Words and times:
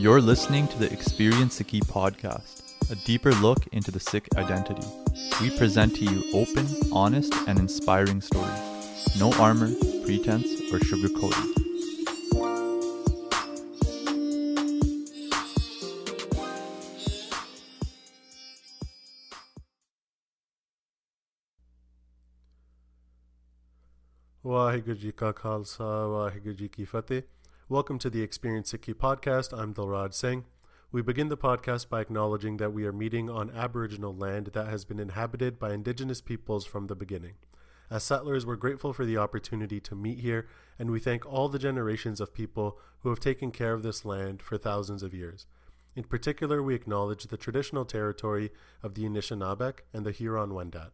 You're 0.00 0.22
listening 0.22 0.66
to 0.68 0.78
the 0.78 0.90
Experience 0.90 1.60
Sikhi 1.60 1.80
podcast, 1.80 2.90
a 2.90 2.94
deeper 3.04 3.32
look 3.32 3.66
into 3.66 3.90
the 3.90 4.00
Sikh 4.00 4.28
identity. 4.34 4.88
We 5.42 5.54
present 5.58 5.94
to 5.96 6.06
you 6.06 6.24
open, 6.32 6.66
honest, 6.90 7.34
and 7.46 7.58
inspiring 7.58 8.22
stories. 8.22 9.18
No 9.18 9.30
armor, 9.34 9.70
pretense, 10.02 10.48
or 10.72 10.78
sugarcoating. 10.78 11.52
Waheguru 24.42 24.98
Ji 24.98 25.12
Ka 25.12 25.32
Khalsa, 25.34 26.08
Waheguru 26.08 26.56
Ji 26.56 26.68
Ki 26.70 26.86
Fateh. 26.86 27.22
Welcome 27.70 28.00
to 28.00 28.10
the 28.10 28.22
Experience 28.22 28.72
Sikhi 28.72 28.94
podcast. 28.94 29.56
I'm 29.56 29.72
Dilraj 29.72 30.12
Singh. 30.12 30.44
We 30.90 31.02
begin 31.02 31.28
the 31.28 31.36
podcast 31.36 31.88
by 31.88 32.00
acknowledging 32.00 32.56
that 32.56 32.72
we 32.72 32.84
are 32.84 32.92
meeting 32.92 33.30
on 33.30 33.48
Aboriginal 33.52 34.12
land 34.12 34.46
that 34.54 34.66
has 34.66 34.84
been 34.84 34.98
inhabited 34.98 35.56
by 35.56 35.72
Indigenous 35.72 36.20
peoples 36.20 36.66
from 36.66 36.88
the 36.88 36.96
beginning. 36.96 37.34
As 37.88 38.02
settlers, 38.02 38.44
we're 38.44 38.56
grateful 38.56 38.92
for 38.92 39.04
the 39.04 39.18
opportunity 39.18 39.78
to 39.82 39.94
meet 39.94 40.18
here, 40.18 40.48
and 40.80 40.90
we 40.90 40.98
thank 40.98 41.24
all 41.24 41.48
the 41.48 41.60
generations 41.60 42.20
of 42.20 42.34
people 42.34 42.76
who 43.02 43.08
have 43.08 43.20
taken 43.20 43.52
care 43.52 43.72
of 43.72 43.84
this 43.84 44.04
land 44.04 44.42
for 44.42 44.58
thousands 44.58 45.04
of 45.04 45.14
years. 45.14 45.46
In 45.94 46.02
particular, 46.02 46.64
we 46.64 46.74
acknowledge 46.74 47.28
the 47.28 47.36
traditional 47.36 47.84
territory 47.84 48.50
of 48.82 48.94
the 48.96 49.04
Anishinaabeg 49.04 49.82
and 49.94 50.04
the 50.04 50.10
Huron 50.10 50.50
Wendat. 50.50 50.90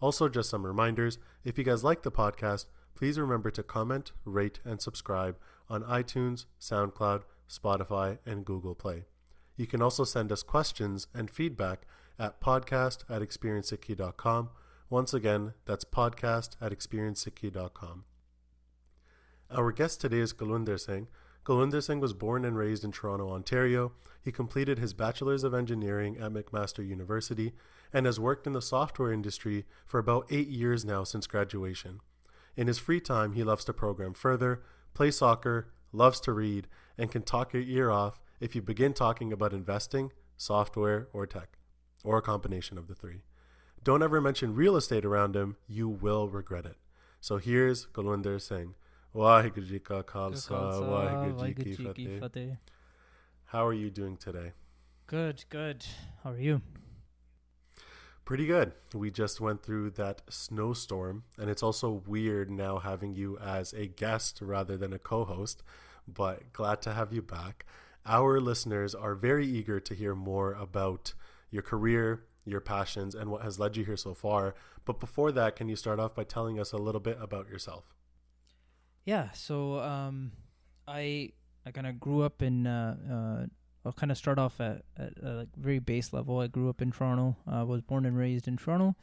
Also, 0.00 0.30
just 0.30 0.48
some 0.48 0.64
reminders 0.64 1.18
if 1.44 1.58
you 1.58 1.64
guys 1.64 1.84
like 1.84 2.02
the 2.02 2.10
podcast, 2.10 2.64
please 2.94 3.20
remember 3.20 3.50
to 3.50 3.62
comment, 3.62 4.12
rate, 4.24 4.58
and 4.64 4.80
subscribe 4.80 5.36
on 5.68 5.82
iTunes, 5.84 6.46
SoundCloud, 6.60 7.22
Spotify, 7.48 8.18
and 8.26 8.44
Google 8.44 8.74
Play. 8.74 9.04
You 9.56 9.66
can 9.66 9.82
also 9.82 10.04
send 10.04 10.30
us 10.30 10.42
questions 10.42 11.08
and 11.14 11.30
feedback 11.30 11.86
at 12.18 12.40
podcast 12.40 13.04
at 13.08 13.22
experiencesikhi.com. 13.22 14.50
Once 14.90 15.12
again, 15.12 15.52
that's 15.66 15.84
podcast 15.84 16.56
at 16.60 16.72
experiencesikhi.com. 16.72 18.04
Our 19.50 19.72
guest 19.72 20.00
today 20.00 20.20
is 20.20 20.32
Kulwinder 20.32 20.78
Singh. 20.78 21.08
Kulwinder 21.44 21.82
Singh 21.82 22.00
was 22.00 22.12
born 22.12 22.44
and 22.44 22.56
raised 22.56 22.84
in 22.84 22.92
Toronto, 22.92 23.30
Ontario. 23.30 23.92
He 24.22 24.30
completed 24.30 24.78
his 24.78 24.92
Bachelor's 24.92 25.44
of 25.44 25.54
Engineering 25.54 26.18
at 26.18 26.32
McMaster 26.32 26.86
University 26.86 27.52
and 27.92 28.04
has 28.04 28.20
worked 28.20 28.46
in 28.46 28.52
the 28.52 28.60
software 28.60 29.12
industry 29.12 29.64
for 29.86 29.98
about 29.98 30.26
eight 30.30 30.48
years 30.48 30.84
now 30.84 31.04
since 31.04 31.26
graduation. 31.26 32.00
In 32.56 32.66
his 32.66 32.78
free 32.78 33.00
time, 33.00 33.32
he 33.32 33.44
loves 33.44 33.64
to 33.64 33.72
program 33.72 34.12
further, 34.12 34.62
play 34.98 35.10
soccer, 35.12 35.68
loves 35.92 36.18
to 36.18 36.32
read, 36.32 36.66
and 36.98 37.12
can 37.12 37.22
talk 37.22 37.52
your 37.52 37.62
ear 37.62 37.88
off 37.88 38.20
if 38.40 38.56
you 38.56 38.60
begin 38.60 38.92
talking 38.92 39.32
about 39.32 39.52
investing, 39.52 40.10
software, 40.36 41.06
or 41.12 41.24
tech, 41.24 41.56
or 42.02 42.18
a 42.18 42.22
combination 42.22 42.76
of 42.76 42.88
the 42.88 42.96
three. 42.96 43.22
Don't 43.84 44.02
ever 44.02 44.20
mention 44.20 44.56
real 44.56 44.74
estate 44.74 45.04
around 45.04 45.36
him, 45.36 45.56
you 45.68 45.88
will 45.88 46.28
regret 46.28 46.66
it. 46.66 46.78
So 47.20 47.36
here's 47.36 47.86
Kulwinder 47.86 48.40
Singh. 48.40 48.74
Waheguru 49.14 49.68
Ji 49.68 49.78
Ka 49.78 50.02
Khalsa, 50.02 50.82
Waheguru 50.82 51.54
Ji 51.56 51.94
Ki 51.94 52.18
Fateh. 52.18 52.56
How 53.44 53.64
are 53.64 53.72
you 53.72 53.90
doing 53.90 54.16
today? 54.16 54.50
Good, 55.06 55.44
good. 55.48 55.86
How 56.24 56.32
are 56.32 56.38
you? 56.38 56.60
Pretty 58.28 58.44
good. 58.44 58.72
We 58.92 59.10
just 59.10 59.40
went 59.40 59.62
through 59.62 59.92
that 59.92 60.20
snowstorm, 60.28 61.22
and 61.38 61.48
it's 61.48 61.62
also 61.62 62.02
weird 62.06 62.50
now 62.50 62.78
having 62.78 63.14
you 63.14 63.38
as 63.38 63.72
a 63.72 63.86
guest 63.86 64.40
rather 64.42 64.76
than 64.76 64.92
a 64.92 64.98
co 64.98 65.24
host, 65.24 65.62
but 66.06 66.52
glad 66.52 66.82
to 66.82 66.92
have 66.92 67.10
you 67.10 67.22
back. 67.22 67.64
Our 68.04 68.38
listeners 68.38 68.94
are 68.94 69.14
very 69.14 69.46
eager 69.46 69.80
to 69.80 69.94
hear 69.94 70.14
more 70.14 70.52
about 70.52 71.14
your 71.50 71.62
career, 71.62 72.26
your 72.44 72.60
passions, 72.60 73.14
and 73.14 73.30
what 73.30 73.40
has 73.44 73.58
led 73.58 73.78
you 73.78 73.86
here 73.86 73.96
so 73.96 74.12
far. 74.12 74.54
But 74.84 75.00
before 75.00 75.32
that, 75.32 75.56
can 75.56 75.70
you 75.70 75.76
start 75.76 75.98
off 75.98 76.14
by 76.14 76.24
telling 76.24 76.60
us 76.60 76.72
a 76.72 76.76
little 76.76 77.00
bit 77.00 77.16
about 77.18 77.48
yourself? 77.48 77.94
Yeah, 79.06 79.30
so 79.30 79.78
um, 79.78 80.32
I 80.86 81.32
I 81.64 81.70
kind 81.70 81.86
of 81.86 81.98
grew 81.98 82.20
up 82.24 82.42
in 82.42 82.66
uh, 82.66 82.96
uh, 83.10 83.46
I'll 83.88 83.94
kind 83.94 84.12
of 84.12 84.18
start 84.18 84.38
off 84.38 84.60
at, 84.60 84.82
at 84.98 85.14
a 85.22 85.30
like 85.30 85.48
very 85.56 85.78
base 85.78 86.12
level. 86.12 86.40
I 86.40 86.46
grew 86.46 86.68
up 86.68 86.82
in 86.82 86.92
Toronto. 86.92 87.38
I 87.46 87.60
uh, 87.60 87.64
was 87.64 87.80
born 87.80 88.04
and 88.04 88.18
raised 88.18 88.46
in 88.46 88.58
Toronto. 88.58 88.96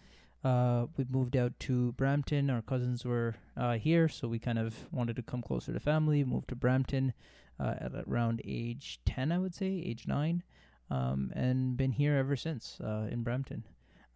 Uh, 0.43 0.85
we 0.95 1.05
moved 1.09 1.35
out 1.35 1.59
to 1.61 1.93
Brampton. 1.93 2.51
Our 2.51 2.61
cousins 2.61 3.03
were 3.03 3.33
uh, 3.57 3.79
here, 3.79 4.07
so 4.07 4.27
we 4.27 4.37
kind 4.37 4.59
of 4.59 4.75
wanted 4.91 5.15
to 5.15 5.23
come 5.23 5.41
closer 5.41 5.73
to 5.73 5.79
family. 5.79 6.23
Moved 6.23 6.49
to 6.49 6.55
Brampton 6.55 7.13
uh, 7.59 7.73
at 7.79 7.93
around 8.07 8.43
age 8.45 8.99
ten, 9.05 9.31
I 9.31 9.39
would 9.39 9.55
say, 9.55 9.65
age 9.65 10.05
nine, 10.05 10.43
um, 10.91 11.31
and 11.35 11.75
been 11.75 11.91
here 11.91 12.15
ever 12.15 12.35
since 12.35 12.79
uh, 12.79 13.07
in 13.09 13.23
Brampton. 13.23 13.63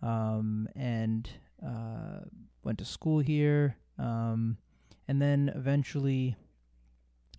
Um, 0.04 0.70
and 0.76 1.28
uh, 1.66 2.26
went 2.64 2.78
to 2.78 2.86
school 2.86 3.22
here, 3.22 3.76
um, 3.98 4.58
and 5.08 5.20
then 5.20 5.52
eventually 5.56 6.38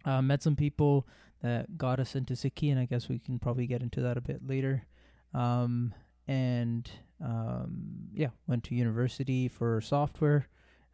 met 0.04 0.42
some 0.42 0.56
people 0.56 1.06
that 1.42 1.78
got 1.78 2.00
us 2.00 2.14
into 2.14 2.34
Sikhi, 2.34 2.70
and 2.70 2.78
I 2.78 2.84
guess 2.84 3.08
we 3.08 3.18
can 3.18 3.38
probably 3.38 3.66
get 3.66 3.82
into 3.82 4.00
that 4.02 4.16
a 4.16 4.20
bit 4.20 4.46
later. 4.46 4.86
Um, 5.32 5.94
and 6.26 6.90
um, 7.24 8.08
yeah, 8.14 8.28
went 8.46 8.64
to 8.64 8.74
university 8.74 9.48
for 9.48 9.80
software, 9.80 10.48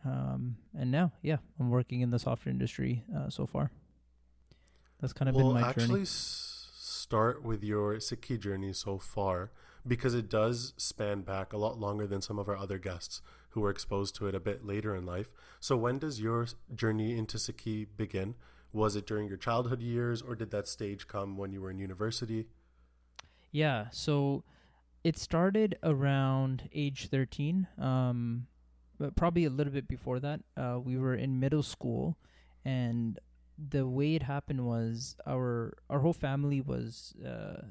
um, 0.05 0.57
and 0.79 0.91
now 0.91 1.12
yeah, 1.23 1.39
I'm 1.59 1.71
working 1.71 2.01
in 2.01 2.11
the 2.11 2.19
software 2.19 2.53
industry 2.53 3.05
uh, 3.17 3.29
so 3.29 3.47
far. 3.47 3.71
That's 5.01 5.12
kind 5.12 5.29
of 5.29 5.34
well, 5.34 5.53
been 5.53 5.62
my 5.62 5.69
actually 5.69 5.87
journey. 5.89 6.03
S- 6.03 6.71
start 6.75 7.45
with 7.45 7.63
your 7.63 7.95
Sikhi 7.97 8.39
journey 8.39 8.73
so 8.73 8.99
far 8.99 9.53
because 9.87 10.15
it 10.15 10.28
does 10.28 10.75
span 10.77 11.21
back 11.21 11.53
a 11.53 11.57
lot 11.57 11.78
longer 11.78 12.07
than 12.07 12.21
some 12.21 12.39
of 12.39 12.49
our 12.49 12.57
other 12.57 12.78
guests 12.78 13.23
who 13.51 13.61
were 13.61 13.71
exposed 13.71 14.15
to 14.17 14.27
it 14.27 14.34
a 14.34 14.41
bit 14.41 14.65
later 14.65 14.95
in 14.95 15.07
life. 15.07 15.31
So 15.61 15.77
when 15.77 15.99
does 15.99 16.21
your 16.21 16.47
journey 16.75 17.17
into 17.17 17.39
Sikhi 17.39 17.87
begin? 17.97 18.34
Was 18.72 18.97
it 18.97 19.06
during 19.06 19.28
your 19.28 19.37
childhood 19.37 19.81
years, 19.81 20.22
or 20.22 20.34
did 20.34 20.50
that 20.50 20.69
stage 20.69 21.06
come 21.06 21.37
when 21.37 21.53
you 21.53 21.60
were 21.60 21.71
in 21.71 21.78
university? 21.78 22.47
Yeah, 23.50 23.87
so 23.91 24.44
it 25.03 25.16
started 25.16 25.78
around 25.82 26.69
age 26.75 27.09
13, 27.09 27.69
um, 27.78 28.47
but 28.99 29.15
probably 29.16 29.44
a 29.44 29.50
little 29.50 29.72
bit 29.72 29.88
before 29.88 30.21
that. 30.21 30.41
Uh, 30.56 30.78
we 30.82 30.99
were 30.99 31.15
in 31.15 31.41
middle 31.41 31.62
school, 31.62 32.19
and 32.65 33.19
the 33.56 33.87
way 33.87 34.15
it 34.15 34.22
happened 34.22 34.66
was 34.66 35.16
our 35.27 35.75
our 35.88 36.00
whole 36.00 36.12
family 36.12 36.60
was 36.60 37.15
uh, 37.25 37.62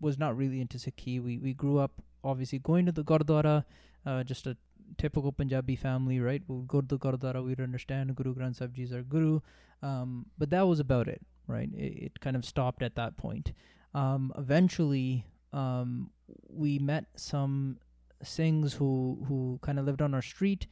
was 0.00 0.18
not 0.18 0.36
really 0.36 0.60
into 0.60 0.78
Sikhi. 0.78 1.22
We 1.22 1.38
we 1.38 1.54
grew 1.54 1.78
up 1.78 2.02
obviously 2.24 2.58
going 2.58 2.86
to 2.86 2.92
the 2.92 3.04
Gurdwara, 3.04 3.64
uh, 4.04 4.24
just 4.24 4.46
a 4.46 4.56
typical 4.96 5.32
Punjabi 5.32 5.76
family, 5.76 6.20
right? 6.20 6.42
We 6.46 6.56
would 6.56 6.68
go 6.68 6.80
to 6.80 6.86
the 6.86 6.98
Gurdwara, 6.98 7.44
we'd 7.44 7.60
understand 7.60 8.14
Guru 8.16 8.34
Granth 8.34 8.56
Sahib 8.56 8.74
Ji 8.74 8.82
is 8.84 8.92
our 8.92 9.02
Guru. 9.02 9.40
Um, 9.82 10.26
but 10.38 10.50
that 10.50 10.66
was 10.66 10.80
about 10.80 11.08
it, 11.08 11.20
right? 11.46 11.68
It, 11.74 12.02
it 12.02 12.20
kind 12.20 12.36
of 12.36 12.44
stopped 12.44 12.82
at 12.82 12.96
that 12.96 13.16
point. 13.16 13.52
Um, 13.94 14.32
eventually, 14.36 15.26
um, 15.52 16.10
we 16.48 16.78
met 16.78 17.06
some 17.16 17.78
Singhs 18.24 18.74
who, 18.74 19.24
who 19.28 19.58
kind 19.62 19.78
of 19.78 19.86
lived 19.86 20.02
on 20.02 20.14
our 20.14 20.22
street, 20.22 20.66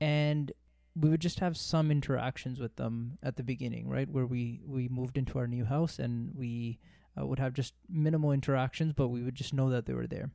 and 0.00 0.52
we 0.94 1.08
would 1.08 1.20
just 1.20 1.40
have 1.40 1.56
some 1.56 1.90
interactions 1.90 2.60
with 2.60 2.76
them 2.76 3.18
at 3.22 3.36
the 3.36 3.42
beginning, 3.42 3.88
right? 3.88 4.08
Where 4.08 4.26
we, 4.26 4.60
we 4.66 4.88
moved 4.88 5.16
into 5.16 5.38
our 5.38 5.46
new 5.46 5.64
house 5.64 5.98
and 5.98 6.32
we 6.34 6.78
uh, 7.18 7.26
would 7.26 7.38
have 7.38 7.54
just 7.54 7.74
minimal 7.88 8.32
interactions, 8.32 8.92
but 8.92 9.08
we 9.08 9.22
would 9.22 9.34
just 9.34 9.54
know 9.54 9.70
that 9.70 9.86
they 9.86 9.94
were 9.94 10.06
there. 10.06 10.30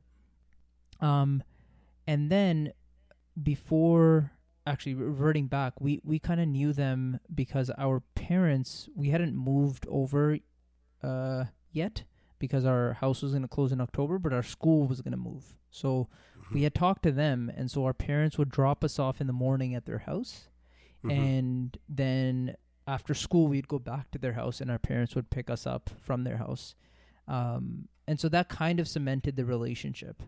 Um, 1.00 1.44
and 2.08 2.30
then 2.30 2.72
before 3.42 4.32
actually 4.66 4.94
reverting 4.94 5.46
back, 5.46 5.80
we 5.80 6.00
we 6.04 6.18
kind 6.18 6.40
of 6.40 6.48
knew 6.48 6.72
them 6.72 7.20
because 7.34 7.70
our 7.78 8.00
parents 8.14 8.88
we 8.94 9.10
hadn't 9.10 9.34
moved 9.34 9.86
over 9.88 10.38
uh, 11.02 11.44
yet 11.72 12.04
because 12.38 12.64
our 12.64 12.94
house 12.94 13.22
was 13.22 13.32
going 13.32 13.42
to 13.42 13.48
close 13.48 13.72
in 13.72 13.80
October, 13.80 14.18
but 14.18 14.32
our 14.32 14.42
school 14.42 14.86
was 14.86 15.00
going 15.00 15.12
to 15.12 15.18
move. 15.18 15.56
So 15.70 16.08
mm-hmm. 16.38 16.54
we 16.54 16.62
had 16.62 16.74
talked 16.74 17.02
to 17.02 17.12
them, 17.12 17.50
and 17.56 17.70
so 17.70 17.84
our 17.84 17.94
parents 17.94 18.38
would 18.38 18.50
drop 18.50 18.84
us 18.84 18.98
off 18.98 19.20
in 19.20 19.26
the 19.26 19.32
morning 19.32 19.74
at 19.74 19.86
their 19.86 19.98
house, 19.98 20.48
mm-hmm. 21.04 21.10
and 21.10 21.78
then 21.88 22.54
after 22.86 23.12
school 23.14 23.48
we'd 23.48 23.68
go 23.68 23.78
back 23.78 24.10
to 24.12 24.18
their 24.18 24.34
house, 24.34 24.60
and 24.60 24.70
our 24.70 24.78
parents 24.78 25.14
would 25.14 25.30
pick 25.30 25.50
us 25.50 25.66
up 25.66 25.90
from 26.00 26.24
their 26.24 26.36
house. 26.36 26.74
Um, 27.26 27.88
and 28.06 28.18
so 28.18 28.28
that 28.30 28.48
kind 28.48 28.80
of 28.80 28.88
cemented 28.88 29.36
the 29.36 29.44
relationship. 29.44 30.22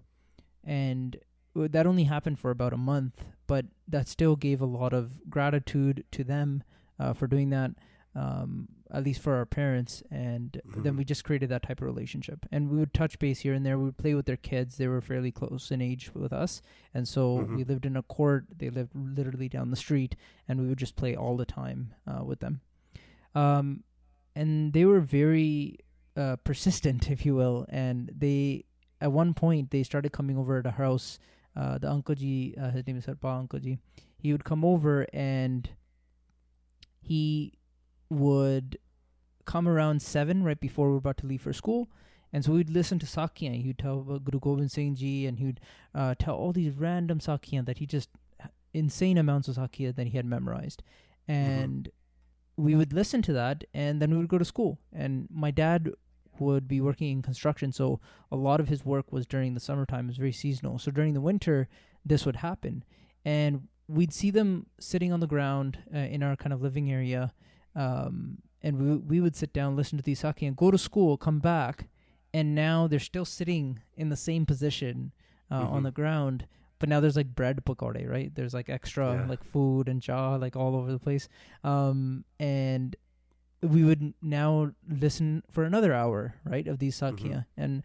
And 0.64 1.16
that 1.54 1.86
only 1.86 2.04
happened 2.04 2.38
for 2.38 2.50
about 2.50 2.72
a 2.72 2.78
month, 2.78 3.24
but 3.46 3.66
that 3.88 4.08
still 4.08 4.36
gave 4.36 4.60
a 4.60 4.66
lot 4.66 4.92
of 4.92 5.28
gratitude 5.28 6.04
to 6.12 6.24
them 6.24 6.62
uh, 6.98 7.12
for 7.12 7.26
doing 7.26 7.50
that, 7.50 7.72
um, 8.14 8.68
at 8.92 9.04
least 9.04 9.20
for 9.20 9.34
our 9.34 9.46
parents. 9.46 10.02
And 10.10 10.60
mm-hmm. 10.66 10.82
then 10.82 10.96
we 10.96 11.04
just 11.04 11.24
created 11.24 11.48
that 11.50 11.62
type 11.62 11.80
of 11.80 11.86
relationship. 11.86 12.46
And 12.52 12.70
we 12.70 12.78
would 12.78 12.94
touch 12.94 13.18
base 13.18 13.40
here 13.40 13.54
and 13.54 13.64
there. 13.66 13.78
We 13.78 13.86
would 13.86 13.98
play 13.98 14.14
with 14.14 14.26
their 14.26 14.36
kids. 14.36 14.76
They 14.76 14.88
were 14.88 15.00
fairly 15.00 15.32
close 15.32 15.70
in 15.70 15.80
age 15.80 16.10
with 16.14 16.32
us. 16.32 16.62
And 16.94 17.08
so 17.08 17.38
mm-hmm. 17.38 17.56
we 17.56 17.64
lived 17.64 17.86
in 17.86 17.96
a 17.96 18.02
court. 18.02 18.46
They 18.56 18.70
lived 18.70 18.92
literally 18.94 19.48
down 19.48 19.70
the 19.70 19.76
street. 19.76 20.14
And 20.48 20.60
we 20.60 20.68
would 20.68 20.78
just 20.78 20.96
play 20.96 21.16
all 21.16 21.36
the 21.36 21.46
time 21.46 21.94
uh, 22.06 22.24
with 22.24 22.40
them. 22.40 22.60
Um, 23.34 23.84
and 24.34 24.72
they 24.72 24.84
were 24.84 25.00
very 25.00 25.78
uh, 26.16 26.36
persistent, 26.44 27.10
if 27.14 27.24
you 27.24 27.34
will, 27.34 27.66
and 27.68 28.10
they 28.16 28.64
at 29.00 29.12
one 29.12 29.32
point 29.34 29.70
they 29.70 29.82
started 29.82 30.12
coming 30.12 30.36
over 30.36 30.62
to 30.62 30.68
our 30.68 30.74
house. 30.74 31.18
Uh, 31.60 31.76
the 31.76 31.90
uncle 31.90 32.14
ji, 32.14 32.54
uh, 32.60 32.70
his 32.70 32.86
name 32.86 32.96
is 32.96 33.04
Harpa 33.04 33.38
Uncle 33.38 33.58
ji. 33.58 33.78
He 34.16 34.32
would 34.32 34.44
come 34.44 34.64
over 34.64 35.06
and 35.12 35.68
he 37.00 37.52
would 38.08 38.78
come 39.44 39.68
around 39.68 40.00
seven 40.00 40.42
right 40.42 40.58
before 40.58 40.86
we 40.86 40.92
were 40.92 40.98
about 40.98 41.18
to 41.18 41.26
leave 41.26 41.42
for 41.42 41.52
school. 41.52 41.90
And 42.32 42.44
so 42.44 42.52
we'd 42.52 42.70
listen 42.70 42.98
to 43.00 43.06
Sakya. 43.06 43.50
He 43.50 43.66
would 43.66 43.78
tell 43.78 44.00
about 44.00 44.24
Guru 44.24 44.40
Gobind 44.40 44.70
Singh 44.70 44.94
Ji, 44.94 45.26
and 45.26 45.38
he 45.38 45.46
would 45.46 45.60
uh, 45.94 46.14
tell 46.18 46.36
all 46.36 46.52
these 46.52 46.76
random 46.76 47.18
Sakya 47.18 47.62
that 47.64 47.78
he 47.78 47.86
just 47.86 48.08
insane 48.72 49.18
amounts 49.18 49.48
of 49.48 49.56
Sakya 49.56 49.92
that 49.94 50.06
he 50.06 50.16
had 50.16 50.24
memorized. 50.24 50.82
And 51.26 51.90
we 52.56 52.76
would 52.76 52.92
listen 52.92 53.20
to 53.22 53.32
that, 53.32 53.64
and 53.74 54.00
then 54.00 54.12
we 54.12 54.18
would 54.18 54.28
go 54.28 54.38
to 54.38 54.44
school. 54.44 54.78
And 54.92 55.26
my 55.30 55.50
dad 55.50 55.90
would 56.40 56.66
be 56.66 56.80
working 56.80 57.10
in 57.10 57.22
construction, 57.22 57.72
so 57.72 58.00
a 58.32 58.36
lot 58.36 58.60
of 58.60 58.68
his 58.68 58.84
work 58.84 59.12
was 59.12 59.26
during 59.26 59.54
the 59.54 59.60
summertime. 59.60 60.06
It 60.06 60.08
was 60.08 60.16
very 60.16 60.32
seasonal. 60.32 60.78
So 60.78 60.90
during 60.90 61.14
the 61.14 61.20
winter, 61.20 61.68
this 62.04 62.24
would 62.26 62.36
happen, 62.36 62.84
and 63.24 63.68
we'd 63.88 64.12
see 64.12 64.30
them 64.30 64.66
sitting 64.78 65.12
on 65.12 65.20
the 65.20 65.26
ground 65.26 65.78
uh, 65.94 65.98
in 65.98 66.22
our 66.22 66.36
kind 66.36 66.52
of 66.52 66.62
living 66.62 66.90
area, 66.90 67.32
um, 67.76 68.38
and 68.62 68.78
we 68.78 68.96
we 68.96 69.20
would 69.20 69.36
sit 69.36 69.52
down, 69.52 69.76
listen 69.76 69.98
to 69.98 70.04
these 70.04 70.20
Sakya, 70.20 70.48
and 70.48 70.56
go 70.56 70.70
to 70.70 70.78
school, 70.78 71.16
come 71.16 71.38
back, 71.40 71.88
and 72.32 72.54
now 72.54 72.86
they're 72.86 72.98
still 72.98 73.24
sitting 73.24 73.80
in 73.96 74.08
the 74.08 74.16
same 74.16 74.46
position 74.46 75.12
uh, 75.50 75.66
on 75.66 75.80
Mhm. 75.80 75.84
the 75.84 75.90
ground. 75.92 76.46
But 76.78 76.88
now 76.88 77.00
there's 77.00 77.16
like 77.16 77.34
bread 77.34 77.62
pakode, 77.64 78.08
right? 78.08 78.34
There's 78.34 78.54
like 78.54 78.70
extra 78.70 79.14
Yeah. 79.14 79.26
like 79.26 79.42
food 79.44 79.86
and 79.88 80.00
jaw 80.00 80.36
like 80.36 80.56
all 80.56 80.74
over 80.76 80.90
the 80.92 80.98
place. 80.98 81.28
Um, 81.64 82.24
and 82.38 82.96
we 83.62 83.84
would 83.84 84.14
now 84.22 84.72
listen 84.88 85.42
for 85.50 85.64
another 85.64 85.92
hour, 85.92 86.34
right, 86.44 86.66
of 86.66 86.78
these 86.78 86.96
sakya. 86.96 87.46
Mhm. 87.58 87.62
And 87.62 87.82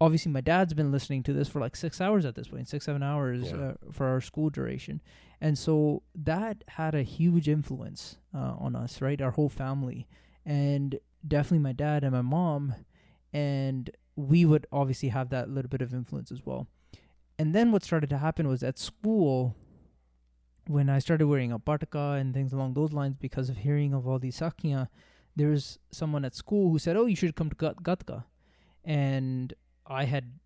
obviously, 0.00 0.30
my 0.32 0.40
dad's 0.42 0.74
been 0.74 0.92
listening 0.92 1.22
to 1.24 1.32
this 1.32 1.48
for 1.48 1.60
like 1.60 1.74
six 1.76 2.00
hours 2.00 2.24
at 2.26 2.34
this 2.34 2.48
point, 2.48 2.68
six 2.68 2.84
seven 2.84 3.02
hours 3.02 3.50
Yeah. 3.50 3.56
uh, 3.56 3.74
for 3.92 4.06
our 4.06 4.20
school 4.20 4.50
duration. 4.50 5.00
And 5.40 5.56
so 5.58 6.02
that 6.14 6.64
had 6.68 6.94
a 6.94 7.02
huge 7.02 7.48
influence 7.48 8.18
uh, 8.34 8.56
on 8.58 8.74
us, 8.76 9.00
right, 9.00 9.20
our 9.20 9.30
whole 9.32 9.48
family, 9.50 10.06
and 10.44 10.98
definitely 11.26 11.58
my 11.60 11.72
dad 11.72 12.04
and 12.04 12.12
my 12.12 12.22
mom, 12.22 12.74
and 13.32 13.90
we 14.16 14.44
would 14.44 14.66
obviously 14.72 15.10
have 15.10 15.28
that 15.30 15.50
little 15.50 15.68
bit 15.68 15.82
of 15.82 15.92
influence 15.92 16.30
as 16.32 16.44
well. 16.46 16.68
And 17.38 17.54
then 17.54 17.70
what 17.70 17.84
started 17.84 18.08
to 18.10 18.18
happen 18.18 18.48
was 18.48 18.62
at 18.62 18.78
school, 18.78 19.54
when 20.68 20.88
I 20.88 20.98
started 20.98 21.26
wearing 21.26 21.52
a 21.52 21.58
pataka 21.58 22.20
and 22.20 22.34
things 22.34 22.52
along 22.52 22.74
those 22.74 22.92
lines 22.92 23.16
because 23.16 23.48
of 23.48 23.58
hearing 23.58 23.94
of 23.94 24.06
all 24.06 24.18
these 24.18 24.36
sakya, 24.36 24.88
there 25.36 25.48
was 25.48 25.78
someone 25.90 26.24
at 26.24 26.34
school 26.34 26.70
who 26.70 26.78
said, 26.78 26.96
"Oh, 26.96 27.06
you 27.06 27.16
should 27.16 27.34
come 27.36 27.50
to 27.50 27.56
Gat- 27.56 27.82
Gatka," 27.82 28.24
and 28.84 29.54
I 29.86 30.04
had 30.04 30.38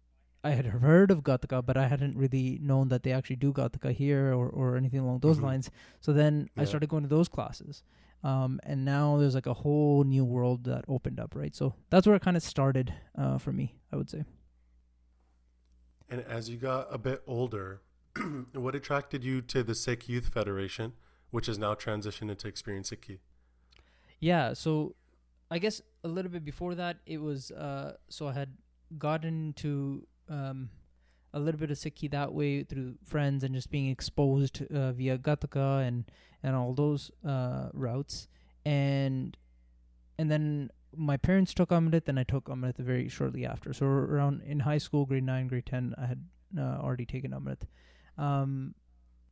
I 0.43 0.51
had 0.51 0.65
heard 0.67 1.11
of 1.11 1.23
Gatka, 1.23 1.63
but 1.65 1.77
I 1.77 1.87
hadn't 1.87 2.17
really 2.17 2.59
known 2.63 2.89
that 2.89 3.03
they 3.03 3.13
actually 3.13 3.37
do 3.37 3.53
Gatka 3.53 3.93
here 3.93 4.33
or, 4.33 4.49
or 4.49 4.77
anything 4.77 5.01
along 5.01 5.21
those 5.21 5.39
Mhm. 5.39 5.43
lines. 5.43 5.71
So 6.01 6.15
then 6.15 6.49
I 6.57 6.65
started 6.65 6.89
going 6.89 7.03
to 7.03 7.11
those 7.11 7.29
classes. 7.29 7.83
Um, 8.23 8.59
and 8.65 8.83
now 8.85 9.19
there's 9.19 9.35
like 9.35 9.47
a 9.47 9.53
whole 9.55 10.03
new 10.05 10.25
world 10.25 10.65
that 10.65 10.85
opened 10.89 11.21
up, 11.21 11.35
right? 11.35 11.55
So 11.55 11.75
that's 11.91 12.07
where 12.07 12.17
it 12.17 12.23
kind 12.23 12.39
of 12.39 12.43
started 12.43 12.93
uh, 13.17 13.37
for 13.37 13.53
me, 13.53 13.77
I 13.93 13.97
would 13.97 14.09
say. 14.09 14.25
And 16.09 16.23
as 16.23 16.49
you 16.49 16.57
got 16.57 16.89
a 16.91 16.99
bit 16.99 17.23
older, 17.27 17.83
what 18.53 18.75
attracted 18.75 19.25
you 19.25 19.41
to 19.43 19.63
the 19.63 19.75
Sikh 19.75 20.09
Youth 20.09 20.29
Federation, 20.29 20.93
which 21.31 21.47
has 21.47 21.59
now 21.59 21.75
transitioned 21.75 22.31
into 22.31 22.49
Experience 22.49 22.91
Sikhi? 22.91 23.19
Yeah, 24.19 24.53
so 24.53 24.95
I 25.51 25.59
guess 25.59 25.81
a 26.05 26.09
little 26.09 26.31
bit 26.31 26.45
before 26.45 26.75
that, 26.75 26.99
it 27.07 27.21
was 27.21 27.51
uh, 27.51 27.97
so 28.09 28.29
I 28.29 28.33
had 28.33 28.51
gotten 28.99 29.53
to 29.55 30.07
um, 30.29 30.71
a 31.33 31.41
little 31.41 31.59
bit 31.59 31.71
of 31.71 31.79
Sikhi 31.79 32.11
that 32.11 32.33
way 32.33 32.65
through 32.65 32.95
friends 33.05 33.45
and 33.45 33.55
just 33.55 33.71
being 33.71 33.89
exposed 33.89 34.63
uh, 34.73 34.93
via 34.93 35.19
Gatka 35.19 35.87
and 35.87 36.05
and 36.43 36.57
all 36.57 36.75
those 36.75 37.11
uh, 37.27 37.69
routes, 37.73 38.29
and 38.65 39.37
and 40.19 40.31
then 40.31 40.71
my 40.97 41.17
parents 41.17 41.55
took 41.55 41.71
Amrit 41.71 42.09
and 42.09 42.19
I 42.19 42.25
took 42.25 42.45
Amrit 42.47 42.77
very 42.77 43.09
shortly 43.09 43.47
after. 43.47 43.73
So 43.73 43.87
around 43.87 44.43
in 44.43 44.61
high 44.61 44.79
school, 44.79 45.07
grade 45.07 45.25
nine, 45.25 45.47
grade 45.47 45.67
ten, 45.67 45.95
I 45.97 46.07
had 46.07 46.25
uh, 46.59 46.79
already 46.83 47.07
taken 47.07 47.31
Amrit, 47.33 47.63
um, 48.21 48.75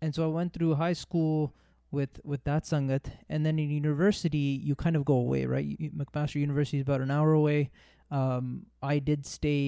and 0.03 0.15
so 0.15 0.25
I 0.25 0.31
went 0.39 0.53
through 0.55 0.75
high 0.77 0.95
school 1.05 1.53
with 1.91 2.21
with 2.25 2.43
that 2.45 2.63
sangat. 2.65 3.05
And 3.29 3.45
then 3.47 3.59
in 3.59 3.71
university 3.71 4.47
you 4.69 4.75
kind 4.75 4.97
of 4.97 5.05
go 5.05 5.15
away 5.27 5.43
right? 5.47 5.65
You, 5.65 5.91
mcmaster 5.91 6.37
university 6.37 6.79
is 6.79 6.83
about 6.89 7.01
an 7.01 7.11
hour 7.11 7.33
away. 7.33 7.71
Um, 8.11 8.67
i 8.83 8.99
did 8.99 9.27
stay 9.27 9.65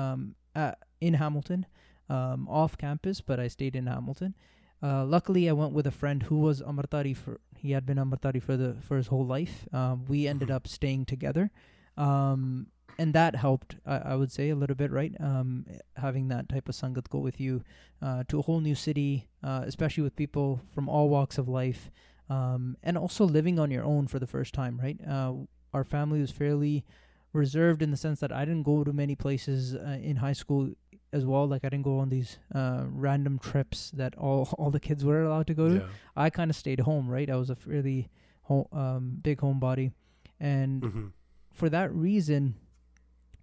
um, 0.00 0.34
at, 0.54 0.76
in 1.00 1.14
hamilton 1.14 1.64
um, 2.10 2.40
off 2.60 2.76
campus 2.76 3.22
but 3.28 3.40
i 3.40 3.48
stayed 3.48 3.74
in 3.80 3.86
hamilton. 3.86 4.34
Uh, 4.82 5.04
luckily 5.14 5.48
i 5.48 5.52
went 5.52 5.72
with 5.72 5.86
a 5.86 5.96
friend 6.00 6.24
who 6.28 6.38
was 6.48 6.60
amritdhari 6.62 7.14
for 7.16 7.40
he 7.56 7.72
had 7.76 7.84
been 7.86 7.96
amritdhari 8.04 8.42
for 8.42 8.56
the 8.62 8.70
for 8.86 8.96
his 9.00 9.08
whole 9.08 9.26
life. 9.26 9.66
Um, 9.72 10.04
we 10.12 10.18
ended 10.32 10.48
Mhm. 10.48 10.56
up 10.56 10.64
staying 10.68 11.06
together. 11.14 11.50
Um, 11.96 12.68
and 12.98 13.14
that 13.14 13.36
helped 13.36 13.76
I, 13.86 13.98
I 13.98 14.14
would 14.16 14.32
say 14.32 14.50
a 14.50 14.56
little 14.56 14.76
bit 14.76 14.90
right 14.90 15.14
um, 15.20 15.66
having 15.96 16.28
that 16.28 16.48
type 16.48 16.68
of 16.68 16.74
sangat 16.74 17.08
go 17.08 17.18
with 17.18 17.38
you 17.40 17.62
uh, 18.02 18.24
to 18.28 18.38
a 18.38 18.42
whole 18.42 18.60
new 18.60 18.74
city, 18.74 19.28
uh, 19.42 19.62
especially 19.66 20.02
with 20.02 20.16
people 20.16 20.60
from 20.74 20.88
all 20.88 21.08
walks 21.08 21.38
of 21.38 21.48
life, 21.48 21.90
um, 22.30 22.76
and 22.82 22.96
also 22.98 23.24
living 23.24 23.58
on 23.58 23.70
your 23.70 23.84
own 23.84 24.06
for 24.06 24.18
the 24.18 24.26
first 24.26 24.54
time, 24.54 24.78
right? 24.78 24.98
Uh, 25.06 25.32
our 25.72 25.84
family 25.84 26.20
was 26.20 26.30
fairly 26.30 26.84
reserved 27.32 27.82
in 27.82 27.90
the 27.90 27.96
sense 27.96 28.20
that 28.20 28.32
I 28.32 28.44
didn't 28.44 28.62
go 28.64 28.84
to 28.84 28.92
many 28.92 29.14
places 29.14 29.74
uh, 29.74 29.98
in 30.02 30.16
high 30.16 30.32
school 30.32 30.70
as 31.12 31.24
well. 31.24 31.46
Like 31.46 31.64
I 31.64 31.68
didn't 31.68 31.84
go 31.84 31.98
on 31.98 32.08
these 32.08 32.38
uh, 32.54 32.84
random 32.86 33.38
trips 33.38 33.90
that 33.92 34.14
all 34.16 34.48
all 34.58 34.70
the 34.70 34.80
kids 34.80 35.04
were 35.04 35.22
allowed 35.24 35.46
to 35.48 35.54
go 35.54 35.68
to. 35.68 35.74
Yeah. 35.76 35.86
I 36.16 36.30
kind 36.30 36.50
of 36.50 36.56
stayed 36.56 36.80
home, 36.80 37.08
right? 37.08 37.28
I 37.30 37.36
was 37.36 37.50
a 37.50 37.56
fairly 37.56 38.08
ho- 38.42 38.68
um, 38.72 39.18
big 39.22 39.38
homebody, 39.40 39.92
and 40.40 40.82
hmm 40.84 41.06
for 41.52 41.68
that 41.70 41.92
reason, 41.92 42.54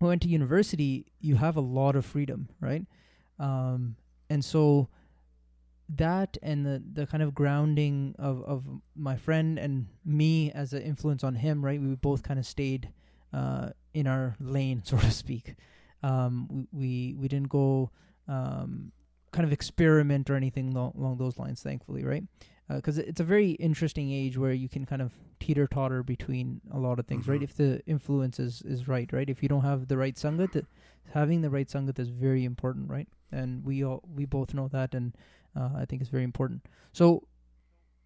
I 0.02 0.06
went 0.06 0.22
to 0.24 0.28
university, 0.28 1.06
you 1.20 1.36
have 1.36 1.56
a 1.56 1.62
lot 1.62 1.96
of 1.96 2.06
freedom, 2.06 2.50
right? 2.60 2.86
Um, 3.40 3.96
and 4.30 4.44
so 4.44 4.90
that 5.88 6.38
and 6.42 6.66
the 6.66 6.82
the 6.94 7.06
kind 7.06 7.22
of 7.22 7.36
grounding 7.36 8.16
of 8.18 8.44
of 8.44 8.66
my 8.96 9.16
friend 9.16 9.60
and 9.60 9.88
me 10.04 10.52
as 10.52 10.74
an 10.74 10.82
influence 10.82 11.24
on 11.24 11.36
him, 11.36 11.64
right? 11.64 11.80
We 11.80 11.96
both 11.96 12.24
kind 12.24 12.40
of 12.40 12.46
stayed 12.46 12.90
uh, 13.34 13.70
in 13.94 14.08
our 14.08 14.36
lane, 14.40 14.82
so 14.86 14.98
to 14.98 15.12
speak. 15.12 15.56
Um, 16.04 16.48
we, 16.50 16.68
we 16.72 17.16
we 17.20 17.28
didn't 17.28 17.50
go 17.50 17.92
um, 18.28 18.92
kind 19.32 19.46
of 19.46 19.54
experiment 19.54 20.30
or 20.30 20.36
anything 20.36 20.72
lo- 20.72 20.94
along 20.98 21.18
those 21.18 21.38
lines, 21.38 21.62
thankfully, 21.62 22.04
right? 22.04 22.24
Because 22.68 22.98
it's 22.98 23.20
a 23.20 23.24
very 23.24 23.52
interesting 23.52 24.12
age 24.12 24.38
where 24.38 24.52
you 24.54 24.68
can 24.68 24.86
kind 24.86 25.02
of 25.02 25.14
teeter 25.40 25.68
totter 25.68 26.02
between 26.02 26.62
a 26.72 26.80
lot 26.80 26.98
of 27.00 27.06
things, 27.06 27.28
right? 27.28 27.40
Mhm. 27.40 27.44
If 27.44 27.54
the 27.56 27.82
influence 27.86 28.40
is, 28.40 28.64
is 28.64 28.88
right, 28.88 29.12
right? 29.14 29.30
If 29.30 29.44
you 29.44 29.50
don't 29.50 29.62
have 29.62 29.88
the 29.88 29.98
right 29.98 30.16
sangat, 30.16 30.54
th- 30.54 30.66
having 31.14 31.42
the 31.42 31.52
right 31.52 31.68
sangat 31.68 32.00
is 32.00 32.10
very 32.10 32.44
important, 32.44 32.90
right? 32.90 33.08
And 33.32 33.64
we 33.64 33.84
all 33.84 34.02
we 34.16 34.26
both 34.26 34.54
know 34.56 34.68
that, 34.70 34.96
and 34.96 35.16
uh, 35.56 35.70
I 35.76 35.86
think 35.86 36.02
it's 36.02 36.10
very 36.10 36.24
important. 36.24 36.66
So 36.92 37.28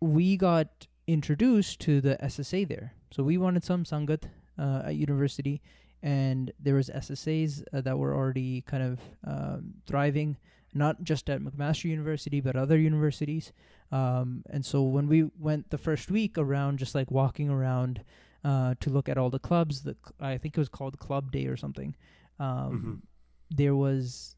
we 0.01 0.35
got 0.37 0.87
introduced 1.07 1.79
to 1.81 2.01
the 2.01 2.17
SSA 2.21 2.67
there. 2.67 2.93
So 3.11 3.23
we 3.23 3.37
wanted 3.37 3.63
some 3.63 3.83
sangat 3.85 4.23
uh, 4.57 4.83
at 4.85 4.95
university, 4.95 5.61
and 6.03 6.51
there 6.59 6.75
was 6.75 6.89
SSAs 6.89 7.63
uh, 7.73 7.81
that 7.81 7.97
were 7.97 8.13
already 8.13 8.61
kind 8.61 8.83
of 8.83 8.99
um, 9.25 9.73
thriving, 9.85 10.37
not 10.73 11.03
just 11.03 11.29
at 11.29 11.41
McMaster 11.41 11.85
University 11.85 12.41
but 12.41 12.55
other 12.55 12.77
universities. 12.77 13.51
Um, 13.91 14.43
and 14.49 14.63
so 14.65 14.83
when 14.83 15.07
we 15.07 15.23
went 15.39 15.69
the 15.71 15.77
first 15.77 16.11
week 16.11 16.37
around, 16.37 16.77
just 16.79 16.93
like 16.95 17.09
walking 17.11 17.49
around 17.49 18.03
uh, 18.43 18.75
to 18.79 18.89
look 18.89 19.09
at 19.09 19.17
all 19.17 19.29
the 19.29 19.39
clubs, 19.39 19.81
the 19.81 19.95
I 20.19 20.37
think 20.37 20.55
it 20.57 20.59
was 20.61 20.69
called 20.69 20.99
Club 20.99 21.31
Day 21.31 21.47
or 21.47 21.57
something. 21.57 21.95
Um, 22.39 23.03
There 23.51 23.75
was 23.75 24.35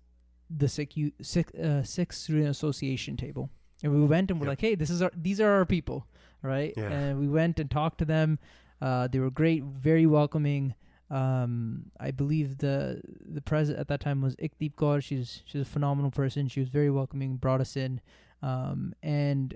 the 0.50 0.68
Sikh 0.70 0.96
U- 0.98 1.12
Sikh, 1.22 1.52
uh, 1.62 1.84
Student 1.84 2.48
Association 2.50 3.18
table, 3.18 3.50
and 3.84 3.94
we 3.94 4.06
went 4.06 4.32
and 4.32 4.40
we're 4.40 4.46
Yep. 4.48 4.52
like, 4.52 4.62
"Hey, 4.62 4.76
this 4.76 4.90
is 4.90 5.02
our 5.02 5.12
these 5.16 5.40
are 5.42 5.52
our 5.52 5.66
people, 5.66 6.08
right?" 6.42 6.74
Yeah. 6.78 6.90
And 6.92 7.20
we 7.20 7.28
went 7.28 7.60
and 7.60 7.70
talked 7.70 7.98
to 8.00 8.06
them. 8.06 8.40
Uh, 8.82 9.08
they 9.08 9.20
were 9.20 9.30
great, 9.32 9.64
very 9.64 10.06
welcoming. 10.06 10.74
Um, 11.10 11.92
I 12.00 12.12
believe 12.12 12.58
the 12.60 13.02
the 13.38 13.42
president 13.42 13.82
at 13.82 13.88
that 13.90 14.00
time 14.00 14.22
was 14.22 14.36
Ikdeep 14.38 14.76
Kaur. 14.76 15.04
She's 15.04 15.44
she's 15.46 15.62
a 15.62 15.66
phenomenal 15.66 16.10
person. 16.12 16.48
She 16.48 16.62
was 16.62 16.70
very 16.70 16.90
welcoming. 16.90 17.36
Brought 17.36 17.60
us 17.62 17.76
in, 17.76 18.00
um, 18.42 18.94
and 19.04 19.56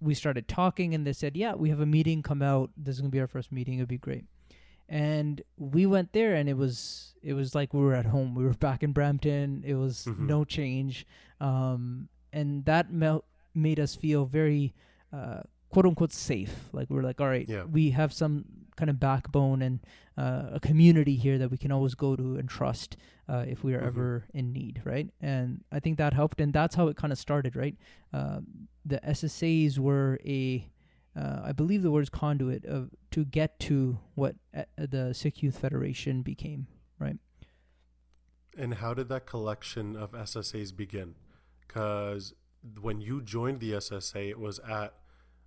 we 0.00 0.14
started 0.14 0.46
talking. 0.48 0.94
And 0.94 1.06
they 1.06 1.12
said, 1.12 1.36
"Yeah, 1.36 1.54
we 1.54 1.70
have 1.70 1.80
a 1.80 1.86
meeting. 1.86 2.22
Come 2.22 2.42
out. 2.42 2.70
This 2.76 2.94
is 2.96 3.00
gonna 3.00 3.10
be 3.10 3.20
our 3.20 3.26
first 3.26 3.50
meeting. 3.52 3.74
It'd 3.78 3.88
be 3.88 3.98
great." 3.98 4.24
And 4.88 5.42
we 5.56 5.84
went 5.86 6.12
there, 6.12 6.34
and 6.34 6.48
it 6.48 6.56
was 6.56 7.14
it 7.22 7.32
was 7.34 7.54
like 7.54 7.74
we 7.74 7.80
were 7.80 7.94
at 7.94 8.06
home. 8.06 8.34
We 8.34 8.44
were 8.44 8.54
back 8.54 8.82
in 8.82 8.92
Brampton. 8.92 9.62
It 9.66 9.74
was 9.74 10.06
Mhm. 10.08 10.20
no 10.26 10.44
change, 10.44 11.06
um, 11.40 12.08
and 12.32 12.64
that 12.66 12.92
mel- 12.92 13.24
made 13.54 13.80
us 13.80 13.96
feel 13.96 14.26
very 14.26 14.74
uh, 15.12 15.40
quote 15.70 15.86
unquote 15.86 16.12
safe. 16.12 16.68
Like 16.72 16.88
we 16.90 16.96
we're 16.96 17.02
like, 17.02 17.20
all 17.20 17.28
right, 17.28 17.48
Yeah. 17.48 17.64
we 17.64 17.90
have 17.90 18.12
some 18.12 18.44
kind 18.76 18.90
of 18.90 19.00
backbone 19.00 19.62
and 19.62 19.80
uh, 20.16 20.50
a 20.52 20.60
community 20.60 21.16
here 21.16 21.38
that 21.38 21.50
we 21.50 21.56
can 21.58 21.72
always 21.72 21.94
go 21.94 22.14
to 22.16 22.36
and 22.36 22.48
trust 22.48 22.96
uh, 23.28 23.44
if 23.48 23.64
we 23.64 23.74
are 23.74 23.80
Mhm. 23.80 23.86
ever 23.86 24.24
in 24.34 24.52
need, 24.52 24.80
right? 24.84 25.10
And 25.20 25.64
I 25.72 25.80
think 25.80 25.98
that 25.98 26.12
helped, 26.12 26.40
and 26.40 26.52
that's 26.52 26.74
how 26.76 26.88
it 26.88 26.96
kind 26.96 27.12
of 27.12 27.18
started, 27.18 27.56
right? 27.56 27.76
Uh, 28.12 28.40
the 28.84 29.00
SSAs 29.04 29.78
were 29.78 30.18
a, 30.24 30.68
uh, 31.16 31.40
I 31.44 31.52
believe 31.52 31.82
the 31.82 31.90
word 31.90 32.02
is 32.02 32.10
conduit 32.10 32.64
of 32.66 32.90
to 33.10 33.24
get 33.24 33.58
to 33.60 33.98
what 34.14 34.36
uh, 34.54 34.64
the 34.76 35.12
Sikh 35.14 35.42
Youth 35.42 35.58
Federation 35.58 36.22
became, 36.22 36.66
right? 36.98 37.18
And 38.56 38.74
how 38.74 38.94
did 38.94 39.08
that 39.08 39.26
collection 39.26 39.96
of 39.96 40.12
SSAs 40.12 40.74
begin? 40.74 41.14
Because 41.66 42.32
when 42.80 43.00
you 43.00 43.20
joined 43.22 43.60
the 43.60 43.72
SSA, 43.72 44.30
it 44.30 44.38
was 44.38 44.58
at 44.60 44.94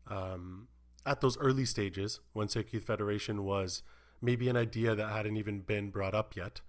um, 0.08 0.68
at 1.06 1.22
those 1.22 1.38
early 1.38 1.66
stages 1.66 2.20
when 2.34 2.48
Sikh 2.48 2.74
Youth 2.74 2.84
Federation 2.84 3.44
was 3.44 3.84
maybe 4.22 4.50
an 4.50 4.58
idea 4.58 4.96
that 4.96 5.10
hadn't 5.10 5.38
even 5.38 5.60
been 5.62 5.90
brought 5.90 6.14
up 6.14 6.36
yet, 6.36 6.62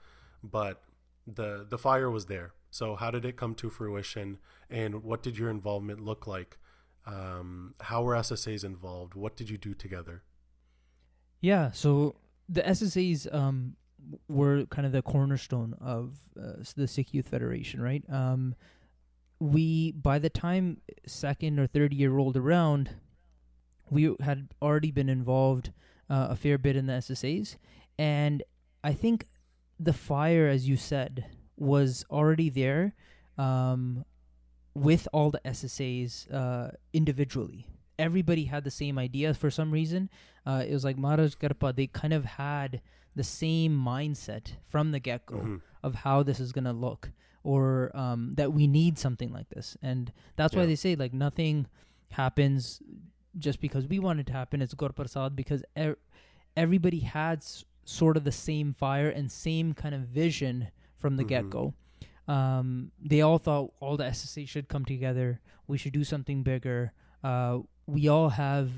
but 0.43 0.83
the 1.27 1.67
the 1.69 1.79
fire 1.79 2.11
was 2.11 2.27
there. 2.27 2.53
So 2.71 2.95
how 2.95 3.11
did 3.11 3.25
it 3.25 3.37
come 3.37 3.55
to 3.57 3.71
fruition, 3.71 4.39
and 4.69 5.03
what 5.03 5.23
did 5.23 5.37
your 5.37 5.51
involvement 5.51 6.01
look 6.01 6.27
like? 6.27 6.59
Um, 7.07 7.75
how 7.81 8.03
were 8.03 8.15
SSAs 8.15 8.65
involved? 8.65 9.15
What 9.15 9.37
did 9.37 9.51
you 9.51 9.59
do 9.59 9.75
together? 9.75 10.23
Yeah, 11.41 11.73
so 11.73 12.17
the 12.49 12.63
SSAs 12.63 13.33
um, 13.35 13.77
were 14.29 14.67
kind 14.67 14.87
of 14.87 14.93
the 14.93 15.03
cornerstone 15.03 15.75
of 15.81 16.19
uh, 16.41 16.63
the 16.77 16.87
Sikh 16.87 17.15
Youth 17.15 17.29
Federation, 17.29 17.81
right? 17.81 18.05
Um, 18.09 18.55
we, 19.41 19.93
by 19.93 20.19
the 20.19 20.29
time 20.29 20.83
second 21.07 21.59
or 21.59 21.67
third 21.67 21.95
year 21.95 22.11
rolled 22.11 22.37
around, 22.37 22.91
we 23.91 24.15
had 24.21 24.49
already 24.63 24.91
been 24.91 25.09
involved 25.09 25.73
uh, 26.09 26.29
a 26.31 26.37
fair 26.37 26.59
bit 26.59 26.77
in 26.77 26.87
the 26.87 26.95
SSAs, 26.95 27.57
and 27.99 28.43
I 28.83 28.93
think 28.93 29.27
the 29.79 29.93
fire, 29.93 30.49
as 30.49 30.69
you 30.69 30.77
said, 30.77 31.27
was 31.57 32.05
already 32.11 32.49
there 32.51 32.95
um, 33.39 34.05
with 34.75 35.07
all 35.13 35.31
the 35.31 35.41
SSAs 35.45 36.33
uh, 36.33 36.71
individually. 36.93 37.67
Everybody 37.99 38.45
had 38.45 38.65
the 38.65 38.71
same 38.71 38.99
idea 38.99 39.35
for 39.35 39.51
some 39.51 39.71
reason. 39.71 40.09
Uh, 40.47 40.65
it 40.67 40.73
was 40.73 40.85
like 40.85 40.97
Maharaj 40.97 41.35
Garpa, 41.35 41.75
they 41.75 41.87
kind 41.87 42.13
of 42.15 42.25
had 42.25 42.81
the 43.15 43.25
same 43.25 43.77
mindset 43.77 44.53
from 44.67 44.93
the 44.93 45.01
get 45.01 45.27
go 45.27 45.37
Mhm. 45.37 45.61
of 45.83 45.95
how 45.97 46.23
this 46.23 46.41
is 46.41 46.53
going 46.53 46.65
to 46.65 46.73
look 46.73 47.11
or 47.43 47.91
um, 47.97 48.35
that 48.37 48.53
we 48.53 48.67
need 48.67 48.99
something 48.99 49.33
like 49.33 49.49
this. 49.51 49.77
And 49.83 50.13
that's 50.37 50.55
why 50.55 50.65
they 50.67 50.77
say, 50.77 50.95
like, 50.95 51.13
nothing 51.13 51.67
happens 52.13 52.81
just 53.39 53.61
because 53.61 53.87
we 53.87 53.99
want 53.99 54.21
it 54.21 54.27
to 54.27 54.33
happen. 54.33 54.61
It's 54.63 54.75
Gur 54.75 54.89
Prasad 54.91 55.37
because 55.37 55.63
er- 55.79 55.99
everybody 56.57 57.01
had 57.01 57.39
s- 57.39 57.65
sort 57.85 58.17
of 58.17 58.25
the 58.25 58.33
same 58.33 58.73
fire 58.75 59.09
and 59.09 59.31
same 59.31 59.73
kind 59.75 59.95
of 59.95 60.03
vision 60.03 60.69
from 60.97 61.17
the 61.17 61.25
Mhm. 61.25 61.29
get 61.29 61.51
go. 61.51 61.75
Um, 62.29 62.93
they 63.01 63.21
all 63.23 63.39
thought 63.39 63.73
all 63.81 63.97
the 63.97 64.05
SSA 64.05 64.47
should 64.47 64.69
come 64.69 64.85
together. 64.85 65.41
We 65.67 65.79
should 65.79 65.93
do 65.93 66.05
something 66.05 66.43
bigger. 66.43 66.93
Uh, 67.25 67.61
we 67.87 68.07
all 68.09 68.31
have 68.31 68.71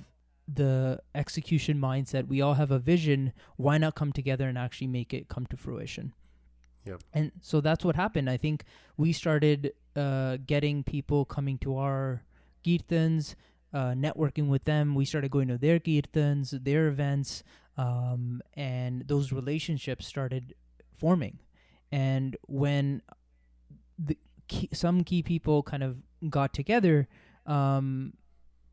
the 0.48 1.00
execution 1.14 1.78
mindset. 1.78 2.26
We 2.28 2.40
all 2.40 2.54
have 2.54 2.70
a 2.70 2.78
vision. 2.78 3.32
Why 3.56 3.78
not 3.78 3.94
come 3.94 4.12
together 4.12 4.48
and 4.48 4.56
actually 4.58 4.86
make 4.88 5.12
it 5.14 5.28
come 5.28 5.46
to 5.46 5.56
fruition? 5.56 6.12
Yep. 6.84 7.02
And 7.12 7.32
so 7.40 7.60
that's 7.60 7.84
what 7.84 7.94
happened. 7.96 8.28
I 8.28 8.36
think 8.36 8.64
we 8.96 9.12
started 9.12 9.72
uh, 9.94 10.38
getting 10.46 10.82
people 10.82 11.24
coming 11.26 11.58
to 11.58 11.76
our 11.76 12.22
kirtans, 12.64 13.34
uh, 13.72 13.92
networking 13.92 14.48
with 14.48 14.64
them. 14.64 14.94
We 14.94 15.04
started 15.04 15.30
going 15.30 15.48
to 15.48 15.58
their 15.58 15.78
kirtans, 15.80 16.62
their 16.64 16.88
events, 16.88 17.42
um, 17.76 18.42
and 18.54 19.06
those 19.08 19.32
relationships 19.32 20.06
started 20.06 20.54
forming. 20.92 21.38
And 21.90 22.36
when 22.46 23.02
the 23.98 24.16
key, 24.48 24.68
some 24.72 25.04
key 25.04 25.22
people 25.22 25.62
kind 25.62 25.82
of 25.82 26.02
got 26.28 26.52
together, 26.54 27.08
um, 27.46 28.14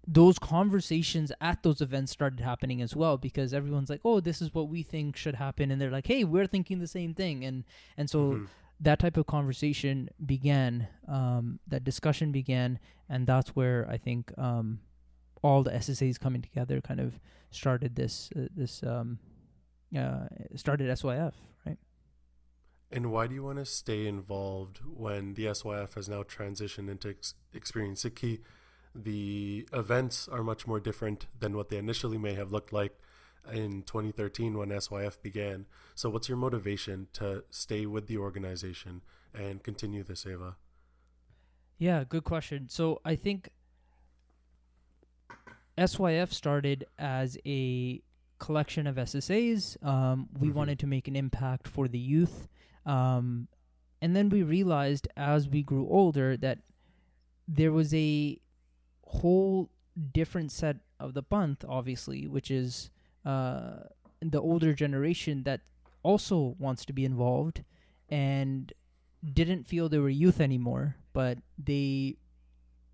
those 0.07 0.39
conversations 0.39 1.31
at 1.41 1.61
those 1.61 1.81
events 1.81 2.11
started 2.11 2.39
happening 2.39 2.81
as 2.81 2.95
well 2.95 3.17
because 3.17 3.53
everyone's 3.53 3.89
like, 3.89 4.01
"Oh, 4.03 4.19
this 4.19 4.41
is 4.41 4.53
what 4.53 4.69
we 4.69 4.81
think 4.83 5.15
should 5.15 5.35
happen," 5.35 5.69
and 5.71 5.79
they're 5.79 5.91
like, 5.91 6.07
"Hey, 6.07 6.23
we're 6.23 6.47
thinking 6.47 6.79
the 6.79 6.87
same 6.87 7.13
thing," 7.13 7.45
and 7.45 7.63
and 7.97 8.09
so 8.09 8.33
Mhm. 8.33 8.47
that 8.79 8.99
type 8.99 9.17
of 9.17 9.27
conversation 9.27 10.09
began, 10.25 10.87
um, 11.07 11.59
that 11.67 11.83
discussion 11.83 12.31
began, 12.31 12.79
and 13.09 13.27
that's 13.27 13.49
where 13.55 13.87
I 13.89 13.97
think 13.97 14.31
um, 14.37 14.79
all 15.41 15.63
the 15.63 15.71
SSAs 15.71 16.19
coming 16.19 16.41
together 16.41 16.81
kind 16.81 16.99
of 16.99 17.19
started 17.51 17.95
this 17.95 18.29
uh, 18.35 18.47
this 18.55 18.83
um, 18.83 19.19
uh, 19.97 20.27
started 20.55 20.89
SYF, 20.89 21.33
right? 21.65 21.77
And 22.91 23.11
why 23.11 23.27
do 23.27 23.35
you 23.35 23.43
want 23.43 23.59
to 23.59 23.65
stay 23.65 24.07
involved 24.07 24.79
when 24.85 25.35
the 25.35 25.45
SYF 25.45 25.93
has 25.95 26.09
now 26.09 26.23
transitioned 26.23 26.89
into 26.89 27.09
ex- 27.09 27.35
Experience 27.53 28.03
Sikhi? 28.03 28.41
The 28.95 29.67
events 29.71 30.27
are 30.27 30.43
much 30.43 30.65
more 30.65 30.79
different 30.79 31.27
than 31.39 31.55
what 31.55 31.69
they 31.69 31.77
initially 31.77 32.17
may 32.17 32.33
have 32.33 32.51
looked 32.51 32.73
like 32.73 32.97
in 33.51 33.83
2013 33.83 34.57
when 34.57 34.69
SYF 34.69 35.21
began. 35.21 35.65
So, 35.95 36.09
what's 36.09 36.27
your 36.27 36.37
motivation 36.37 37.07
to 37.13 37.43
stay 37.49 37.85
with 37.85 38.07
the 38.07 38.17
organization 38.17 39.01
and 39.33 39.63
continue 39.63 40.03
the 40.03 40.13
seva? 40.13 40.55
Yeah, 41.79 42.03
good 42.03 42.25
question. 42.25 42.67
So 42.67 42.99
I 43.05 43.15
think 43.15 43.49
SYF 45.79 46.33
started 46.33 46.85
as 46.97 47.37
a 47.45 48.01
collection 48.37 48.87
of 48.87 48.97
SSAs. 48.97 49.77
Um, 49.83 50.29
we 50.39 50.49
Mhm. 50.49 50.53
wanted 50.53 50.79
to 50.79 50.87
make 50.87 51.07
an 51.07 51.15
impact 51.15 51.67
for 51.67 51.87
the 51.87 51.99
youth. 51.99 52.47
Um, 52.85 53.47
and 54.01 54.15
then 54.15 54.29
we 54.29 54.43
realized 54.43 55.07
as 55.17 55.47
we 55.49 55.61
grew 55.63 55.87
older 55.89 56.37
that 56.37 56.59
there 57.47 57.71
was 57.71 57.93
a 57.93 58.39
whole 59.05 59.69
different 60.13 60.51
set 60.51 60.77
of 60.99 61.13
the 61.13 61.23
Panth, 61.23 61.65
obviously, 61.67 62.27
which 62.27 62.51
is 62.51 62.91
uh, 63.25 63.83
the 64.21 64.41
older 64.41 64.73
generation 64.73 65.43
that 65.43 65.61
also 66.03 66.55
wants 66.57 66.85
to 66.85 66.93
be 66.93 67.03
involved 67.05 67.63
and 68.07 68.71
didn't 69.23 69.67
feel 69.67 69.89
they 69.89 69.99
were 69.99 70.09
youth 70.09 70.39
anymore, 70.39 70.95
but 71.11 71.39
they 71.57 72.15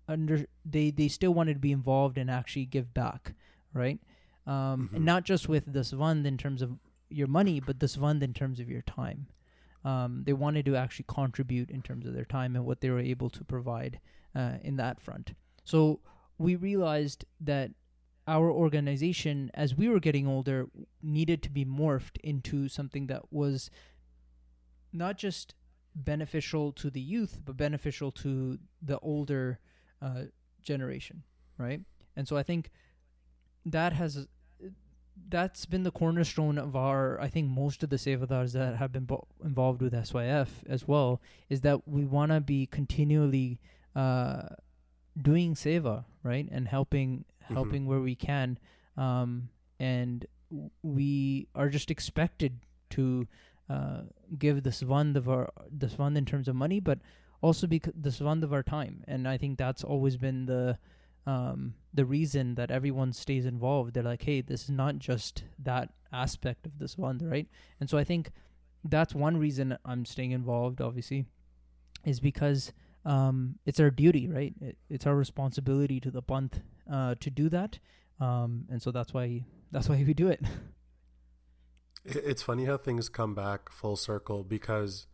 under 0.08 0.46
they 0.64 0.90
they 0.90 1.08
still 1.08 1.34
wanted 1.34 1.54
to 1.54 1.60
be 1.60 1.72
involved 1.72 2.18
and 2.18 2.30
actually 2.30 2.66
give 2.66 2.92
back, 2.94 3.34
right? 3.72 3.98
Um, 4.46 4.88
Mhm. 4.88 4.96
And 4.96 5.04
not 5.04 5.24
just 5.24 5.48
with 5.48 5.72
dasvandh 5.72 6.24
in 6.24 6.36
terms 6.38 6.62
of 6.62 6.78
your 7.08 7.26
money, 7.26 7.60
but 7.60 7.78
dasvandh 7.78 8.22
in 8.22 8.32
terms 8.34 8.60
of 8.60 8.68
your 8.68 8.82
time. 8.82 9.26
Um, 9.84 10.24
they 10.24 10.32
wanted 10.32 10.64
to 10.66 10.76
actually 10.76 11.06
contribute 11.08 11.70
in 11.70 11.82
terms 11.82 12.06
of 12.06 12.14
their 12.14 12.24
time 12.24 12.56
and 12.56 12.64
what 12.64 12.80
they 12.80 12.90
were 12.90 12.98
able 13.00 13.30
to 13.30 13.44
provide 13.44 14.00
uh, 14.34 14.58
in 14.62 14.76
that 14.76 15.00
front. 15.00 15.34
So 15.64 16.00
we 16.38 16.56
realized 16.56 17.24
that 17.40 17.70
our 18.26 18.50
organization, 18.50 19.50
as 19.54 19.76
we 19.76 19.88
were 19.88 20.00
getting 20.00 20.26
older, 20.26 20.66
needed 21.02 21.42
to 21.44 21.50
be 21.50 21.64
morphed 21.64 22.18
into 22.24 22.68
something 22.68 23.06
that 23.06 23.32
was 23.32 23.70
not 24.92 25.16
just 25.18 25.54
beneficial 25.94 26.72
to 26.72 26.90
the 26.90 27.00
youth, 27.00 27.40
but 27.44 27.56
beneficial 27.56 28.10
to 28.12 28.58
the 28.82 28.98
older 28.98 29.58
uh, 30.02 30.22
generation, 30.62 31.22
right? 31.58 31.80
And 32.16 32.26
so 32.28 32.36
I 32.36 32.42
think 32.42 32.70
that 33.64 33.92
has 33.92 34.26
that's 35.28 35.64
been 35.66 35.82
the 35.82 35.90
cornerstone 35.90 36.58
of 36.58 36.76
our. 36.76 37.20
I 37.20 37.28
think 37.28 37.48
most 37.48 37.82
of 37.82 37.88
the 37.90 37.96
sevadars 37.96 38.52
that 38.52 38.76
have 38.76 38.92
been 38.92 39.04
bo- 39.04 39.26
involved 39.44 39.80
with 39.82 39.92
SYF 39.94 40.48
as 40.68 40.86
well 40.86 41.20
is 41.48 41.62
that 41.62 41.88
we 41.88 42.04
want 42.04 42.32
to 42.32 42.40
be 42.40 42.66
continually 42.66 43.58
uh, 43.94 44.42
doing 45.20 45.54
seva, 45.54 46.04
right, 46.22 46.46
and 46.50 46.68
helping 46.68 47.24
helping 47.40 47.86
where 47.86 48.00
we 48.00 48.14
can, 48.14 48.58
um, 48.96 49.48
and 49.78 50.26
w- 50.50 50.70
we 50.82 51.48
are 51.54 51.68
just 51.68 51.90
expected 51.90 52.58
to 52.90 53.26
uh, 53.70 54.00
give 54.38 54.58
dasvandh 54.62 55.16
of 55.16 55.28
our 55.28 55.50
dasvandh 55.76 56.16
in 56.16 56.24
terms 56.24 56.46
of 56.48 56.54
money, 56.56 56.78
but 56.80 56.98
also 57.46 57.66
bec- 57.66 57.94
dasvandh 58.00 58.42
of 58.42 58.52
our 58.52 58.62
time. 58.62 59.04
And 59.06 59.28
I 59.28 59.38
think 59.38 59.56
that's 59.56 59.84
always 59.84 60.16
been 60.16 60.46
the 60.46 60.78
um, 61.26 61.74
the 61.92 62.04
reason 62.04 62.54
that 62.54 62.70
everyone 62.70 63.12
stays 63.12 63.46
involved. 63.46 63.94
They're 63.94 64.02
like, 64.02 64.22
hey, 64.22 64.40
this 64.42 64.64
is 64.64 64.70
not 64.70 64.98
just 64.98 65.44
that 65.58 65.92
aspect 66.12 66.66
of 66.66 66.78
the 66.78 66.86
svand, 66.86 67.28
right? 67.28 67.48
And 67.80 67.90
so 67.90 67.98
I 67.98 68.04
think 68.04 68.30
that's 68.84 69.14
one 69.14 69.36
reason 69.36 69.76
I'm 69.84 70.04
staying 70.04 70.32
involved. 70.32 70.80
Obviously, 70.80 71.26
is 72.04 72.20
because 72.20 72.72
um, 73.04 73.56
it's 73.64 73.80
our 73.80 73.90
duty, 73.90 74.28
right? 74.28 74.54
It, 74.60 74.76
it's 74.88 75.06
our 75.06 75.16
responsibility 75.16 76.00
to 76.00 76.10
the 76.10 76.22
panth 76.22 76.60
uh, 76.90 77.14
to 77.20 77.30
do 77.30 77.48
that, 77.48 77.78
um, 78.20 78.66
and 78.70 78.80
so 78.80 78.90
that's 78.92 79.12
why 79.12 79.44
that's 79.72 79.88
why 79.88 80.02
we 80.06 80.14
do 80.14 80.28
it. 80.28 80.44
It's 82.08 82.42
funny 82.42 82.66
how 82.66 82.76
things 82.76 83.08
come 83.08 83.34
back 83.34 83.68
full 83.68 83.96
circle 83.96 84.44
because 84.44 85.08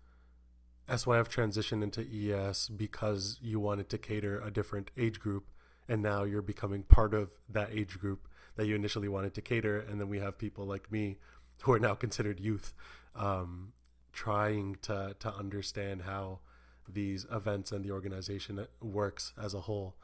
SYF 0.88 1.28
transitioned 1.28 1.82
into 1.82 2.00
ES 2.02 2.68
because 2.68 3.38
you 3.40 3.60
wanted 3.60 3.88
to 3.90 3.98
cater 3.98 4.40
a 4.40 4.50
different 4.50 4.90
age 4.96 5.20
group, 5.20 5.46
and 5.88 6.02
now 6.02 6.24
you're 6.24 6.42
becoming 6.42 6.82
part 6.82 7.14
of 7.14 7.30
that 7.48 7.70
age 7.72 7.98
group 7.98 8.28
that 8.56 8.66
you 8.66 8.74
initially 8.74 9.08
wanted 9.08 9.34
to 9.34 9.40
cater, 9.40 9.78
and 9.78 10.00
then 10.00 10.08
we 10.08 10.18
have 10.18 10.38
people 10.38 10.66
like 10.66 10.90
me 10.90 11.18
who 11.62 11.72
are 11.72 11.78
now 11.78 11.94
considered 11.94 12.40
youth, 12.40 12.74
um, 13.14 13.72
trying 14.12 14.76
to 14.82 15.16
to 15.18 15.34
understand 15.34 16.02
how 16.02 16.40
these 16.88 17.26
events 17.30 17.72
and 17.72 17.84
the 17.84 17.90
organization 17.90 18.66
works 18.80 19.32
as 19.40 19.54
a 19.54 19.60
whole. 19.60 19.96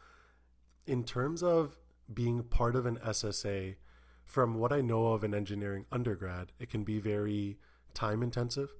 In 0.87 1.04
terms 1.04 1.42
of 1.42 1.76
being 2.12 2.42
part 2.42 2.75
of 2.75 2.87
an 2.87 2.97
SSA, 2.99 3.76
from 4.25 4.54
what 4.54 4.73
I 4.73 4.80
know 4.80 5.08
of 5.08 5.25
an 5.25 5.35
engineering 5.35 5.87
undergrad, 5.90 6.52
it 6.58 6.70
can 6.70 6.85
be 6.85 6.99
very 6.99 7.58
time 7.94 8.23
intensive. 8.23 8.75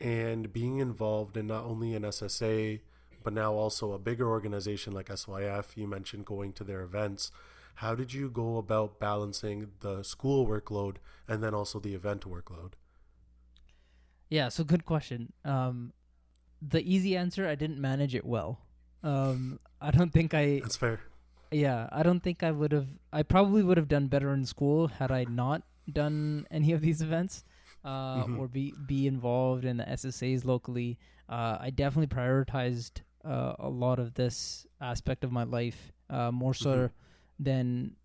And 0.00 0.52
being 0.52 0.78
involved 0.78 1.36
in 1.36 1.48
not 1.48 1.64
only 1.64 1.94
an 1.94 2.02
SSA, 2.02 2.80
but 3.24 3.32
now 3.32 3.52
also 3.54 3.92
a 3.92 3.98
bigger 3.98 4.28
organization 4.28 4.92
like 4.92 5.08
SYF, 5.08 5.76
you 5.76 5.86
mentioned 5.86 6.24
going 6.24 6.52
to 6.54 6.64
their 6.64 6.82
events. 6.82 7.32
How 7.76 7.94
did 7.94 8.12
you 8.12 8.30
go 8.30 8.56
about 8.56 8.98
balancing 8.98 9.72
the 9.80 10.02
school 10.02 10.46
workload 10.46 10.96
and 11.28 11.42
then 11.42 11.54
also 11.54 11.78
the 11.78 11.94
event 11.94 12.22
workload? 12.28 12.72
Yeah, 14.28 14.48
so 14.48 14.64
good 14.64 14.84
question. 14.84 15.32
Um, 15.44 15.92
the 16.60 16.82
easy 16.82 17.16
answer, 17.16 17.48
I 17.48 17.54
didn't 17.54 17.80
manage 17.80 18.14
it 18.14 18.24
well. 18.24 18.60
Um, 19.02 19.60
I 19.80 19.90
don't 19.90 20.12
think 20.12 20.34
I. 20.34 20.60
That's 20.60 20.76
fair. 20.76 21.00
Yeah, 21.50 21.88
I 21.92 22.02
don't 22.02 22.20
think 22.20 22.42
I 22.42 22.50
would 22.50 22.72
have. 22.72 22.88
I 23.12 23.22
probably 23.22 23.62
would 23.62 23.76
have 23.76 23.88
done 23.88 24.08
better 24.08 24.32
in 24.34 24.44
school 24.44 24.88
had 24.88 25.10
I 25.10 25.24
not 25.24 25.62
done 25.90 26.46
any 26.50 26.72
of 26.72 26.80
these 26.80 27.00
events, 27.00 27.44
uh, 27.84 28.24
mm-hmm. 28.24 28.38
or 28.38 28.48
be 28.48 28.74
be 28.86 29.06
involved 29.06 29.64
in 29.64 29.76
the 29.76 29.84
SSAs 29.84 30.44
locally. 30.44 30.98
Uh, 31.28 31.58
I 31.60 31.70
definitely 31.70 32.14
prioritized 32.14 33.02
uh, 33.24 33.54
a 33.58 33.68
lot 33.68 33.98
of 33.98 34.14
this 34.14 34.66
aspect 34.80 35.24
of 35.24 35.32
my 35.32 35.44
life 35.44 35.92
uh, 36.10 36.30
more 36.30 36.54
so 36.54 36.70
mm-hmm. 36.70 36.86
than 37.44 37.96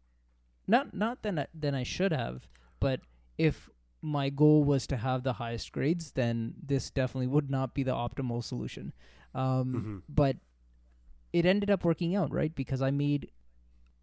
not 0.68 0.94
not 0.94 1.22
than 1.22 1.40
I, 1.40 1.48
than 1.54 1.76
I 1.76 1.84
should 1.84 2.12
have. 2.12 2.48
But 2.80 3.02
if 3.38 3.70
my 4.02 4.30
goal 4.30 4.64
was 4.64 4.86
to 4.88 4.98
have 4.98 5.24
the 5.24 5.34
highest 5.34 5.72
grades, 5.72 6.12
then 6.12 6.56
this 6.62 6.90
definitely 6.90 7.28
would 7.28 7.50
not 7.50 7.74
be 7.74 7.84
the 7.84 7.94
optimal 7.94 8.44
solution. 8.44 8.94
Um, 9.34 9.74
mm-hmm. 9.74 9.98
But 10.10 10.38
it 11.32 11.46
ended 11.46 11.72
up 11.72 11.84
working 11.84 12.16
out, 12.16 12.32
right? 12.32 12.54
Because 12.54 12.82
I 12.82 12.92
made 12.92 13.32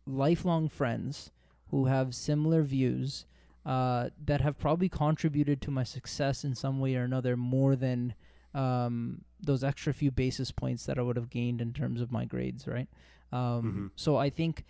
lifelong 0.07 0.69
friends 0.69 1.31
who 1.71 1.85
have 1.85 2.15
similar 2.15 2.63
views 2.63 3.27
uh, 3.67 4.09
that 4.25 4.41
have 4.41 4.59
probably 4.59 4.89
contributed 4.89 5.61
to 5.63 5.71
my 5.71 5.85
success 5.85 6.45
in 6.45 6.55
some 6.55 6.81
way 6.81 6.97
or 6.97 7.05
another 7.05 7.37
more 7.37 7.77
than 7.77 8.15
um, 8.55 9.23
those 9.41 9.63
extra 9.63 9.93
few 9.93 10.11
basis 10.11 10.51
points 10.51 10.87
that 10.87 10.99
I 10.99 11.03
would 11.03 11.17
have 11.17 11.31
gained 11.31 11.61
in 11.61 11.73
terms 11.73 12.01
of 12.01 12.11
my 12.11 12.25
grades, 12.25 12.67
right? 12.67 12.89
Um, 13.33 13.39
mm-hmm. 13.39 13.87
So 13.97 14.17
I 14.17 14.31
think, 14.31 14.65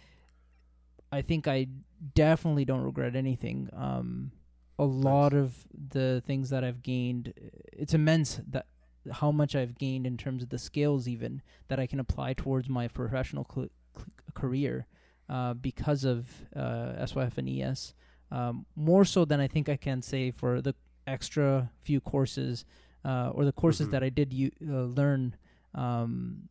I 1.12 1.22
think 1.22 1.48
I 1.48 1.68
definitely 2.14 2.64
don't 2.64 2.82
regret 2.82 3.16
anything. 3.16 3.68
Um, 3.74 4.32
a 4.78 4.86
nice. 4.86 5.04
lot 5.04 5.32
of 5.34 5.54
the 5.90 6.22
things 6.26 6.50
that 6.50 6.64
I've 6.64 6.82
gained, 6.82 7.32
it's 7.72 7.94
immense 7.94 8.40
that 8.48 8.66
how 9.12 9.30
much 9.30 9.54
I've 9.54 9.78
gained 9.78 10.06
in 10.06 10.16
terms 10.16 10.42
of 10.42 10.50
the 10.50 10.58
skills 10.58 11.08
even 11.08 11.42
that 11.68 11.80
I 11.80 11.86
can 11.86 12.00
apply 12.00 12.34
towards 12.34 12.68
my 12.68 12.88
professional 12.88 13.46
cl- 13.52 13.68
cl- 13.96 14.06
career 14.34 14.86
uh, 15.28 15.54
because 15.54 16.04
of 16.04 16.28
uh, 16.54 17.04
SYF 17.04 17.38
and 17.38 17.48
ES. 17.48 17.94
Um, 18.30 18.66
more 18.76 19.04
so 19.04 19.24
than 19.24 19.40
I 19.40 19.48
think 19.48 19.68
I 19.68 19.76
can 19.76 20.02
say 20.02 20.30
for 20.30 20.60
the 20.60 20.74
extra 21.06 21.70
few 21.82 22.00
courses 22.00 22.64
uh, 23.04 23.30
or 23.34 23.44
the 23.44 23.52
courses 23.52 23.86
mm-hmm. 23.86 23.92
that 23.92 24.04
I 24.04 24.08
did 24.08 24.32
u- 24.32 24.52
uh, 24.62 24.82
learn, 24.82 25.34
um, 25.74 26.48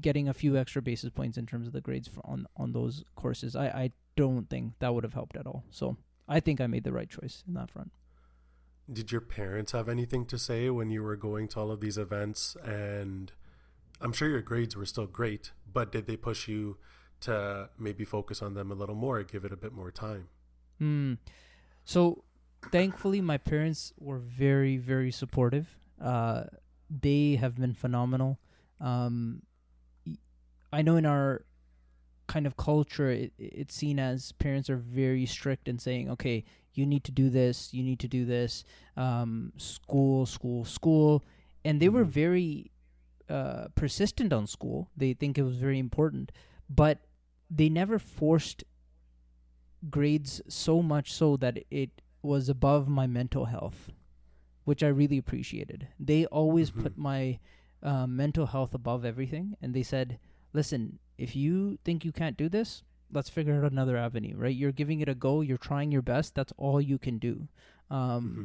getting 0.00 0.28
a 0.28 0.34
few 0.34 0.56
extra 0.56 0.80
basis 0.80 1.10
points 1.10 1.36
in 1.36 1.46
terms 1.46 1.66
of 1.66 1.72
the 1.72 1.80
grades 1.80 2.08
on 2.24 2.46
on 2.56 2.72
those 2.72 3.04
courses. 3.16 3.56
I, 3.56 3.66
I 3.66 3.90
don't 4.16 4.48
think 4.48 4.74
that 4.78 4.94
would 4.94 5.04
have 5.04 5.14
helped 5.14 5.36
at 5.36 5.46
all. 5.46 5.64
So 5.70 5.96
I 6.28 6.40
think 6.40 6.60
I 6.60 6.66
made 6.66 6.84
the 6.84 6.92
right 6.92 7.08
choice 7.08 7.42
in 7.46 7.54
that 7.54 7.70
front. 7.70 7.90
Did 8.90 9.12
your 9.12 9.20
parents 9.20 9.72
have 9.72 9.88
anything 9.88 10.24
to 10.26 10.38
say 10.38 10.70
when 10.70 10.90
you 10.90 11.02
were 11.02 11.16
going 11.16 11.48
to 11.48 11.60
all 11.60 11.70
of 11.70 11.80
these 11.80 11.98
events? 11.98 12.56
And 12.64 13.32
I'm 14.00 14.12
sure 14.12 14.28
your 14.28 14.40
grades 14.40 14.76
were 14.76 14.86
still 14.86 15.06
great, 15.06 15.52
but 15.70 15.92
did 15.92 16.06
they 16.06 16.16
push 16.16 16.48
you 16.48 16.78
to 17.20 17.68
maybe 17.78 18.04
focus 18.04 18.40
on 18.40 18.54
them 18.54 18.70
a 18.70 18.74
little 18.74 18.94
more, 18.94 19.22
give 19.22 19.44
it 19.44 19.52
a 19.52 19.56
bit 19.56 19.72
more 19.72 19.90
time? 19.90 20.28
Hmm. 20.78 21.14
So 21.84 22.24
thankfully, 22.70 23.20
my 23.20 23.38
parents 23.38 23.92
were 23.98 24.18
very, 24.18 24.76
very 24.76 25.10
supportive. 25.10 25.76
Uh, 26.02 26.44
they 26.90 27.36
have 27.36 27.56
been 27.56 27.74
phenomenal. 27.74 28.38
Um, 28.80 29.42
I 30.72 30.82
know 30.82 30.96
in 30.96 31.06
our 31.06 31.44
kind 32.26 32.46
of 32.46 32.56
culture, 32.56 33.10
it, 33.10 33.32
it's 33.38 33.74
seen 33.74 33.98
as 33.98 34.32
parents 34.32 34.70
are 34.70 34.76
very 34.76 35.26
strict 35.26 35.66
in 35.66 35.78
saying, 35.78 36.10
okay, 36.10 36.44
you 36.74 36.86
need 36.86 37.04
to 37.04 37.12
do 37.12 37.28
this, 37.30 37.74
you 37.74 37.82
need 37.82 37.98
to 38.00 38.08
do 38.08 38.24
this, 38.24 38.64
um, 38.96 39.52
school, 39.56 40.26
school, 40.26 40.64
school. 40.64 41.24
And 41.64 41.80
they 41.80 41.88
were 41.88 42.02
mm-hmm. 42.02 42.10
very 42.10 42.70
uh, 43.28 43.68
persistent 43.74 44.32
on 44.32 44.46
school. 44.46 44.88
They 44.96 45.12
think 45.12 45.36
it 45.38 45.42
was 45.42 45.56
very 45.56 45.78
important, 45.78 46.30
but 46.70 46.98
they 47.50 47.68
never 47.68 47.98
forced 47.98 48.62
grades 49.90 50.40
so 50.48 50.82
much 50.82 51.12
so 51.12 51.36
that 51.36 51.58
it 51.70 51.90
was 52.22 52.48
above 52.48 52.88
my 52.88 53.06
mental 53.06 53.46
health, 53.46 53.90
which 54.64 54.82
I 54.82 54.88
really 54.88 55.18
appreciated. 55.18 55.88
They 55.98 56.26
always 56.26 56.70
mm-hmm. 56.70 56.82
put 56.82 56.98
my 56.98 57.38
uh, 57.82 58.06
mental 58.06 58.46
health 58.46 58.74
above 58.74 59.04
everything, 59.04 59.56
and 59.62 59.74
they 59.74 59.82
said, 59.82 60.18
"Listen, 60.52 60.98
if 61.16 61.36
you 61.36 61.78
think 61.84 62.04
you 62.04 62.12
can't 62.12 62.36
do 62.36 62.48
this, 62.48 62.82
let's 63.12 63.30
figure 63.30 63.54
out 63.54 63.70
another 63.70 63.96
avenue. 63.96 64.36
Right? 64.36 64.54
You're 64.54 64.72
giving 64.72 65.00
it 65.00 65.08
a 65.08 65.14
go. 65.14 65.40
You're 65.40 65.58
trying 65.58 65.92
your 65.92 66.02
best. 66.02 66.34
That's 66.34 66.52
all 66.56 66.80
you 66.80 66.98
can 66.98 67.18
do." 67.18 67.48
Um, 67.90 67.98
mm-hmm. 67.98 68.44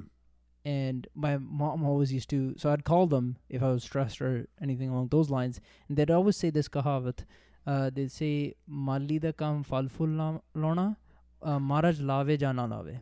And 0.66 1.08
my 1.14 1.38
mom 1.38 1.84
always 1.84 2.14
used 2.14 2.30
to. 2.30 2.54
So 2.58 2.72
I'd 2.72 2.86
call 2.86 3.08
them 3.08 3.38
if 3.50 3.62
I 3.62 3.72
was 3.72 3.84
stressed 3.84 4.22
or 4.22 4.48
anything 4.62 4.90
along 4.90 5.10
those 5.10 5.30
lines, 5.30 5.60
and 5.88 5.98
they'd 5.98 6.12
always 6.12 6.38
say 6.38 6.52
this 6.52 6.70
kahavat. 6.70 7.26
Uh, 7.66 7.90
they'd 7.90 8.12
say, 8.12 8.56
"Mali 8.68 9.20
da 9.20 9.32
kam 9.32 9.64
falful 9.64 10.08
lona, 10.54 10.98
uh, 11.44 11.60
maraj 11.60 12.06
lave 12.06 12.40
jana 12.40 12.68
lave." 12.68 13.00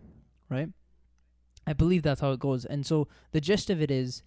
right? 0.52 0.70
I 1.66 1.74
believe 1.74 2.04
that's 2.04 2.22
how 2.22 2.32
it 2.32 2.40
goes. 2.40 2.66
And 2.66 2.86
so 2.86 3.08
the 3.32 3.42
gist 3.42 3.70
of 3.70 3.82
it 3.82 3.90
is 3.90 4.22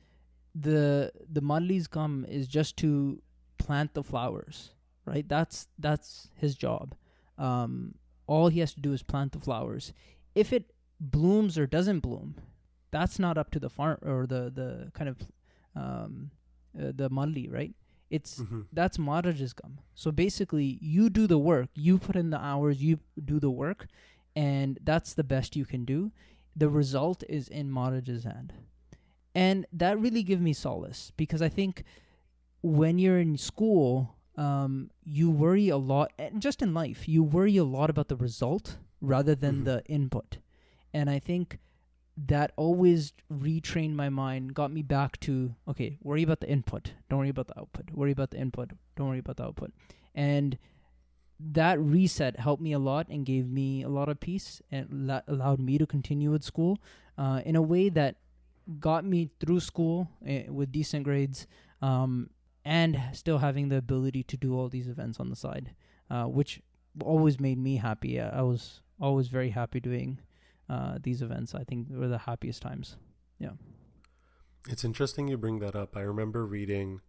the 0.55 1.13
the 1.31 1.41
Malli's 1.41 1.87
come 1.87 2.25
is 2.29 2.49
just 2.49 2.77
to 2.79 3.21
plant 3.59 3.95
the 3.95 4.03
flowers, 4.03 4.71
right? 5.05 5.29
That's 5.29 5.69
that's 5.79 6.29
his 6.37 6.55
job. 6.55 6.95
Um, 7.39 7.97
all 8.27 8.49
he 8.49 8.61
has 8.61 8.73
to 8.75 8.81
do 8.81 8.93
is 8.93 9.03
plant 9.03 9.33
the 9.33 9.41
flowers. 9.41 9.93
If 10.35 10.53
it 10.53 10.73
blooms 11.01 11.59
or 11.59 11.67
doesn't 11.67 12.01
bloom, 12.01 12.37
that's 12.91 13.19
not 13.19 13.37
up 13.37 13.51
to 13.51 13.61
the 13.61 13.69
farm 13.71 13.99
or 14.03 14.27
the 14.27 14.51
the 14.55 14.91
kind 14.95 15.11
of 15.11 15.19
um, 15.77 16.31
uh, 16.79 16.93
the 16.95 17.11
malli, 17.11 17.49
right? 17.49 17.75
It's 18.15 18.39
mm-hmm. 18.39 18.61
that's 18.73 18.97
Maharaj's 18.97 19.53
come. 19.53 19.79
So 20.03 20.13
basically, 20.13 20.79
you 20.81 21.11
do 21.11 21.27
the 21.27 21.43
work, 21.51 21.69
you 21.75 21.99
put 21.99 22.15
in 22.15 22.31
the 22.31 22.39
hours, 22.51 22.81
you 22.81 23.01
do 23.33 23.41
the 23.41 23.51
work, 23.51 23.89
and 24.37 24.79
that's 24.85 25.15
the 25.15 25.25
best 25.25 25.57
you 25.57 25.65
can 25.65 25.85
do. 25.85 26.13
The 26.55 26.69
result 26.69 27.25
is 27.29 27.49
in 27.49 27.73
Maharaj's 27.73 28.23
hand. 28.23 28.53
And 29.35 29.67
that 29.73 29.99
really 29.99 30.23
gave 30.23 30.41
me 30.41 30.53
solace 30.53 31.11
because 31.17 31.43
I 31.43 31.49
think 31.49 31.83
when 32.63 33.01
you're 33.01 33.19
in 33.19 33.37
school, 33.37 34.15
um, 34.37 34.91
you 35.03 35.29
worry 35.29 35.69
a 35.69 35.77
lot, 35.77 36.13
and 36.17 36.41
just 36.41 36.63
in 36.63 36.73
life, 36.73 37.09
you 37.09 37.25
worry 37.25 37.57
a 37.57 37.65
lot 37.65 37.91
about 37.91 38.07
the 38.07 38.17
result 38.29 38.77
rather 39.01 39.35
than 39.35 39.57
mm-hmm. 39.57 39.65
the 39.65 39.85
input. 39.87 40.39
And 40.93 41.11
I 41.11 41.19
think 41.19 41.59
that 42.17 42.53
always 42.57 43.13
retrained 43.33 43.95
my 43.95 44.09
mind, 44.09 44.55
got 44.55 44.71
me 44.71 44.83
back 44.83 45.19
to 45.21 45.55
okay, 45.69 45.99
worry 46.03 46.23
about 46.23 46.41
the 46.41 46.49
input, 46.49 46.93
don't 47.09 47.19
worry 47.19 47.29
about 47.29 47.49
the 47.49 47.59
output. 47.59 47.91
Worry 47.93 48.13
about 48.13 48.31
the 48.31 48.39
input, 48.39 48.71
don't 48.97 49.09
worry 49.09 49.19
about 49.19 49.37
the 49.37 49.45
output. 49.45 49.73
And 50.15 50.59
that 51.41 51.81
reset 51.81 52.39
helped 52.39 52.63
me 52.63 52.73
a 52.73 52.79
lot 52.79 53.09
and 53.09 53.27
gave 53.27 53.49
me 53.49 53.83
a 53.83 53.89
lot 53.89 54.09
of 54.09 54.21
peace 54.21 54.63
and 54.71 55.09
la- 55.09 55.23
allowed 55.27 55.59
me 55.59 55.79
to 55.79 55.87
continue 55.87 56.31
with 56.31 56.45
school 56.45 56.79
uh, 57.19 57.41
in 57.45 57.57
a 57.57 57.63
way 57.63 57.89
that 57.89 58.17
got 58.79 59.05
me 59.05 59.31
through 59.41 59.61
school 59.61 60.09
uh, 60.27 60.53
with 60.53 60.71
decent 60.71 61.05
grades 61.05 61.47
um, 61.83 62.31
and 62.65 63.01
still 63.13 63.39
having 63.39 63.69
the 63.69 63.77
ability 63.77 64.23
to 64.23 64.37
do 64.37 64.57
all 64.57 64.69
these 64.69 64.89
events 64.89 65.19
on 65.21 65.29
the 65.29 65.37
side, 65.37 65.75
uh, 66.11 66.25
which 66.25 66.63
always 67.03 67.41
made 67.41 67.59
me 67.59 67.77
happy. 67.77 68.21
I 68.21 68.43
was 68.43 68.81
always 69.01 69.27
very 69.27 69.51
happy 69.51 69.81
doing 69.81 70.21
uh, 70.69 70.99
these 71.03 71.23
events. 71.23 71.55
I 71.55 71.65
think 71.65 71.89
were 71.91 72.09
the 72.09 72.19
happiest 72.19 72.63
times. 72.63 72.97
Yeah. 73.39 73.53
It's 74.69 74.85
interesting 74.85 75.29
you 75.29 75.37
bring 75.37 75.59
that 75.59 75.77
up. 75.77 75.97
I 75.97 76.01
remember 76.01 76.47
reading 76.47 77.01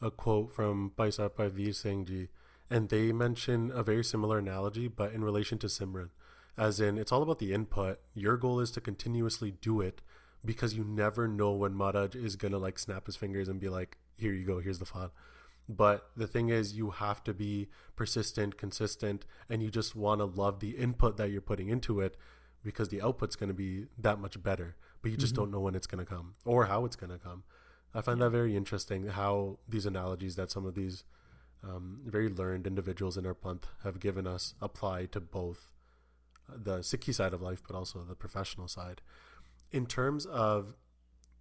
a 0.00 0.10
quote 0.10 0.52
from 0.52 0.92
Paisa 0.96 1.30
Parveer 1.30 1.74
Singh 1.74 2.06
Ji 2.06 2.28
and 2.70 2.88
they 2.88 3.12
mention 3.12 3.70
a 3.70 3.82
very 3.82 4.02
similar 4.02 4.38
analogy, 4.38 4.88
but 4.88 5.12
in 5.12 5.22
relation 5.22 5.58
to 5.58 5.66
Simran, 5.66 6.10
as 6.56 6.80
in 6.80 6.96
it's 6.98 7.12
all 7.12 7.22
about 7.22 7.38
the 7.38 7.52
input. 7.52 7.98
Your 8.14 8.36
goal 8.36 8.60
is 8.60 8.70
to 8.72 8.80
continuously 8.80 9.50
do 9.50 9.80
it 9.80 10.00
because 10.44 10.74
you 10.74 10.84
never 10.84 11.26
know 11.28 11.52
when 11.52 11.74
Maharaj 11.74 12.14
is 12.14 12.36
gonna 12.36 12.58
like 12.58 12.78
snap 12.78 13.06
his 13.06 13.16
fingers 13.16 13.48
and 13.48 13.60
be 13.60 13.68
like, 13.68 13.98
"Here 14.16 14.32
you 14.32 14.46
go, 14.46 14.60
here's 14.60 14.78
the 14.78 14.86
file." 14.86 15.12
But 15.68 16.10
the 16.16 16.26
thing 16.26 16.50
is, 16.50 16.74
you 16.74 16.90
have 16.90 17.24
to 17.24 17.32
be 17.32 17.68
persistent, 17.96 18.58
consistent, 18.58 19.24
and 19.48 19.62
you 19.62 19.70
just 19.70 19.96
want 19.96 20.20
to 20.20 20.26
love 20.26 20.60
the 20.60 20.76
input 20.76 21.16
that 21.16 21.30
you're 21.30 21.40
putting 21.40 21.68
into 21.68 22.00
it 22.00 22.16
because 22.64 22.88
the 22.88 23.02
output's 23.02 23.36
going 23.36 23.48
to 23.48 23.54
be 23.54 23.86
that 23.98 24.18
much 24.18 24.42
better. 24.42 24.76
But 25.02 25.10
you 25.10 25.16
just 25.16 25.34
mm-hmm. 25.34 25.42
don't 25.42 25.50
know 25.52 25.60
when 25.60 25.74
it's 25.74 25.86
going 25.86 26.04
to 26.04 26.10
come 26.10 26.34
or 26.44 26.66
how 26.66 26.84
it's 26.84 26.96
going 26.96 27.10
to 27.10 27.18
come. 27.18 27.44
I 27.94 28.00
find 28.00 28.20
that 28.20 28.30
very 28.30 28.56
interesting 28.56 29.06
how 29.06 29.58
these 29.68 29.86
analogies 29.86 30.34
that 30.36 30.50
some 30.50 30.66
of 30.66 30.74
these 30.74 31.04
um, 31.62 32.00
very 32.04 32.28
learned 32.28 32.66
individuals 32.66 33.16
in 33.16 33.26
our 33.26 33.34
Panth 33.34 33.64
have 33.84 34.00
given 34.00 34.26
us 34.26 34.54
apply 34.60 35.06
to 35.06 35.20
both 35.20 35.70
the 36.48 36.78
Sikhi 36.78 37.14
side 37.14 37.32
of 37.32 37.40
life, 37.40 37.62
but 37.66 37.76
also 37.76 38.00
the 38.00 38.14
professional 38.14 38.68
side. 38.68 39.00
In 39.70 39.86
terms 39.86 40.26
of, 40.26 40.74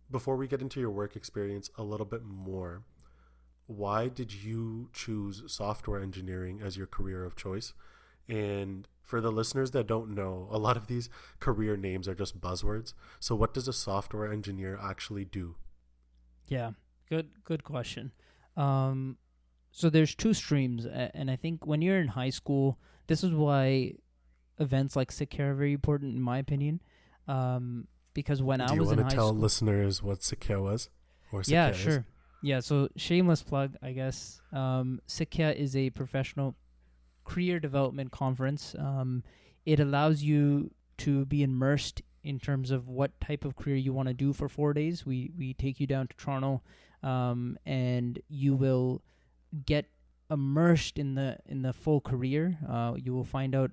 before 0.10 0.38
we 0.38 0.48
get 0.48 0.62
into 0.62 0.80
your 0.80 0.92
work 0.92 1.16
experience 1.16 1.70
a 1.78 1.84
little 1.84 2.06
bit 2.06 2.24
more, 2.24 2.84
why 3.66 4.08
did 4.08 4.34
you 4.34 4.90
choose 4.94 5.44
software 5.48 6.02
engineering 6.02 6.62
as 6.64 6.78
your 6.78 6.88
career 6.88 7.26
of 7.26 7.36
choice? 7.36 7.74
And 8.28 8.88
for 9.04 9.22
the 9.22 9.32
listeners 9.32 9.72
that 9.72 9.86
don't 9.86 10.16
know, 10.16 10.48
a 10.50 10.58
lot 10.58 10.78
of 10.78 10.88
these 10.88 11.10
career 11.40 11.76
names 11.78 12.08
are 12.08 12.16
just 12.16 12.40
buzzwords. 12.40 12.94
So, 13.20 13.36
what 13.36 13.54
does 13.54 13.68
a 13.68 13.74
software 13.74 14.32
engineer 14.32 14.80
actually 14.82 15.26
do? 15.26 15.56
Yeah, 16.48 16.72
good, 17.10 17.30
good 17.44 17.64
question. 17.64 18.12
Um, 18.56 19.18
so 19.72 19.90
there's 19.90 20.16
two 20.16 20.34
streams, 20.34 20.86
and 20.86 21.30
I 21.30 21.36
think 21.36 21.66
when 21.66 21.82
you're 21.82 22.00
in 22.00 22.10
high 22.10 22.30
school, 22.30 22.80
this 23.08 23.24
is 23.24 23.34
why 23.34 23.94
events 24.60 24.96
like 24.96 25.12
Sikh 25.12 25.40
are 25.40 25.54
very 25.56 25.74
important, 25.74 26.16
in 26.16 26.22
my 26.22 26.38
opinion. 26.38 26.80
Um, 27.28 27.88
because 28.14 28.42
when 28.44 28.60
Do 28.60 28.66
I 28.66 28.74
was 28.74 28.74
in 28.74 28.78
high 28.78 28.84
school, 28.84 28.96
Do 28.96 29.00
you 29.00 29.02
want 29.02 29.10
to 29.10 29.16
tell 29.16 29.34
listeners 29.34 30.04
what 30.04 30.20
Sikhya 30.20 30.62
was? 30.62 30.90
Or 31.32 31.42
yeah, 31.48 31.72
sure. 31.72 31.98
Is? 31.98 32.04
Yeah, 32.44 32.60
so 32.60 32.90
shameless 32.96 33.42
plug, 33.42 33.76
I 33.82 33.94
guess. 33.94 34.42
Um, 34.52 35.02
Sikhya 35.08 35.56
is 35.56 35.76
a 35.76 35.90
professional 35.90 36.56
career 37.24 37.60
development 37.60 38.12
conference. 38.12 38.76
Um, 38.78 39.24
it 39.66 39.80
allows 39.80 40.24
you 40.24 40.72
to 41.00 41.26
be 41.26 41.44
immersed 41.44 42.02
in 42.24 42.40
terms 42.40 42.72
of 42.72 42.88
what 42.88 43.20
type 43.20 43.46
of 43.46 43.56
career 43.56 43.76
you 43.76 43.94
want 43.94 44.08
to 44.08 44.14
do 44.14 44.34
for 44.34 44.48
four 44.48 44.74
days. 44.74 45.06
We 45.06 45.32
we 45.38 45.54
take 45.54 45.80
you 45.80 45.88
down 45.88 46.08
to 46.08 46.16
Toronto, 46.18 46.62
um, 47.02 47.58
and 47.66 48.20
you 48.30 48.56
will 48.56 49.02
get 49.66 49.86
immersed 50.30 50.98
in 50.98 51.16
the 51.16 51.38
in 51.46 51.62
the 51.62 51.74
full 51.74 52.02
career. 52.02 52.58
Uh, 52.68 52.94
you 52.98 53.14
will 53.14 53.26
find 53.26 53.56
out. 53.56 53.72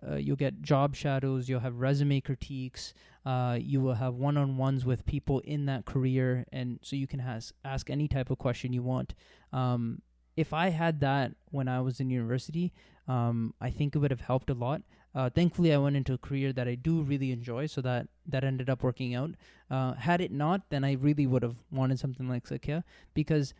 Uh, 0.00 0.14
you'll 0.14 0.36
get 0.36 0.62
job 0.62 0.94
shadows. 0.94 1.48
You'll 1.48 1.58
have 1.58 1.80
resume 1.80 2.20
critiques. 2.20 2.94
Uh, 3.26 3.58
you 3.60 3.80
will 3.80 3.94
have 3.94 4.14
one-on-ones 4.14 4.84
with 4.84 5.04
people 5.04 5.40
in 5.40 5.66
that 5.66 5.86
career, 5.86 6.46
and 6.52 6.78
so 6.82 6.94
you 6.94 7.08
can 7.08 7.18
has, 7.18 7.52
ask 7.64 7.90
any 7.90 8.06
type 8.06 8.30
of 8.30 8.38
question 8.38 8.72
you 8.72 8.82
want. 8.82 9.14
Um, 9.52 10.00
if 10.38 10.52
I 10.52 10.68
had 10.68 11.00
that 11.00 11.32
when 11.50 11.66
I 11.66 11.80
was 11.80 11.98
in 11.98 12.10
university, 12.10 12.72
um, 13.08 13.54
I 13.60 13.70
think 13.70 13.96
it 13.96 13.98
would 13.98 14.12
have 14.12 14.20
helped 14.20 14.50
a 14.50 14.54
lot. 14.54 14.82
Uh, 15.12 15.28
thankfully, 15.28 15.74
I 15.74 15.78
went 15.78 15.96
into 15.96 16.12
a 16.12 16.18
career 16.18 16.52
that 16.52 16.68
I 16.68 16.76
do 16.76 17.02
really 17.02 17.32
enjoy, 17.32 17.66
so 17.66 17.80
that 17.80 18.06
that 18.26 18.44
ended 18.44 18.70
up 18.70 18.84
working 18.84 19.16
out. 19.16 19.30
Uh, 19.68 19.94
had 19.94 20.20
it 20.20 20.30
not, 20.30 20.70
then 20.70 20.84
I 20.84 20.92
really 20.92 21.26
would 21.26 21.42
have 21.42 21.56
wanted 21.72 21.98
something 21.98 22.28
like 22.28 22.44
Sikhya 22.44 22.84
because 23.14 23.52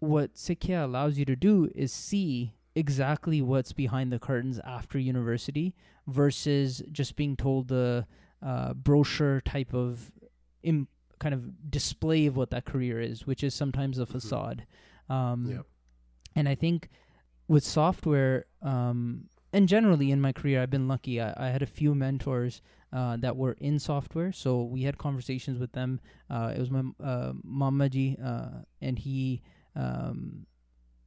what 0.00 0.34
Sikhya 0.34 0.82
allows 0.82 1.16
you 1.16 1.24
to 1.26 1.36
do 1.36 1.70
is 1.76 1.92
see 1.92 2.54
exactly 2.74 3.40
what's 3.40 3.72
behind 3.72 4.12
the 4.12 4.18
curtains 4.18 4.58
after 4.64 4.98
university 4.98 5.76
versus 6.08 6.82
just 6.90 7.14
being 7.14 7.36
told 7.36 7.68
the 7.68 8.04
uh, 8.44 8.74
brochure 8.74 9.42
type 9.42 9.72
of 9.74 10.10
Im- 10.64 10.88
kind 11.20 11.34
of 11.34 11.70
display 11.70 12.26
of 12.26 12.36
what 12.36 12.50
that 12.50 12.64
career 12.64 13.00
is, 13.00 13.26
which 13.28 13.44
is 13.44 13.54
sometimes 13.54 13.98
a 13.98 14.02
mm-hmm. 14.02 14.12
facade. 14.12 14.66
Um, 15.08 15.46
yep. 15.48 15.66
And 16.34 16.48
I 16.48 16.54
think 16.54 16.88
with 17.48 17.64
software, 17.64 18.46
um, 18.62 19.24
and 19.52 19.68
generally 19.68 20.10
in 20.10 20.20
my 20.20 20.32
career, 20.32 20.62
I've 20.62 20.70
been 20.70 20.88
lucky. 20.88 21.20
I, 21.20 21.34
I 21.36 21.50
had 21.50 21.62
a 21.62 21.66
few 21.66 21.94
mentors 21.94 22.62
uh, 22.92 23.16
that 23.18 23.36
were 23.36 23.52
in 23.60 23.78
software, 23.78 24.32
so 24.32 24.62
we 24.62 24.82
had 24.82 24.98
conversations 24.98 25.58
with 25.58 25.72
them. 25.72 26.00
Uh, 26.28 26.52
it 26.54 26.58
was 26.58 26.70
my 26.70 26.82
uh, 27.02 27.32
Mamaji, 27.46 28.24
uh, 28.24 28.62
and 28.80 28.98
he 28.98 29.42
um, 29.76 30.46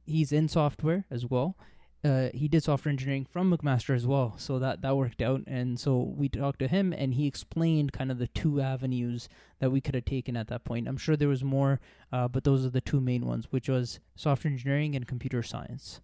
he's 0.06 0.32
in 0.32 0.48
software 0.48 1.04
as 1.10 1.26
well, 1.26 1.56
uh, 2.04 2.28
he 2.34 2.48
did 2.48 2.62
software 2.62 2.90
engineering 2.90 3.24
from 3.24 3.50
McMaster 3.50 3.94
as 3.94 4.06
well, 4.06 4.34
so 4.36 4.58
that 4.58 4.82
that 4.82 4.96
worked 4.96 5.22
out. 5.22 5.42
And 5.46 5.80
so 5.80 6.12
we 6.16 6.28
talked 6.28 6.58
to 6.58 6.68
him, 6.68 6.92
and 6.92 7.14
he 7.14 7.26
explained 7.26 7.92
kind 7.92 8.10
of 8.10 8.18
the 8.18 8.28
two 8.28 8.60
avenues 8.60 9.28
that 9.60 9.70
we 9.70 9.80
could 9.80 9.94
have 9.94 10.04
taken 10.04 10.36
at 10.36 10.48
that 10.48 10.64
point. 10.64 10.86
I'm 10.86 10.98
sure 10.98 11.16
there 11.16 11.28
was 11.28 11.42
more, 11.42 11.80
uh, 12.12 12.28
but 12.28 12.44
those 12.44 12.66
are 12.66 12.70
the 12.70 12.80
two 12.80 13.00
main 13.00 13.24
ones, 13.24 13.46
which 13.50 13.68
was 13.68 14.00
software 14.16 14.52
engineering 14.52 14.94
and 14.94 15.08
computer 15.08 15.42
science. 15.42 16.00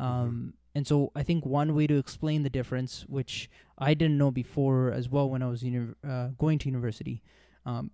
Mm-hmm. 0.00 0.12
Um. 0.12 0.54
And 0.72 0.86
so 0.86 1.10
I 1.16 1.24
think 1.24 1.44
one 1.44 1.74
way 1.74 1.88
to 1.88 1.98
explain 1.98 2.44
the 2.44 2.50
difference, 2.50 3.04
which 3.08 3.50
I 3.76 3.92
didn't 3.92 4.18
know 4.18 4.30
before 4.30 4.92
as 4.92 5.08
well 5.08 5.28
when 5.28 5.42
I 5.42 5.48
was 5.48 5.64
uni- 5.64 5.94
uh, 6.08 6.28
going 6.38 6.60
to 6.60 6.68
university, 6.68 7.22
um, 7.66 7.90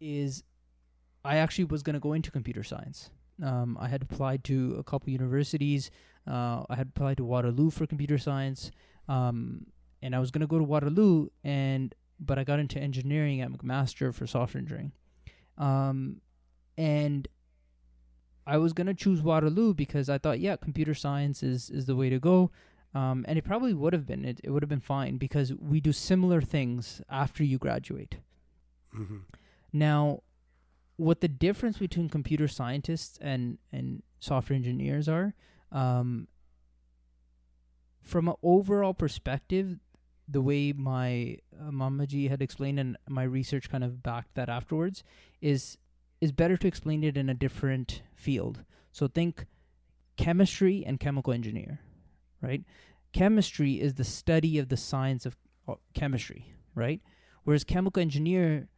is 0.00 0.42
I 1.22 1.36
actually 1.36 1.64
was 1.64 1.82
going 1.82 1.94
to 1.94 2.00
go 2.00 2.14
into 2.14 2.30
computer 2.30 2.62
science. 2.62 3.10
Um, 3.42 3.76
I 3.80 3.88
had 3.88 4.02
applied 4.02 4.44
to 4.44 4.76
a 4.78 4.82
couple 4.82 5.10
universities. 5.10 5.90
Uh, 6.26 6.64
I 6.68 6.76
had 6.76 6.88
applied 6.88 7.18
to 7.18 7.24
Waterloo 7.24 7.70
for 7.70 7.86
computer 7.86 8.18
science, 8.18 8.70
um, 9.08 9.66
and 10.02 10.14
I 10.14 10.18
was 10.18 10.30
gonna 10.30 10.46
go 10.46 10.58
to 10.58 10.64
Waterloo, 10.64 11.28
and 11.44 11.94
but 12.18 12.38
I 12.38 12.44
got 12.44 12.58
into 12.58 12.80
engineering 12.80 13.40
at 13.40 13.50
McMaster 13.50 14.12
for 14.14 14.26
software 14.26 14.60
engineering, 14.60 14.92
um, 15.58 16.20
and 16.78 17.28
I 18.46 18.56
was 18.58 18.72
gonna 18.72 18.94
choose 18.94 19.22
Waterloo 19.22 19.74
because 19.74 20.08
I 20.08 20.18
thought, 20.18 20.40
yeah, 20.40 20.56
computer 20.56 20.94
science 20.94 21.42
is 21.42 21.70
is 21.70 21.86
the 21.86 21.96
way 21.96 22.08
to 22.10 22.18
go. 22.18 22.50
Um, 22.94 23.26
and 23.28 23.36
it 23.36 23.42
probably 23.42 23.74
would 23.74 23.92
have 23.92 24.06
been. 24.06 24.24
It, 24.24 24.40
it 24.42 24.50
would 24.50 24.62
have 24.62 24.70
been 24.70 24.80
fine 24.80 25.18
because 25.18 25.52
we 25.52 25.80
do 25.80 25.92
similar 25.92 26.40
things 26.40 27.02
after 27.10 27.44
you 27.44 27.58
graduate. 27.58 28.16
Mm-hmm. 28.96 29.18
Now, 29.72 30.22
what 30.96 31.20
the 31.20 31.28
difference 31.28 31.78
between 31.78 32.08
computer 32.08 32.48
scientists 32.48 33.18
and 33.20 33.58
and 33.72 34.02
software 34.18 34.56
engineers 34.56 35.08
are 35.08 35.34
um, 35.72 36.28
from 38.02 38.28
an 38.28 38.34
overall 38.42 38.94
perspective, 38.94 39.78
the 40.28 40.40
way 40.40 40.72
my 40.72 41.38
uh, 41.60 41.70
Mamaji 41.70 42.30
had 42.30 42.40
explained 42.40 42.78
and 42.78 42.96
my 43.08 43.24
research 43.24 43.68
kind 43.68 43.84
of 43.84 44.02
backed 44.02 44.34
that 44.34 44.48
afterwards 44.48 45.02
is 45.40 45.76
is 46.20 46.32
better 46.32 46.56
to 46.56 46.66
explain 46.66 47.04
it 47.04 47.16
in 47.16 47.28
a 47.28 47.34
different 47.34 48.02
field. 48.14 48.64
So 48.92 49.06
think 49.06 49.46
chemistry 50.16 50.82
and 50.86 50.98
chemical 50.98 51.32
engineer, 51.32 51.80
right? 52.40 52.64
Chemistry 53.12 53.80
is 53.80 53.94
the 53.94 54.04
study 54.04 54.58
of 54.58 54.68
the 54.68 54.76
science 54.76 55.26
of 55.26 55.36
uh, 55.68 55.74
chemistry, 55.94 56.54
right? 56.74 57.00
Whereas 57.44 57.64
chemical 57.64 58.00
engineer 58.00 58.68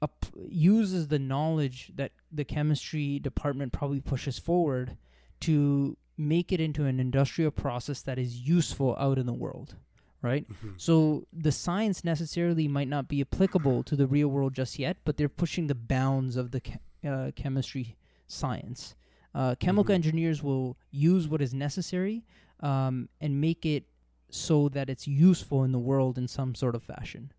up, 0.00 0.26
uses 0.48 1.08
the 1.08 1.18
knowledge 1.18 1.92
that 1.96 2.12
the 2.30 2.44
chemistry 2.44 3.18
department 3.18 3.72
probably 3.72 4.00
pushes 4.00 4.38
forward 4.38 4.96
to 5.40 5.96
make 6.16 6.52
it 6.52 6.60
into 6.60 6.84
an 6.84 6.98
industrial 6.98 7.50
process 7.50 8.02
that 8.02 8.18
is 8.18 8.40
useful 8.40 8.96
out 8.98 9.18
in 9.18 9.26
the 9.26 9.32
world 9.32 9.76
right 10.20 10.48
mm-hmm. 10.50 10.70
so 10.76 11.24
the 11.32 11.52
science 11.52 12.04
necessarily 12.04 12.66
might 12.66 12.88
not 12.88 13.06
be 13.06 13.20
applicable 13.20 13.84
to 13.84 13.94
the 13.94 14.06
real 14.06 14.28
world 14.28 14.52
just 14.52 14.78
yet 14.78 14.96
but 15.04 15.16
they're 15.16 15.28
pushing 15.28 15.68
the 15.68 15.74
bounds 15.74 16.36
of 16.36 16.50
the 16.50 16.60
uh, 17.08 17.30
chemistry 17.36 17.96
science 18.26 18.96
uh, 19.34 19.54
chemical 19.60 19.84
mm-hmm. 19.84 19.94
engineers 19.94 20.42
will 20.42 20.76
use 20.90 21.28
what 21.28 21.40
is 21.40 21.54
necessary 21.54 22.24
um, 22.60 23.08
and 23.20 23.40
make 23.40 23.64
it 23.64 23.84
so 24.30 24.68
that 24.68 24.90
it's 24.90 25.06
useful 25.06 25.62
in 25.62 25.70
the 25.70 25.78
world 25.78 26.18
in 26.18 26.26
some 26.26 26.54
sort 26.54 26.74
of 26.74 26.82
fashion 26.82 27.30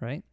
right 0.00 0.24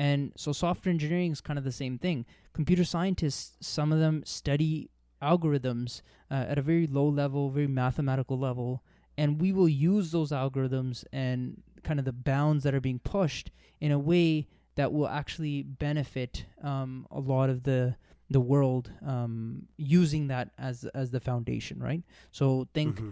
and 0.00 0.32
so 0.36 0.52
software 0.52 0.92
engineering 0.92 1.32
is 1.32 1.40
kind 1.40 1.58
of 1.58 1.64
the 1.64 1.72
same 1.72 1.98
thing 1.98 2.24
computer 2.52 2.84
scientists 2.84 3.56
some 3.60 3.92
of 3.92 3.98
them 3.98 4.22
study 4.24 4.90
algorithms 5.22 6.02
uh, 6.30 6.46
at 6.48 6.58
a 6.58 6.62
very 6.62 6.86
low 6.86 7.08
level, 7.08 7.50
very 7.50 7.66
mathematical 7.66 8.38
level, 8.38 8.82
and 9.18 9.40
we 9.40 9.52
will 9.52 9.68
use 9.68 10.10
those 10.10 10.30
algorithms 10.30 11.04
and 11.12 11.62
kind 11.82 11.98
of 11.98 12.04
the 12.04 12.12
bounds 12.12 12.64
that 12.64 12.74
are 12.74 12.80
being 12.80 12.98
pushed 12.98 13.50
in 13.80 13.92
a 13.92 13.98
way 13.98 14.46
that 14.76 14.92
will 14.92 15.08
actually 15.08 15.62
benefit 15.62 16.44
um, 16.62 17.06
a 17.10 17.20
lot 17.20 17.50
of 17.50 17.62
the 17.64 17.94
the 18.32 18.40
world 18.40 18.92
um, 19.04 19.66
using 19.76 20.28
that 20.28 20.50
as 20.56 20.84
as 20.94 21.10
the 21.10 21.20
foundation, 21.20 21.78
right? 21.80 22.02
So 22.32 22.68
think. 22.74 22.96
Mm-hmm. 22.96 23.10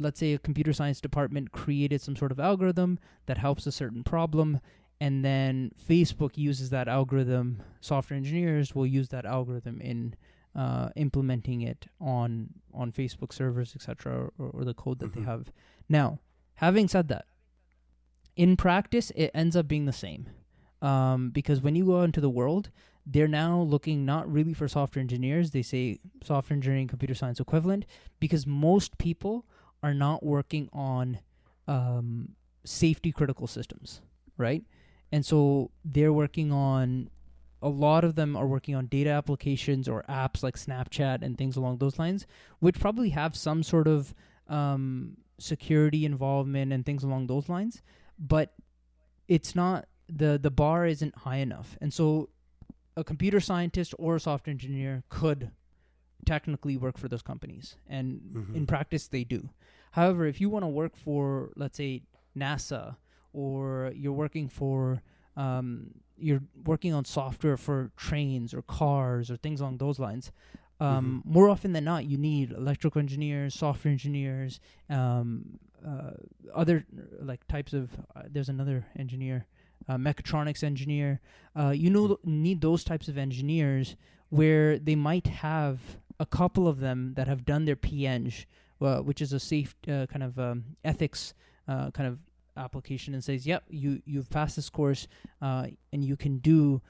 Let's 0.00 0.20
say 0.20 0.32
a 0.32 0.38
computer 0.38 0.72
science 0.72 1.00
department 1.00 1.50
created 1.50 2.00
some 2.00 2.14
sort 2.14 2.30
of 2.30 2.38
algorithm 2.38 3.00
that 3.26 3.36
helps 3.36 3.66
a 3.66 3.72
certain 3.72 4.04
problem, 4.04 4.60
and 5.00 5.24
then 5.24 5.72
Facebook 5.88 6.36
uses 6.36 6.70
that 6.70 6.88
algorithm. 6.88 7.62
Software 7.80 8.16
engineers 8.16 8.74
will 8.74 8.86
use 8.86 9.08
that 9.10 9.24
algorithm 9.24 9.80
in 9.80 10.14
uh, 10.56 10.88
implementing 10.96 11.62
it 11.62 11.86
on 12.00 12.48
on 12.74 12.92
Facebook 12.92 13.32
servers, 13.32 13.74
etc., 13.74 14.30
or, 14.38 14.50
or, 14.50 14.64
the 14.64 14.74
code 14.74 14.98
that 14.98 15.10
mm-hmm. 15.12 15.20
they 15.20 15.26
have. 15.26 15.52
Now, 15.88 16.18
having 16.54 16.88
said 16.88 17.08
that, 17.08 17.26
in 18.36 18.56
practice, 18.56 19.10
it 19.14 19.30
ends 19.34 19.56
up 19.56 19.68
being 19.68 19.86
the 19.86 19.92
same 19.92 20.28
um, 20.82 21.30
because 21.30 21.60
when 21.60 21.76
you 21.76 21.86
go 21.86 22.02
into 22.02 22.20
the 22.20 22.30
world, 22.30 22.70
they're 23.06 23.28
now 23.28 23.60
looking 23.60 24.04
not 24.04 24.30
really 24.30 24.52
for 24.52 24.68
software 24.68 25.00
engineers. 25.00 25.50
They 25.50 25.62
say 25.62 25.98
software 26.22 26.56
engineering, 26.56 26.88
computer 26.88 27.14
science 27.14 27.40
equivalent, 27.40 27.86
because 28.20 28.46
most 28.46 28.98
people 28.98 29.46
are 29.82 29.94
not 29.94 30.24
working 30.24 30.68
on 30.72 31.20
um, 31.66 32.30
safety 32.64 33.12
critical 33.12 33.46
systems, 33.46 34.00
right? 34.36 34.62
And 35.12 35.24
so 35.24 35.70
they're 35.84 36.12
working 36.12 36.52
on 36.52 37.10
a 37.60 37.68
lot 37.68 38.04
of 38.04 38.14
them 38.14 38.36
are 38.36 38.46
working 38.46 38.74
on 38.76 38.86
data 38.86 39.10
applications 39.10 39.88
or 39.88 40.04
apps 40.08 40.42
like 40.44 40.54
Snapchat 40.56 41.22
and 41.22 41.36
things 41.36 41.56
along 41.56 41.78
those 41.78 41.98
lines, 41.98 42.26
which 42.60 42.78
probably 42.78 43.08
have 43.10 43.34
some 43.34 43.62
sort 43.64 43.88
of 43.88 44.14
um, 44.48 45.16
security 45.38 46.04
involvement 46.04 46.72
and 46.72 46.86
things 46.86 47.02
along 47.02 47.26
those 47.26 47.48
lines. 47.48 47.82
But 48.18 48.54
it's 49.26 49.54
not 49.56 49.88
the 50.08 50.38
the 50.40 50.50
bar 50.50 50.86
isn't 50.86 51.16
high 51.18 51.36
enough, 51.38 51.76
and 51.80 51.92
so 51.92 52.28
a 52.96 53.02
computer 53.04 53.40
scientist 53.40 53.94
or 53.98 54.16
a 54.16 54.20
software 54.20 54.52
engineer 54.52 55.02
could 55.08 55.50
technically 56.24 56.76
work 56.76 56.96
for 56.98 57.08
those 57.08 57.22
companies, 57.22 57.76
and 57.88 58.20
Mhm. 58.34 58.54
in 58.54 58.66
practice 58.66 59.08
they 59.08 59.24
do. 59.24 59.50
However, 59.92 60.26
if 60.26 60.40
you 60.40 60.48
want 60.50 60.62
to 60.64 60.68
work 60.68 60.96
for, 60.96 61.52
let's 61.56 61.76
say, 61.76 62.02
NASA, 62.36 62.96
or 63.38 63.92
you're 63.94 64.18
working 64.24 64.48
for 64.48 65.00
um, 65.36 65.92
you're 66.16 66.42
working 66.64 66.92
on 66.92 67.04
software 67.04 67.56
for 67.56 67.92
trains 67.96 68.52
or 68.52 68.62
cars 68.62 69.30
or 69.30 69.36
things 69.36 69.60
along 69.60 69.78
those 69.78 70.00
lines. 70.00 70.32
Um, 70.80 71.22
More 71.24 71.48
often 71.48 71.72
than 71.72 71.84
not, 71.84 72.04
you 72.04 72.18
need 72.18 72.50
electrical 72.52 72.98
engineers, 72.98 73.54
software 73.54 73.92
engineers, 73.92 74.60
um, 74.90 75.58
uh, 75.86 76.12
other 76.54 76.84
like 77.20 77.46
types 77.46 77.72
of. 77.72 77.90
Uh, 78.14 78.22
there's 78.28 78.48
another 78.48 78.86
engineer, 78.96 79.46
uh, 79.88 79.96
mechatronics 79.96 80.62
engineer. 80.64 81.20
Uh, 81.56 81.70
you 81.70 81.90
know, 81.90 82.18
need 82.24 82.60
those 82.60 82.82
types 82.82 83.06
of 83.08 83.16
engineers 83.16 83.96
where 84.30 84.78
they 84.78 84.96
might 84.96 85.26
have 85.28 85.78
a 86.18 86.26
couple 86.26 86.66
of 86.66 86.80
them 86.80 87.14
that 87.14 87.28
have 87.28 87.44
done 87.44 87.64
their 87.64 87.76
PEng, 87.76 88.32
uh, 88.80 88.98
which 88.98 89.20
is 89.22 89.32
a 89.32 89.40
safe 89.40 89.74
uh, 89.86 90.06
kind 90.06 90.24
of 90.24 90.38
um, 90.38 90.64
ethics 90.84 91.34
uh, 91.68 91.90
kind 91.90 92.08
of 92.08 92.18
application, 92.58 93.14
and 93.14 93.22
says, 93.24 93.46
"Yep, 93.46 93.64
you 93.70 94.02
you've 94.04 94.30
passed 94.30 94.56
this 94.56 94.68
course, 94.70 95.06
uh, 95.40 95.68
and 95.92 96.04
you 96.04 96.16
can 96.16 96.38
do 96.38 96.82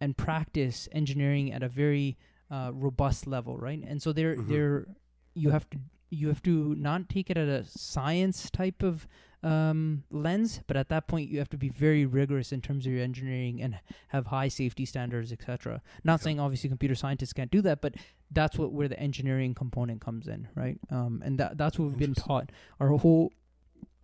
and 0.00 0.16
practice 0.16 0.88
engineering 0.92 1.52
at 1.52 1.62
a 1.62 1.68
very 1.68 2.16
uh, 2.50 2.70
robust 2.74 3.26
level, 3.26 3.56
right?" 3.56 3.82
And 3.86 4.00
so 4.02 4.12
they're 4.12 4.36
Mhm. 4.36 4.48
they're 4.48 4.86
you 5.34 5.50
have 5.50 5.68
to 5.70 5.78
you 6.10 6.28
have 6.28 6.42
to 6.42 6.74
not 6.76 7.08
take 7.08 7.30
it 7.30 7.36
at 7.36 7.48
a 7.48 7.64
science 7.64 8.48
type 8.50 8.82
of 8.82 9.08
um, 9.42 10.02
lens, 10.10 10.60
but 10.66 10.76
at 10.76 10.88
that 10.88 11.06
point 11.08 11.28
you 11.28 11.38
have 11.38 11.48
to 11.50 11.58
be 11.58 11.68
very 11.68 12.04
rigorous 12.06 12.52
in 12.52 12.60
terms 12.60 12.86
of 12.86 12.92
your 12.92 13.02
engineering 13.02 13.60
and 13.62 13.78
have 14.08 14.26
high 14.26 14.48
safety 14.48 14.84
standards, 14.84 15.30
etc. 15.32 15.82
Not 16.04 16.20
Yeah. 16.20 16.24
saying 16.24 16.40
obviously 16.40 16.68
computer 16.68 16.94
scientists 16.94 17.32
can't 17.32 17.50
do 17.50 17.60
that, 17.62 17.80
but 17.80 17.94
that's 18.30 18.58
what 18.58 18.72
where 18.72 18.88
the 18.88 18.98
engineering 18.98 19.54
component 19.54 20.00
comes 20.00 20.26
in, 20.26 20.48
right? 20.54 20.78
Um, 20.90 21.22
and 21.24 21.38
that 21.38 21.58
that's 21.58 21.78
what 21.78 21.88
we've 21.88 21.98
been 21.98 22.14
taught. 22.14 22.50
Our 22.80 22.88
whole 22.96 23.32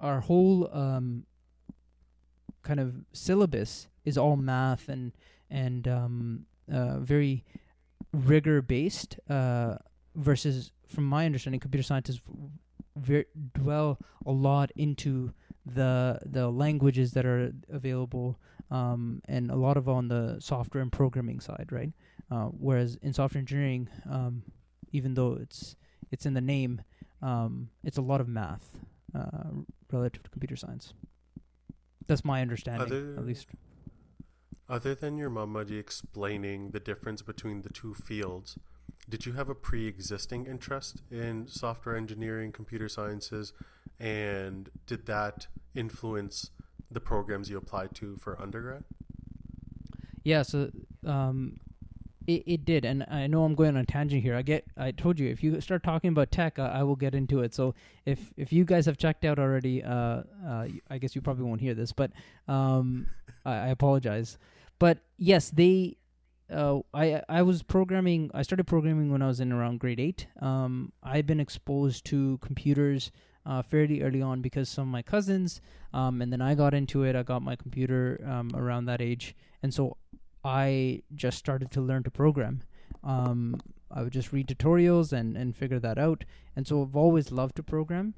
our 0.03 0.21
whole 0.21 0.69
um, 0.73 1.25
kind 2.63 2.81
of 2.81 2.95
syllabus 3.13 3.89
is 4.05 4.19
all 4.19 4.37
math 4.37 4.89
and 4.89 5.13
and 5.51 5.87
um, 5.87 6.47
uh, 6.73 6.99
very 6.99 7.45
rigor 8.13 8.61
based 8.61 9.19
uh, 9.31 9.77
versus 10.17 10.73
from 10.87 11.05
my 11.05 11.25
understanding 11.25 11.61
computer 11.61 11.83
scientists 11.83 12.21
ver- 12.97 13.25
dwell 13.55 13.99
a 14.27 14.33
lot 14.33 14.71
into 14.77 15.33
the 15.65 16.19
the 16.25 16.49
languages 16.51 17.13
that 17.13 17.25
are 17.25 17.53
available 17.71 18.39
um, 18.71 19.23
and 19.27 19.51
a 19.51 19.57
lot 19.57 19.77
of 19.77 19.89
on 19.89 20.09
the 20.09 20.37
software 20.41 20.83
and 20.83 20.93
programming 20.93 21.41
side 21.41 21.69
right? 21.71 21.93
Uh, 22.31 22.47
whereas 22.47 22.97
in 23.03 23.13
software 23.13 23.39
engineering 23.39 23.89
um, 24.11 24.43
even 24.93 25.15
though 25.15 25.39
it's 25.41 25.77
it's 26.11 26.27
in 26.27 26.35
the 26.35 26.41
name 26.41 26.83
um, 27.21 27.69
it's 27.85 27.99
a 27.99 28.03
lot 28.03 28.21
of 28.21 28.29
math 28.29 28.77
uh, 29.15 29.51
relative 29.91 30.23
to 30.23 30.31
computer 30.31 30.57
science 30.57 30.95
that's 32.07 32.25
my 32.25 32.41
understanding 32.43 32.87
Other- 32.87 33.15
at 33.17 33.27
least 33.27 33.47
Other 34.69 34.95
than 34.95 35.19
your 35.19 35.31
mamaji 35.31 35.79
explaining 35.79 36.71
the 36.71 36.81
difference 36.81 37.21
between 37.23 37.63
the 37.63 37.69
two 37.69 37.95
fields, 37.95 38.59
did 39.09 39.27
you 39.27 39.33
have 39.33 39.49
a 39.51 39.55
pre-existing 39.55 40.47
interest 40.47 41.03
in 41.11 41.47
software 41.49 41.97
engineering, 41.97 42.53
computer 42.53 42.89
sciences, 42.89 43.53
and 43.99 44.71
did 44.87 45.07
that 45.07 45.49
influence 45.75 46.51
the 46.91 47.01
programs 47.01 47.51
you 47.51 47.59
applied 47.59 47.95
to 47.97 48.17
for 48.17 48.41
undergrad? 48.41 48.85
Yeah, 50.25 50.43
so 50.43 50.71
um, 51.05 51.59
it 52.27 52.43
it 52.47 52.65
did, 52.65 52.85
and 52.85 53.05
I 53.11 53.27
know 53.27 53.45
I'm 53.45 53.55
going 53.55 53.71
on 53.71 53.77
a 53.77 53.87
tangent 53.87 54.23
here. 54.23 54.37
I 54.37 54.43
get, 54.43 54.65
I 54.77 54.91
told 54.91 55.19
you, 55.19 55.29
if 55.29 55.43
you 55.43 55.61
start 55.61 55.83
talking 55.83 56.09
about 56.09 56.31
tech, 56.31 56.59
I, 56.59 56.69
I 56.69 56.83
will 56.83 56.97
get 56.97 57.15
into 57.15 57.41
it. 57.41 57.55
So 57.55 57.75
if 58.05 58.33
if 58.37 58.53
you 58.53 58.65
guys 58.65 58.87
have 58.87 58.97
checked 58.97 59.25
out 59.25 59.39
already, 59.39 59.83
uh, 59.83 60.23
uh, 60.47 60.67
I 60.91 60.99
guess 60.99 61.15
you 61.15 61.21
probably 61.21 61.45
won't 61.45 61.61
hear 61.61 61.75
this, 61.75 61.93
but 61.93 62.13
um, 62.49 63.07
I, 63.45 63.53
I 63.53 63.67
apologize. 63.69 64.39
But 64.79 64.99
yes, 65.19 65.51
they. 65.51 65.97
Uh, 66.51 66.81
I 66.93 67.23
I 67.29 67.43
was 67.43 67.63
programming. 67.63 68.31
I 68.35 68.43
started 68.43 68.65
programming 68.65 69.11
when 69.11 69.23
I 69.23 69.27
was 69.27 69.41
in 69.41 69.53
around 69.53 69.81
grade 69.81 70.01
eight. 70.01 70.27
Um, 70.41 70.93
I've 71.03 71.27
been 71.27 71.41
exposed 71.41 72.05
to 72.07 72.39
computers 72.39 73.11
uh, 73.47 73.63
fairly 73.63 74.03
early 74.03 74.23
on 74.23 74.41
because 74.41 74.69
some 74.69 74.83
of 74.83 74.93
my 74.93 75.03
cousins, 75.03 75.61
um, 75.95 76.21
and 76.21 76.33
then 76.33 76.41
I 76.41 76.55
got 76.55 76.75
into 76.75 77.05
it. 77.05 77.17
I 77.17 77.23
got 77.23 77.43
my 77.43 77.57
computer 77.57 78.23
um, 78.29 78.51
around 78.55 78.85
that 78.87 79.01
age, 79.01 79.35
and 79.63 79.73
so 79.73 79.97
I 80.45 81.03
just 81.15 81.39
started 81.39 81.71
to 81.73 81.81
learn 81.81 82.03
to 82.05 82.11
program. 82.11 82.63
Um, 83.05 83.61
I 83.91 84.03
would 84.03 84.13
just 84.13 84.33
read 84.33 84.49
tutorials 84.49 85.13
and, 85.13 85.37
and 85.37 85.55
figure 85.55 85.79
that 85.79 85.99
out. 85.99 86.25
And 86.57 86.67
so 86.67 86.83
I've 86.83 86.97
always 86.97 87.31
loved 87.31 87.57
to 87.57 87.63
program. 87.63 88.15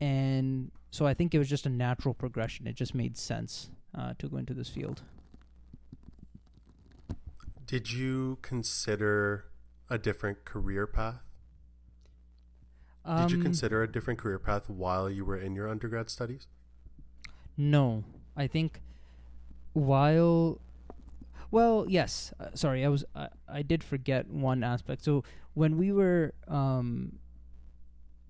And 0.00 0.70
so 0.90 1.06
I 1.06 1.14
think 1.14 1.34
it 1.34 1.38
was 1.38 1.48
just 1.48 1.66
a 1.66 1.70
natural 1.70 2.14
progression. 2.14 2.66
It 2.66 2.74
just 2.76 2.94
made 2.94 3.16
sense 3.16 3.70
uh, 3.94 4.14
to 4.18 4.28
go 4.28 4.36
into 4.36 4.54
this 4.54 4.68
field. 4.68 5.02
Did 7.66 7.92
you 7.92 8.38
consider 8.42 9.46
a 9.90 9.98
different 9.98 10.44
career 10.44 10.86
path? 10.86 11.22
Did 13.04 13.30
you 13.30 13.36
Um, 13.38 13.42
consider 13.42 13.82
a 13.82 13.90
different 13.90 14.18
career 14.18 14.38
path 14.38 14.68
while 14.68 15.08
you 15.08 15.24
were 15.24 15.36
in 15.38 15.54
your 15.54 15.68
undergrad 15.68 16.10
studies? 16.10 16.46
No, 17.56 18.04
I 18.36 18.46
think 18.46 18.82
while 19.72 20.60
well, 21.50 21.86
yes. 21.88 22.32
Uh, 22.38 22.48
sorry, 22.54 22.84
I 22.84 22.88
was 22.88 23.04
I, 23.14 23.28
I 23.48 23.62
did 23.62 23.82
forget 23.82 24.28
one 24.28 24.62
aspect. 24.62 25.04
So 25.04 25.24
when 25.54 25.76
we 25.76 25.92
were 25.92 26.34
um 26.48 27.18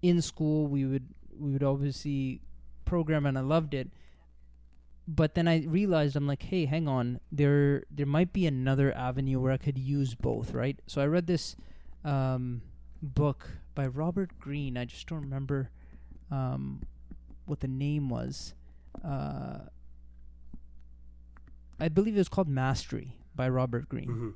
in 0.02 0.22
school, 0.22 0.66
we 0.66 0.84
would 0.84 1.06
we 1.38 1.52
would 1.52 1.62
obviously 1.62 2.40
program 2.84 3.26
and 3.26 3.36
I 3.36 3.42
loved 3.42 3.74
it. 3.74 3.90
But 5.08 5.34
then 5.34 5.46
I 5.46 5.64
realized 5.66 6.16
I'm 6.16 6.26
like, 6.26 6.42
"Hey, 6.42 6.64
hang 6.66 6.88
on. 6.88 7.20
There 7.30 7.84
there 7.90 8.06
might 8.06 8.32
be 8.32 8.46
another 8.46 8.92
avenue 8.96 9.38
where 9.40 9.52
I 9.52 9.56
could 9.56 9.78
use 9.78 10.14
both, 10.14 10.52
right?" 10.52 10.78
So 10.86 11.00
I 11.00 11.06
read 11.06 11.26
this 11.26 11.56
um 12.04 12.62
book 13.02 13.48
by 13.74 13.86
Robert 13.86 14.38
Greene. 14.38 14.76
I 14.76 14.84
just 14.84 15.06
don't 15.06 15.20
remember 15.20 15.70
um 16.30 16.82
what 17.46 17.60
the 17.60 17.68
name 17.68 18.08
was 18.08 18.54
uh, 19.04 19.58
I 21.78 21.88
believe 21.88 22.14
it 22.14 22.18
was 22.18 22.28
called 22.28 22.48
Mastery 22.48 23.16
by 23.34 23.48
Robert 23.48 23.88
Greene, 23.88 24.08
Mm-hmm. 24.08 24.30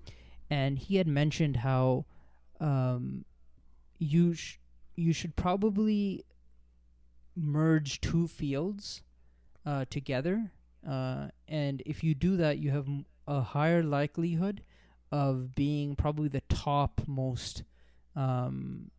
and 0.51 0.79
he 0.79 0.97
had 0.97 1.07
mentioned 1.07 1.57
how 1.57 2.05
um, 2.61 3.25
you 3.99 4.35
sh- 4.35 4.59
you 4.97 5.13
should 5.13 5.35
probably 5.37 6.25
merge 7.37 8.01
two 8.01 8.27
fields 8.29 9.03
uh, 9.65 9.85
together, 9.91 10.51
uh, 10.89 11.29
and 11.49 11.83
if 11.87 12.03
you 12.05 12.15
do 12.15 12.37
that, 12.37 12.59
you 12.59 12.71
have 12.71 12.87
m- 12.87 13.07
a 13.27 13.41
higher 13.41 13.83
likelihood 13.83 14.63
of 15.13 15.55
being 15.55 15.97
probably 15.97 16.29
the 16.29 16.41
top 16.49 17.01
most 17.07 17.63
um, 18.17 18.91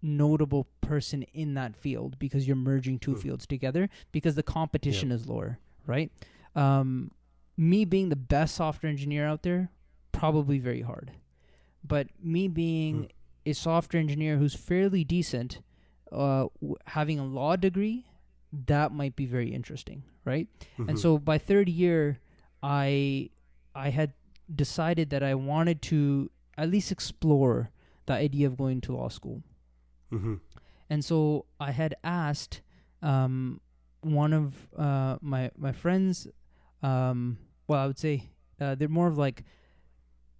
notable 0.00 0.66
person 0.80 1.22
in 1.34 1.54
that 1.54 1.76
field 1.76 2.18
because 2.18 2.46
you're 2.46 2.56
merging 2.56 2.98
two 2.98 3.14
Hmm. 3.14 3.20
fields 3.20 3.46
together 3.46 3.88
because 4.12 4.34
the 4.36 4.42
competition 4.42 5.10
is 5.10 5.26
lower, 5.28 5.58
right? 5.86 6.10
Um, 6.54 7.10
me 7.58 7.84
being 7.84 8.08
the 8.08 8.16
best 8.16 8.54
software 8.54 8.88
engineer 8.88 9.26
out 9.26 9.42
there, 9.42 9.68
probably 10.12 10.58
very 10.62 10.82
hard. 10.82 11.10
But 11.82 12.06
me 12.22 12.46
being 12.46 12.94
Hmm. 13.10 13.50
a 13.50 13.52
software 13.52 14.00
engineer 14.00 14.38
who's 14.38 14.54
fairly 14.54 15.02
decent, 15.02 15.60
uh, 16.12 16.46
w- 16.62 16.76
having 16.86 17.18
a 17.18 17.24
law 17.26 17.56
degree, 17.56 18.06
that 18.52 18.92
might 18.92 19.16
be 19.16 19.26
very 19.26 19.52
interesting, 19.52 20.04
right? 20.24 20.46
Mm-hmm. 20.78 20.90
And 20.90 20.98
so 20.98 21.18
by 21.18 21.36
third 21.38 21.68
year, 21.68 22.20
I 22.62 23.30
I 23.74 23.90
had 23.90 24.12
decided 24.54 25.10
that 25.10 25.22
I 25.22 25.34
wanted 25.34 25.82
to 25.92 26.30
at 26.56 26.70
least 26.70 26.90
explore 26.90 27.70
the 28.06 28.14
idea 28.14 28.46
of 28.46 28.56
going 28.56 28.80
to 28.82 28.94
law 28.96 29.08
school. 29.08 29.42
hmm 30.10 30.36
And 30.90 31.04
so 31.04 31.44
I 31.60 31.72
had 31.72 31.94
asked 32.02 32.62
um, 33.02 33.60
one 34.00 34.32
of 34.32 34.68
uh, 34.76 35.18
my 35.20 35.50
my 35.58 35.72
friends. 35.72 36.26
Um, 36.82 37.38
well, 37.68 37.80
I 37.80 37.86
would 37.86 37.98
say 37.98 38.30
uh, 38.60 38.74
they're 38.74 38.88
more 38.88 39.06
of 39.06 39.16
like 39.18 39.44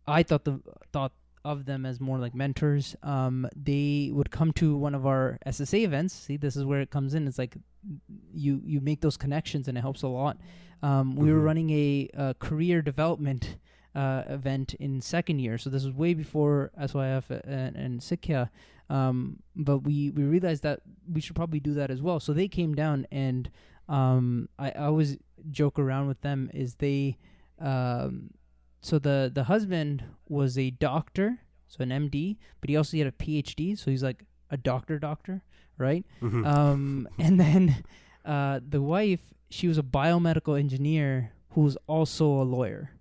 I 0.07 0.23
thought 0.23 0.45
the 0.45 0.61
thought 0.93 1.12
of 1.45 1.64
them 1.67 1.87
as 1.87 2.01
more 2.01 2.19
like 2.19 2.35
mentors. 2.35 2.97
Um, 3.03 3.49
they 3.55 4.11
would 4.12 4.31
come 4.31 4.53
to 4.55 4.77
one 4.77 4.95
of 4.95 5.07
our 5.07 5.38
SSA 5.47 5.85
events. 5.85 6.12
See, 6.14 6.37
this 6.37 6.57
is 6.57 6.64
where 6.64 6.81
it 6.81 6.91
comes 6.91 7.14
in. 7.14 7.29
It's 7.29 7.38
like 7.38 7.57
you 8.33 8.61
you 8.64 8.81
make 8.81 9.01
those 9.03 9.17
connections, 9.17 9.69
and 9.69 9.79
it 9.79 9.83
helps 9.83 10.03
a 10.03 10.09
lot. 10.09 10.38
Um, 10.83 11.17
we 11.17 11.33
were 11.33 11.41
Mhm. 11.41 11.45
running 11.45 11.71
a, 11.71 12.09
a 12.14 12.35
career 12.35 12.83
development 12.83 13.57
uh, 13.95 14.23
event 14.29 14.75
in 14.75 15.01
second 15.01 15.41
year, 15.41 15.59
so 15.59 15.71
this 15.71 15.85
was 15.85 15.93
way 15.93 16.14
before 16.14 16.71
SYF 16.81 17.31
and, 17.45 17.77
and 17.77 18.01
Sikhya. 18.01 18.49
Um, 18.91 19.43
but 19.55 19.79
we 19.79 20.11
we 20.11 20.23
realized 20.25 20.62
that 20.62 20.81
we 21.12 21.21
should 21.21 21.37
probably 21.37 21.61
do 21.61 21.75
that 21.75 21.91
as 21.91 22.01
well. 22.01 22.21
So 22.21 22.33
they 22.33 22.49
came 22.49 22.75
down, 22.75 23.07
and 23.12 23.51
um, 23.88 24.49
I, 24.59 24.71
I 24.71 24.85
always 24.87 25.19
joke 25.51 25.79
around 25.79 26.09
with 26.09 26.20
them. 26.22 26.51
Is 26.55 26.74
they 26.77 27.16
um, 27.59 28.31
so 28.81 28.98
the 28.98 29.31
the 29.33 29.44
husband 29.44 30.05
was 30.29 30.57
a 30.59 30.70
doctor, 30.70 31.38
so 31.66 31.83
an 31.83 31.90
MD, 31.90 32.37
but 32.61 32.70
he 32.70 32.77
also 32.77 32.96
had 32.96 33.07
a 33.07 33.12
PhD, 33.12 33.77
so 33.79 33.90
he's 33.90 34.03
like 34.03 34.24
a 34.51 34.57
doctor 34.57 34.98
doctor, 34.98 35.42
right? 35.77 36.05
Mhm. 36.22 36.46
Um, 36.46 37.09
and 37.18 37.38
then 37.40 37.83
uh, 38.24 38.61
the 38.66 38.81
wife, 38.83 39.35
she 39.51 39.68
was 39.68 39.79
a 39.79 39.83
biomedical 39.83 40.59
engineer 40.59 41.33
who's 41.51 41.77
also 41.87 42.27
a 42.40 42.44
lawyer. 42.44 42.92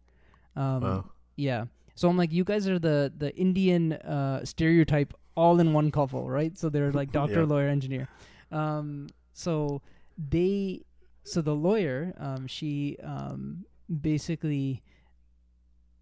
Um, 0.56 0.82
wow. 0.82 1.06
Yeah. 1.36 1.65
So 1.95 2.10
I'm 2.10 2.17
like, 2.17 2.32
you 2.32 2.43
guys 2.43 2.67
are 2.67 2.80
the 2.80 3.12
the 3.15 3.36
Indian 3.36 3.93
uh, 3.93 4.43
stereotype 4.45 5.13
all 5.36 5.60
in 5.60 5.71
one 5.73 5.91
couple, 5.91 6.28
right? 6.30 6.58
So 6.58 6.69
they're 6.69 6.91
like 6.91 7.12
doctor, 7.21 7.41
Yeah. 7.41 7.45
lawyer, 7.45 7.67
engineer. 7.67 8.08
Um, 8.52 9.08
so 9.34 9.82
they, 10.17 10.82
so 11.28 11.42
the 11.42 11.56
lawyer, 11.56 12.13
um, 12.18 12.48
she 12.48 12.98
um, 13.04 13.66
basically 14.02 14.84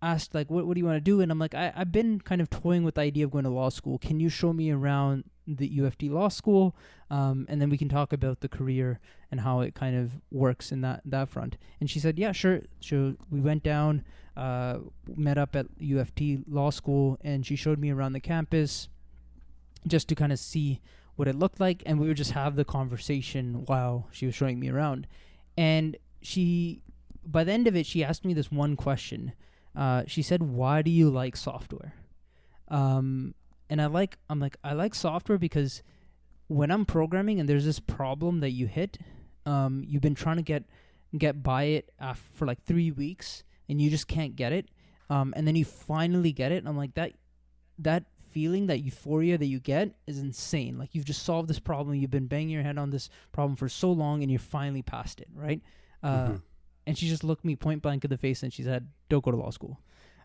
asked 0.01 0.35
like, 0.35 0.49
what 0.51 0.67
what 0.67 0.75
do 0.75 0.79
you 0.79 0.85
want 0.85 0.97
to 0.97 1.01
do? 1.01 1.21
And 1.21 1.31
I'm 1.31 1.39
like, 1.39 1.55
I 1.55 1.73
I've 1.75 1.91
been 1.91 2.21
kind 2.21 2.41
of 2.41 2.49
toying 2.49 2.83
with 2.83 2.95
the 2.95 3.01
idea 3.01 3.25
of 3.25 3.31
going 3.31 3.43
to 3.45 3.49
law 3.49 3.69
school. 3.69 3.97
Can 3.97 4.19
you 4.19 4.29
show 4.29 4.53
me 4.53 4.71
around 4.71 5.23
the 5.47 5.69
UFT 5.79 6.11
law 6.11 6.27
school? 6.29 6.75
Um, 7.09 7.45
and 7.49 7.61
then 7.61 7.69
we 7.69 7.77
can 7.77 7.89
talk 7.89 8.13
about 8.13 8.41
the 8.41 8.49
career 8.49 8.99
and 9.31 9.41
how 9.41 9.61
it 9.61 9.75
kind 9.75 9.95
of 9.97 10.21
works 10.31 10.71
in 10.71 10.81
that 10.81 11.01
that 11.05 11.29
front. 11.29 11.57
And 11.79 11.89
she 11.89 11.99
said, 11.99 12.19
yeah, 12.19 12.31
sure. 12.31 12.61
So 12.79 13.15
we 13.29 13.41
went 13.41 13.63
down 13.63 14.03
uh, 14.37 14.79
met 15.15 15.37
up 15.37 15.55
at 15.55 15.65
UFT 15.79 16.43
Law 16.47 16.69
School, 16.69 17.17
and 17.21 17.45
she 17.45 17.55
showed 17.55 17.79
me 17.79 17.89
around 17.91 18.13
the 18.13 18.19
campus 18.19 18.89
just 19.87 20.07
to 20.09 20.15
kind 20.15 20.31
of 20.31 20.39
see 20.39 20.81
what 21.15 21.27
it 21.27 21.35
looked 21.35 21.59
like, 21.59 21.83
and 21.85 21.99
we 21.99 22.07
would 22.07 22.17
just 22.17 22.31
have 22.31 22.55
the 22.55 22.65
conversation 22.65 23.65
while 23.65 24.07
she 24.11 24.25
was 24.25 24.35
showing 24.35 24.59
me 24.59 24.69
around. 24.69 25.07
And 25.57 25.97
she, 26.21 26.81
by 27.25 27.43
the 27.43 27.51
end 27.51 27.67
of 27.67 27.75
it, 27.75 27.85
she 27.85 28.03
asked 28.03 28.25
me 28.25 28.33
this 28.33 28.51
one 28.51 28.75
question. 28.75 29.33
Uh, 29.75 30.03
she 30.07 30.21
said, 30.21 30.43
"Why 30.43 30.81
do 30.81 30.91
you 30.91 31.09
like 31.09 31.35
software?" 31.35 31.93
Um, 32.67 33.35
and 33.69 33.81
I 33.81 33.85
like, 33.85 34.17
I'm 34.29 34.39
like, 34.39 34.57
I 34.63 34.73
like 34.73 34.95
software 34.95 35.37
because 35.37 35.83
when 36.47 36.71
I'm 36.71 36.85
programming 36.85 37.39
and 37.39 37.49
there's 37.49 37.65
this 37.65 37.79
problem 37.79 38.39
that 38.41 38.51
you 38.51 38.67
hit, 38.67 38.97
um, 39.45 39.83
you've 39.87 40.01
been 40.01 40.15
trying 40.15 40.37
to 40.37 40.43
get 40.43 40.63
get 41.17 41.43
by 41.43 41.63
it 41.63 41.93
for 42.33 42.45
like 42.45 42.63
three 42.63 42.91
weeks 42.91 43.43
and 43.69 43.81
you 43.81 43.89
just 43.89 44.07
can't 44.07 44.35
get 44.35 44.51
it 44.51 44.69
um, 45.09 45.33
and 45.35 45.47
then 45.47 45.55
you 45.55 45.65
finally 45.65 46.31
get 46.31 46.51
it 46.51 46.63
i'm 46.65 46.77
like 46.77 46.93
that 46.95 47.13
that 47.79 48.03
feeling 48.35 48.67
that 48.67 48.79
euphoria 48.87 49.37
that 49.37 49.45
you 49.53 49.59
get 49.59 49.87
is 50.07 50.19
insane 50.19 50.77
like 50.77 50.89
you've 50.93 51.05
just 51.13 51.23
solved 51.23 51.47
this 51.49 51.59
problem 51.59 51.95
you've 51.95 52.11
been 52.19 52.27
banging 52.27 52.49
your 52.57 52.63
head 52.63 52.77
on 52.77 52.89
this 52.89 53.09
problem 53.31 53.55
for 53.55 53.69
so 53.69 53.89
long 53.91 54.21
and 54.23 54.29
you're 54.31 54.39
finally 54.57 54.81
past 54.81 55.21
it 55.21 55.29
right 55.33 55.61
uh, 56.03 56.27
Mhm. 56.27 56.41
and 56.87 56.97
she 56.97 57.07
just 57.07 57.23
looked 57.23 57.45
me 57.45 57.55
point 57.55 57.81
blank 57.81 58.03
in 58.03 58.09
the 58.09 58.17
face 58.17 58.43
and 58.43 58.51
she 58.51 58.63
said 58.63 58.87
don't 59.09 59.23
go 59.23 59.31
to 59.31 59.37
law 59.37 59.51
school 59.51 59.79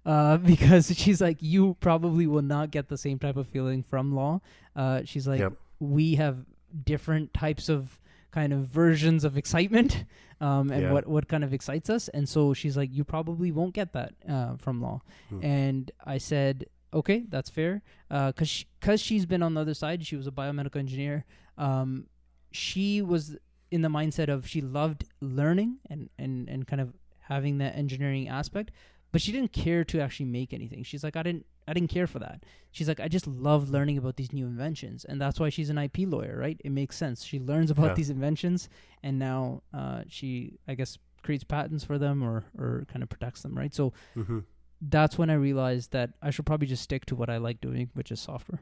uh, 0.04 0.36
because 0.52 0.84
she's 1.00 1.20
like 1.20 1.38
you 1.40 1.76
probably 1.80 2.26
will 2.26 2.42
not 2.56 2.70
get 2.72 2.88
the 2.88 2.98
same 2.98 3.18
type 3.18 3.36
of 3.36 3.46
feeling 3.46 3.82
from 3.82 4.12
law 4.14 4.40
uh, 4.74 5.02
she's 5.04 5.26
like 5.28 5.40
Yep. 5.40 5.52
we 5.78 6.16
have 6.16 6.36
different 6.84 7.32
types 7.32 7.68
of 7.68 8.00
kind 8.32 8.52
of 8.52 8.60
versions 8.82 9.24
of 9.24 9.36
excitement 9.36 10.04
um, 10.40 10.70
and 10.70 10.82
Yeah. 10.82 10.92
what, 10.92 11.06
what 11.06 11.26
kind 11.28 11.42
of 11.44 11.52
excites 11.52 11.90
us. 11.90 12.08
And 12.08 12.28
so 12.28 12.54
she's 12.54 12.76
like, 12.76 12.90
you 12.92 13.02
probably 13.04 13.50
won't 13.50 13.74
get 13.74 13.92
that 13.94 14.14
uh, 14.28 14.54
from 14.56 14.80
law. 14.80 15.02
Hmm. 15.30 15.44
And 15.44 15.90
I 16.06 16.18
said, 16.18 16.66
okay, 16.92 17.24
that's 17.28 17.50
fair. 17.50 17.82
Because 18.08 18.48
she, 18.48 18.66
cause 18.80 19.00
she's 19.00 19.26
been 19.26 19.42
on 19.42 19.54
the 19.54 19.60
other 19.60 19.74
side, 19.74 20.04
she 20.06 20.16
was 20.16 20.26
a 20.26 20.30
biomedical 20.32 20.76
engineer. 20.76 21.24
Um, 21.58 22.06
she 22.52 23.02
was 23.02 23.36
in 23.70 23.82
the 23.82 23.88
mindset 23.88 24.28
of 24.28 24.46
she 24.46 24.60
loved 24.60 25.04
learning 25.20 25.76
and, 25.88 26.10
and, 26.18 26.48
and 26.48 26.66
kind 26.66 26.80
of 26.80 26.92
having 27.20 27.58
that 27.58 27.76
engineering 27.76 28.28
aspect, 28.28 28.72
but 29.12 29.20
she 29.22 29.30
didn't 29.32 29.52
care 29.52 29.84
to 29.84 30.00
actually 30.00 30.26
make 30.26 30.52
anything. 30.52 30.82
She's 30.82 31.04
like, 31.04 31.16
I 31.16 31.22
didn't, 31.22 31.46
I 31.68 31.72
didn't 31.72 31.90
care 31.90 32.08
for 32.08 32.18
that. 32.18 32.42
She's 32.72 32.88
like, 32.88 32.98
I 32.98 33.06
just 33.06 33.28
love 33.28 33.70
learning 33.70 33.98
about 33.98 34.16
these 34.16 34.32
new 34.32 34.46
inventions, 34.46 35.04
and 35.04 35.20
that's 35.20 35.38
why 35.38 35.50
she's 35.50 35.70
an 35.70 35.78
IP 35.78 35.98
lawyer, 36.00 36.36
right? 36.36 36.60
It 36.64 36.72
makes 36.72 36.96
sense. 36.96 37.22
She 37.24 37.38
learns 37.38 37.70
about 37.70 37.88
Yeah. 37.88 37.94
these 37.94 38.10
inventions, 38.10 38.68
and 39.04 39.18
now 39.20 39.62
uh, 39.72 40.02
she, 40.08 40.58
I 40.66 40.74
guess, 40.74 40.98
creates 41.22 41.44
patents 41.44 41.84
for 41.84 41.98
them 41.98 42.22
or 42.24 42.44
or 42.58 42.86
kind 42.88 43.02
of 43.04 43.08
protects 43.08 43.42
them, 43.42 43.56
right? 43.56 43.72
So 43.74 43.92
Mhm. 44.16 44.42
That's 44.80 45.18
when 45.18 45.30
I 45.30 45.34
realized 45.34 45.92
that 45.92 46.10
I 46.22 46.30
should 46.30 46.46
probably 46.46 46.66
just 46.66 46.82
stick 46.82 47.04
to 47.06 47.14
what 47.14 47.28
I 47.30 47.36
like 47.36 47.60
doing, 47.60 47.90
which 47.94 48.10
is 48.10 48.20
software. 48.20 48.60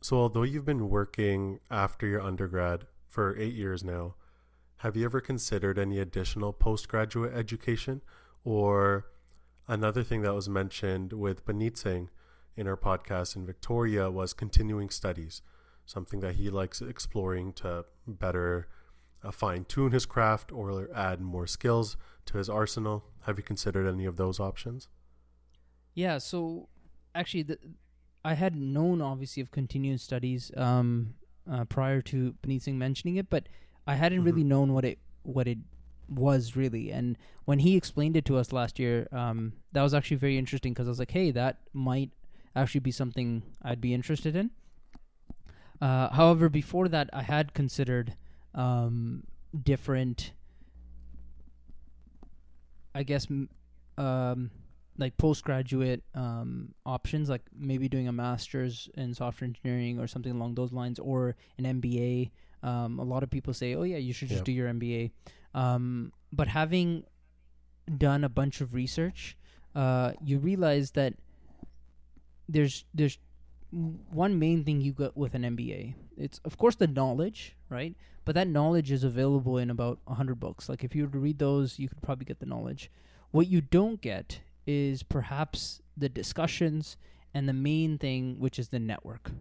So, 0.00 0.16
although 0.16 0.42
you've 0.42 0.64
been 0.64 0.90
working 0.90 1.60
after 1.70 2.06
your 2.06 2.20
undergrad 2.20 2.86
for 3.08 3.36
eight 3.38 3.54
years 3.54 3.82
now, 3.82 4.16
have 4.78 4.96
you 4.96 5.04
ever 5.04 5.20
considered 5.20 5.78
any 5.78 5.98
additional 5.98 6.52
postgraduate 6.52 7.32
education? 7.34 8.02
Or 8.44 9.06
another 9.66 10.02
thing 10.02 10.22
that 10.22 10.34
was 10.34 10.48
mentioned 10.48 11.14
with 11.14 11.46
Baneet 11.46 11.78
Singh 11.78 12.10
in 12.56 12.68
our 12.68 12.76
podcast 12.76 13.34
in 13.34 13.46
Victoria 13.46 14.10
was 14.10 14.34
continuing 14.34 14.90
studies, 14.90 15.40
something 15.86 16.20
that 16.20 16.34
he 16.34 16.50
likes 16.50 16.82
exploring 16.82 17.54
to 17.54 17.86
better 18.06 18.68
fine 19.32 19.64
tune 19.64 19.92
his 19.92 20.06
craft 20.06 20.52
or 20.52 20.88
add 20.94 21.20
more 21.20 21.46
skills 21.46 21.96
to 22.26 22.38
his 22.38 22.48
arsenal. 22.48 23.04
Have 23.22 23.38
you 23.38 23.42
considered 23.44 23.86
any 23.86 24.04
of 24.04 24.16
those 24.16 24.38
options? 24.40 24.88
Yeah. 25.94 26.18
So 26.18 26.68
actually, 27.14 27.44
the, 27.44 27.58
I 28.24 28.34
had 28.34 28.56
known 28.56 29.00
obviously 29.00 29.40
of 29.42 29.50
continuing 29.50 29.98
studies 29.98 30.50
um, 30.56 31.14
uh, 31.50 31.64
prior 31.64 32.00
to 32.02 32.34
Singh 32.58 32.78
mentioning 32.78 33.16
it, 33.16 33.28
but 33.30 33.48
I 33.86 33.94
hadn't 33.94 34.22
Mhm. 34.22 34.24
really 34.26 34.44
known 34.44 34.72
what 34.72 34.84
it 34.84 34.98
what 35.22 35.46
it 35.48 35.58
was 36.08 36.54
really. 36.54 36.90
And 36.92 37.16
when 37.46 37.60
he 37.60 37.76
explained 37.76 38.16
it 38.16 38.24
to 38.26 38.36
us 38.36 38.52
last 38.52 38.78
year, 38.78 39.08
um, 39.12 39.54
that 39.72 39.82
was 39.82 39.94
actually 39.94 40.18
very 40.18 40.36
interesting 40.36 40.72
because 40.74 40.86
I 40.86 40.90
was 40.90 40.98
like, 40.98 41.12
hey, 41.12 41.30
that 41.30 41.60
might 41.72 42.10
actually 42.54 42.80
be 42.80 42.90
something 42.90 43.42
I'd 43.62 43.80
be 43.80 43.94
interested 43.94 44.36
in. 44.36 44.50
Uh, 45.80 46.10
however, 46.10 46.48
before 46.48 46.88
that, 46.88 47.08
I 47.12 47.22
had 47.22 47.54
considered 47.54 48.16
um, 48.54 49.24
different, 49.62 50.32
I 52.94 53.02
guess, 53.02 53.26
um, 53.98 54.50
like 54.96 55.16
postgraduate 55.16 56.02
um, 56.14 56.72
options, 56.86 57.28
like 57.28 57.42
maybe 57.56 57.88
doing 57.88 58.06
a 58.08 58.12
master's 58.12 58.88
in 58.94 59.12
software 59.14 59.46
engineering 59.48 59.98
or 59.98 60.06
something 60.06 60.32
along 60.32 60.54
those 60.54 60.72
lines, 60.72 60.98
or 60.98 61.34
an 61.58 61.64
MBA. 61.80 62.30
Um, 62.62 62.98
a 62.98 63.02
lot 63.04 63.22
of 63.22 63.30
people 63.30 63.52
say, 63.52 63.74
"Oh 63.74 63.82
yeah, 63.82 63.96
you 63.98 64.12
should 64.12 64.28
just 64.28 64.40
Yeah. 64.40 64.44
do 64.44 64.52
your 64.52 64.68
MBA." 64.68 65.10
Um, 65.54 66.12
but 66.32 66.48
having 66.48 67.04
done 67.98 68.24
a 68.24 68.28
bunch 68.28 68.60
of 68.60 68.72
research, 68.72 69.36
uh, 69.74 70.12
you 70.22 70.38
realize 70.38 70.92
that 70.92 71.14
there's 72.48 72.84
there's 72.94 73.18
one 73.70 74.38
main 74.38 74.64
thing 74.64 74.80
you 74.80 74.92
get 74.92 75.16
with 75.16 75.34
an 75.34 75.42
MBA. 75.42 75.94
It's 76.16 76.38
of 76.44 76.56
course 76.56 76.76
the 76.76 76.86
knowledge, 76.86 77.56
right? 77.74 77.94
But 78.24 78.34
that 78.36 78.48
knowledge 78.48 78.90
is 78.90 79.04
available 79.04 79.58
in 79.58 79.68
about 79.68 79.98
100 80.04 80.36
books. 80.40 80.68
Like 80.68 80.82
if 80.84 80.94
you 80.94 81.04
were 81.04 81.12
to 81.12 81.18
read 81.18 81.38
those, 81.38 81.78
you 81.78 81.88
could 81.88 82.00
probably 82.00 82.24
get 82.24 82.38
the 82.40 82.46
knowledge. 82.46 82.90
What 83.32 83.48
you 83.48 83.60
don't 83.60 84.00
get 84.00 84.40
is 84.66 85.02
perhaps 85.02 85.82
the 85.96 86.08
discussions 86.08 86.96
and 87.34 87.48
the 87.48 87.52
main 87.52 87.98
thing 87.98 88.36
which 88.38 88.58
is 88.58 88.68
the 88.68 88.78
network. 88.78 89.32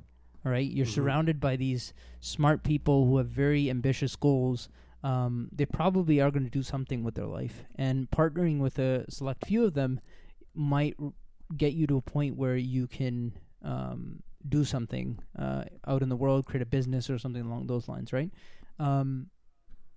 All 0.46 0.52
right? 0.52 0.70
You're 0.70 0.86
Mhm. 0.86 0.90
surrounded 0.96 1.40
by 1.40 1.56
these 1.56 1.94
smart 2.20 2.64
people 2.64 3.06
who 3.06 3.18
have 3.18 3.30
very 3.30 3.70
ambitious 3.70 4.16
goals. 4.18 4.68
Um, 5.04 5.50
they 5.54 5.66
probably 5.66 6.20
are 6.20 6.32
going 6.32 6.44
to 6.46 6.50
do 6.50 6.64
something 6.64 7.04
with 7.04 7.16
their 7.16 7.28
life, 7.28 7.64
and 7.76 8.10
partnering 8.10 8.60
with 8.60 8.80
a 8.80 9.06
select 9.10 9.46
few 9.46 9.64
of 9.66 9.74
them 9.74 10.00
might 10.54 10.96
r- 11.00 11.14
get 11.56 11.74
you 11.74 11.86
to 11.88 11.98
a 11.98 12.02
point 12.02 12.36
where 12.38 12.56
you 12.58 12.88
can 12.88 13.34
um, 13.62 14.24
do 14.48 14.64
something 14.66 15.20
uh, 15.38 15.64
out 15.88 16.02
in 16.02 16.10
the 16.10 16.16
world, 16.16 16.46
create 16.46 16.62
a 16.62 16.66
business 16.66 17.10
or 17.10 17.18
something 17.18 17.42
along 17.44 17.68
those 17.68 17.88
lines, 17.88 18.12
right? 18.14 18.32
Um, 18.80 19.30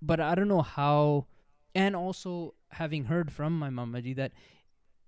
but 0.01 0.19
I 0.19 0.35
don't 0.35 0.47
know 0.47 0.61
how, 0.61 1.25
and 1.75 1.95
also 1.95 2.53
having 2.71 3.05
heard 3.05 3.31
from 3.31 3.57
my 3.57 3.69
mamaji 3.69 4.15
that 4.15 4.31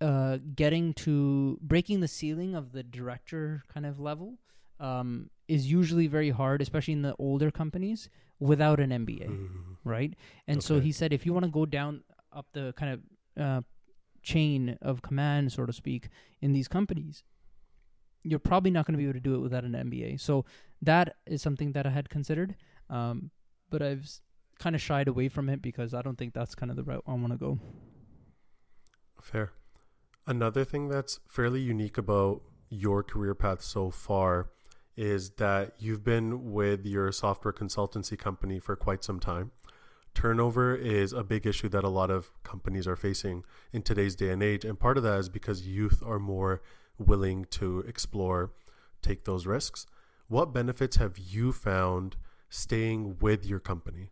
uh, 0.01 0.37
getting 0.55 0.93
to 0.93 1.59
breaking 1.61 1.99
the 1.99 2.07
ceiling 2.07 2.55
of 2.55 2.71
the 2.71 2.83
director 2.83 3.63
kind 3.73 3.85
of 3.85 3.99
level 3.99 4.39
um, 4.79 5.29
is 5.47 5.69
usually 5.71 6.07
very 6.07 6.29
hard, 6.29 6.61
especially 6.61 6.93
in 6.93 7.01
the 7.01 7.15
older 7.19 7.51
companies, 7.51 8.09
without 8.39 8.79
an 8.79 8.91
MBA 8.91 9.27
Mhm. 9.27 9.77
right? 9.83 10.13
And 10.47 10.63
so 10.63 10.75
he 10.79 10.91
said 10.93 11.11
if 11.13 11.25
you 11.25 11.33
want 11.33 11.45
to 11.45 11.51
go 11.51 11.65
down 11.65 12.03
up 12.31 12.47
the 12.53 12.73
kind 12.77 12.93
of 12.93 13.43
uh, 13.43 13.61
chain 14.21 14.77
of 14.81 15.01
command, 15.01 15.51
so 15.51 15.65
to 15.65 15.73
speak, 15.73 16.09
in 16.41 16.53
these 16.53 16.67
companies, 16.67 17.23
you're 18.23 18.39
probably 18.39 18.71
not 18.71 18.85
going 18.85 18.93
to 18.93 18.97
be 18.97 19.05
able 19.05 19.13
to 19.13 19.19
do 19.19 19.35
it 19.35 19.39
without 19.39 19.63
an 19.63 19.73
MBA. 19.73 20.19
So 20.19 20.45
that 20.81 21.15
is 21.25 21.41
something 21.41 21.71
that 21.73 21.85
I 21.85 21.89
had 21.89 22.09
considered, 22.09 22.55
um, 22.89 23.31
but 23.69 23.81
I've 23.81 24.09
kind 24.59 24.75
of 24.75 24.81
shied 24.81 25.07
away 25.07 25.29
from 25.29 25.49
it 25.49 25.61
because 25.61 25.93
I 25.93 26.01
don't 26.01 26.17
think 26.17 26.33
that's 26.33 26.55
kind 26.55 26.69
of 26.69 26.75
the 26.75 26.83
route 26.83 27.03
I 27.07 27.13
want 27.13 27.31
to 27.31 27.37
go. 27.37 27.59
Fair. 29.21 29.51
Another 30.27 30.63
thing 30.63 30.89
that's 30.89 31.19
fairly 31.27 31.61
unique 31.61 31.97
about 31.97 32.41
your 32.69 33.03
career 33.03 33.33
path 33.33 33.61
so 33.61 33.89
far 33.89 34.49
is 34.95 35.31
that 35.31 35.73
you've 35.79 36.03
been 36.03 36.51
with 36.51 36.85
your 36.85 37.11
software 37.11 37.53
consultancy 37.53 38.17
company 38.17 38.59
for 38.59 38.75
quite 38.75 39.03
some 39.03 39.19
time. 39.19 39.51
Turnover 40.13 40.75
is 40.75 41.13
a 41.13 41.23
big 41.23 41.47
issue 41.47 41.69
that 41.69 41.83
a 41.83 41.89
lot 41.89 42.11
of 42.11 42.31
companies 42.43 42.87
are 42.87 42.95
facing 42.95 43.43
in 43.71 43.81
today's 43.81 44.15
day 44.15 44.29
and 44.29 44.43
age. 44.43 44.65
And 44.65 44.77
part 44.77 44.97
of 44.97 45.03
that 45.03 45.19
is 45.19 45.29
because 45.29 45.65
youth 45.65 46.03
are 46.05 46.19
more 46.19 46.61
willing 46.99 47.45
to 47.51 47.79
explore, 47.79 48.51
take 49.01 49.25
those 49.25 49.45
risks. 49.45 49.85
What 50.27 50.53
benefits 50.53 50.97
have 50.97 51.17
you 51.17 51.51
found 51.51 52.17
staying 52.49 53.17
with 53.19 53.45
your 53.45 53.59
company? 53.59 54.09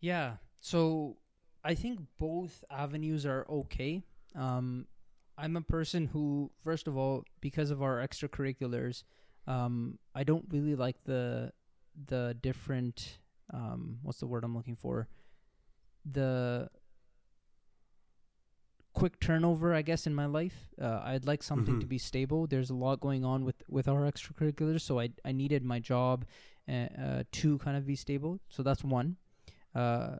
Yeah. 0.00 0.34
So 0.60 1.16
I 1.64 1.74
think 1.74 2.00
both 2.18 2.62
avenues 2.70 3.26
are 3.26 3.46
okay. 3.50 4.04
Um, 4.36 4.86
I'm 5.36 5.56
a 5.56 5.60
person 5.62 6.06
who, 6.06 6.50
first 6.62 6.86
of 6.86 6.96
all, 6.96 7.24
because 7.40 7.70
of 7.70 7.82
our 7.82 7.98
extracurriculars, 7.98 9.04
um, 9.46 9.98
I 10.14 10.24
don't 10.24 10.44
really 10.50 10.74
like 10.74 10.96
the 11.04 11.52
the 12.06 12.36
different 12.40 13.18
um, 13.52 13.98
what's 14.02 14.20
the 14.20 14.26
word 14.26 14.44
I'm 14.44 14.54
looking 14.54 14.76
for? 14.76 15.08
The 16.10 16.68
quick 18.98 19.20
turnover, 19.20 19.74
I 19.74 19.82
guess, 19.82 20.06
in 20.06 20.14
my 20.14 20.26
life. 20.26 20.58
Uh, 20.80 21.00
I'd 21.04 21.26
like 21.26 21.42
something 21.42 21.74
mm-hmm. 21.74 21.80
to 21.80 21.86
be 21.86 21.98
stable. 21.98 22.46
There's 22.46 22.70
a 22.70 22.74
lot 22.74 23.00
going 23.00 23.24
on 23.24 23.44
with 23.44 23.62
with 23.68 23.86
our 23.88 24.02
extracurriculars, 24.10 24.82
so 24.82 24.98
I 24.98 25.10
I 25.24 25.32
needed 25.32 25.62
my 25.64 25.78
job 25.78 26.24
uh, 26.68 26.72
uh, 26.72 27.22
to 27.40 27.58
kind 27.58 27.76
of 27.76 27.86
be 27.86 27.96
stable. 27.96 28.40
So 28.48 28.62
that's 28.62 28.84
one. 28.84 29.16
Uh, 29.74 30.16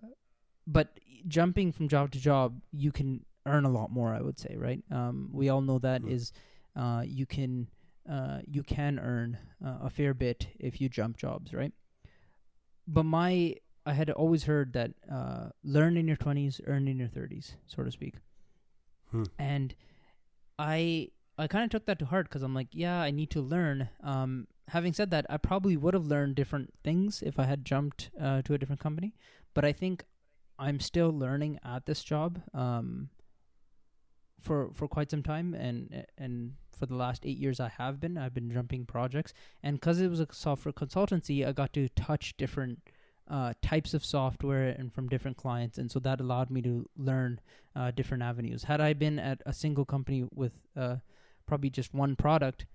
but 0.67 1.01
jumping 1.27 1.73
from 1.73 1.89
job 1.89 2.11
to 2.13 2.19
job, 2.21 2.61
you 2.73 2.93
can 2.93 3.25
earn 3.47 3.65
a 3.65 3.71
lot 3.71 3.91
more. 3.91 4.15
I 4.15 4.21
would 4.21 4.39
say, 4.39 4.55
right? 4.57 4.83
Um, 4.91 5.31
we 5.33 5.49
all 5.49 5.61
know 5.61 5.79
that 5.79 6.03
mm-hmm. 6.03 6.15
is, 6.17 6.33
uh, 6.77 7.03
you 7.05 7.27
can 7.27 7.69
uh, 8.09 8.39
you 8.47 8.63
can 8.63 8.99
earn 8.99 9.39
uh, 9.65 9.79
a 9.89 9.91
fair 9.91 10.15
bit 10.15 10.49
if 10.59 10.81
you 10.81 10.89
jump 10.89 11.17
jobs, 11.17 11.53
right? 11.53 11.73
But 12.87 13.05
my 13.05 13.57
I 13.85 13.93
had 13.93 14.11
always 14.11 14.45
heard 14.45 14.73
that 14.75 14.91
uh, 15.11 15.49
learn 15.65 15.97
in 15.97 16.07
your 16.07 16.17
twenties, 16.17 16.61
earn 16.67 16.89
in 16.89 16.99
your 16.99 17.09
thirties, 17.09 17.57
so 17.67 17.83
to 17.83 17.91
speak. 17.91 18.15
Hmm. 19.11 19.25
And 19.39 19.75
I 20.59 21.11
I 21.39 21.47
kind 21.47 21.65
of 21.65 21.71
took 21.71 21.87
that 21.87 21.99
to 22.01 22.07
heart 22.07 22.29
because 22.29 22.43
I'm 22.43 22.55
like, 22.55 22.69
yeah, 22.73 23.01
I 23.01 23.11
need 23.11 23.31
to 23.31 23.41
learn. 23.41 23.89
Um, 24.03 24.49
having 24.69 24.93
said 24.93 25.11
that, 25.13 25.25
I 25.31 25.37
probably 25.37 25.77
would 25.77 25.95
have 25.95 26.07
learned 26.07 26.35
different 26.35 26.75
things 26.83 27.23
if 27.23 27.39
I 27.39 27.45
had 27.45 27.65
jumped 27.65 28.11
uh, 28.21 28.43
to 28.43 28.55
a 28.55 28.59
different 28.59 28.81
company. 28.81 29.15
But 29.55 29.65
I 29.65 29.73
think 29.73 30.05
I'm 30.59 30.81
still 30.81 31.11
learning 31.11 31.61
at 31.65 31.87
this 31.87 32.03
job 32.03 32.43
um, 32.53 33.11
for 34.41 34.71
for 34.73 34.89
quite 34.89 35.11
some 35.11 35.23
time, 35.23 35.55
and 35.55 36.05
and 36.17 36.55
for 36.77 36.87
the 36.87 36.97
last 36.97 37.25
eight 37.25 37.39
years 37.39 37.61
I 37.61 37.69
have 37.69 38.01
been. 38.01 38.19
I've 38.19 38.35
been 38.35 38.51
jumping 38.51 38.85
projects, 38.85 39.33
and 39.63 39.77
because 39.77 40.01
it 40.01 40.09
was 40.09 40.21
a 40.21 40.27
software 40.33 40.73
consultancy, 40.73 41.47
I 41.47 41.53
got 41.53 41.73
to 41.75 41.89
touch 41.91 42.37
different 42.37 42.81
uh, 43.31 43.53
types 43.63 43.95
of 43.95 44.05
software 44.05 44.69
and 44.69 44.93
from 44.93 45.09
different 45.09 45.37
clients, 45.37 45.79
and 45.79 45.91
so 45.91 45.99
that 46.01 46.21
allowed 46.21 46.51
me 46.51 46.63
to 46.63 46.89
learn 46.97 47.41
uh, 47.77 47.91
different 47.91 48.23
avenues. 48.23 48.65
Had 48.65 48.81
I 48.81 48.93
been 48.93 49.19
at 49.19 49.43
a 49.47 49.53
single 49.53 49.85
company 49.85 50.27
with 50.35 50.53
uh, 50.77 50.97
probably 51.47 51.71
just 51.71 51.95
one 51.95 52.17
product, 52.17 52.67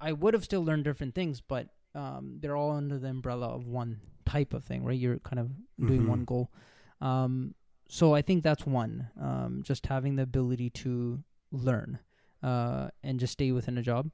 I 0.00 0.12
would 0.12 0.34
have 0.34 0.44
still 0.44 0.64
learned 0.64 0.84
different 0.84 1.14
things, 1.14 1.40
but 1.40 1.68
um, 1.94 2.38
they're 2.40 2.56
all 2.56 2.72
under 2.72 2.98
the 2.98 3.08
umbrella 3.08 3.48
of 3.48 3.66
one 3.66 4.00
type 4.26 4.52
of 4.52 4.64
thing, 4.64 4.84
right? 4.84 4.98
You're 4.98 5.18
kind 5.20 5.38
of 5.38 5.50
doing 5.80 6.00
mm-hmm. 6.00 6.10
one 6.10 6.24
goal. 6.24 6.50
Um, 7.00 7.54
so 7.88 8.14
I 8.14 8.22
think 8.22 8.42
that's 8.42 8.66
one. 8.66 9.08
Um, 9.20 9.62
just 9.64 9.86
having 9.86 10.16
the 10.16 10.22
ability 10.22 10.70
to 10.70 11.22
learn 11.52 12.00
uh, 12.42 12.88
and 13.02 13.20
just 13.20 13.34
stay 13.34 13.52
within 13.52 13.78
a 13.78 13.82
job. 13.82 14.10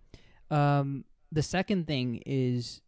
Um, 0.51 1.05
the 1.31 1.43
second 1.43 1.87
thing 1.87 2.23
is, 2.27 2.83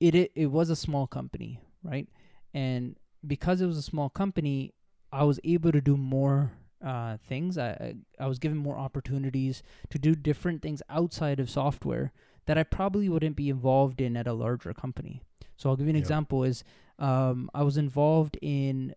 it, 0.00 0.14
it 0.14 0.32
it 0.34 0.46
was 0.46 0.68
a 0.70 0.76
small 0.76 1.06
company, 1.06 1.60
right? 1.84 2.08
And 2.52 2.96
because 3.26 3.60
it 3.60 3.66
was 3.66 3.78
a 3.78 3.82
small 3.82 4.08
company, 4.08 4.72
I 5.12 5.24
was 5.24 5.38
able 5.44 5.72
to 5.72 5.80
do 5.80 5.96
more 5.96 6.52
uh, 6.84 7.16
things. 7.28 7.56
I 7.56 7.94
I 8.18 8.26
was 8.26 8.38
given 8.38 8.58
more 8.58 8.76
opportunities 8.76 9.62
to 9.90 9.98
do 9.98 10.14
different 10.14 10.62
things 10.62 10.82
outside 10.88 11.40
of 11.40 11.48
software 11.48 12.12
that 12.46 12.58
I 12.58 12.62
probably 12.62 13.08
wouldn't 13.08 13.36
be 13.36 13.48
involved 13.48 14.00
in 14.00 14.16
at 14.16 14.26
a 14.26 14.32
larger 14.32 14.74
company. 14.74 15.22
So 15.56 15.70
I'll 15.70 15.76
give 15.76 15.86
you 15.86 15.90
an 15.90 15.96
yep. 15.96 16.02
example. 16.02 16.44
Is 16.44 16.64
um, 16.98 17.50
I 17.54 17.62
was 17.62 17.76
involved 17.76 18.38
in 18.42 18.94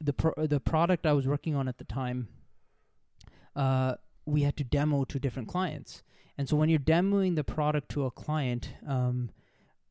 the 0.00 0.12
pro- 0.12 0.46
the 0.46 0.60
product 0.60 1.06
I 1.06 1.12
was 1.12 1.26
working 1.26 1.54
on 1.54 1.68
at 1.68 1.78
the 1.78 1.84
time, 1.84 2.28
uh, 3.54 3.94
we 4.26 4.42
had 4.42 4.56
to 4.56 4.64
demo 4.64 5.04
to 5.04 5.18
different 5.18 5.48
clients. 5.48 6.02
And 6.36 6.48
so 6.48 6.56
when 6.56 6.68
you're 6.68 6.78
demoing 6.78 7.36
the 7.36 7.44
product 7.44 7.90
to 7.90 8.06
a 8.06 8.10
client, 8.10 8.74
um, 8.86 9.30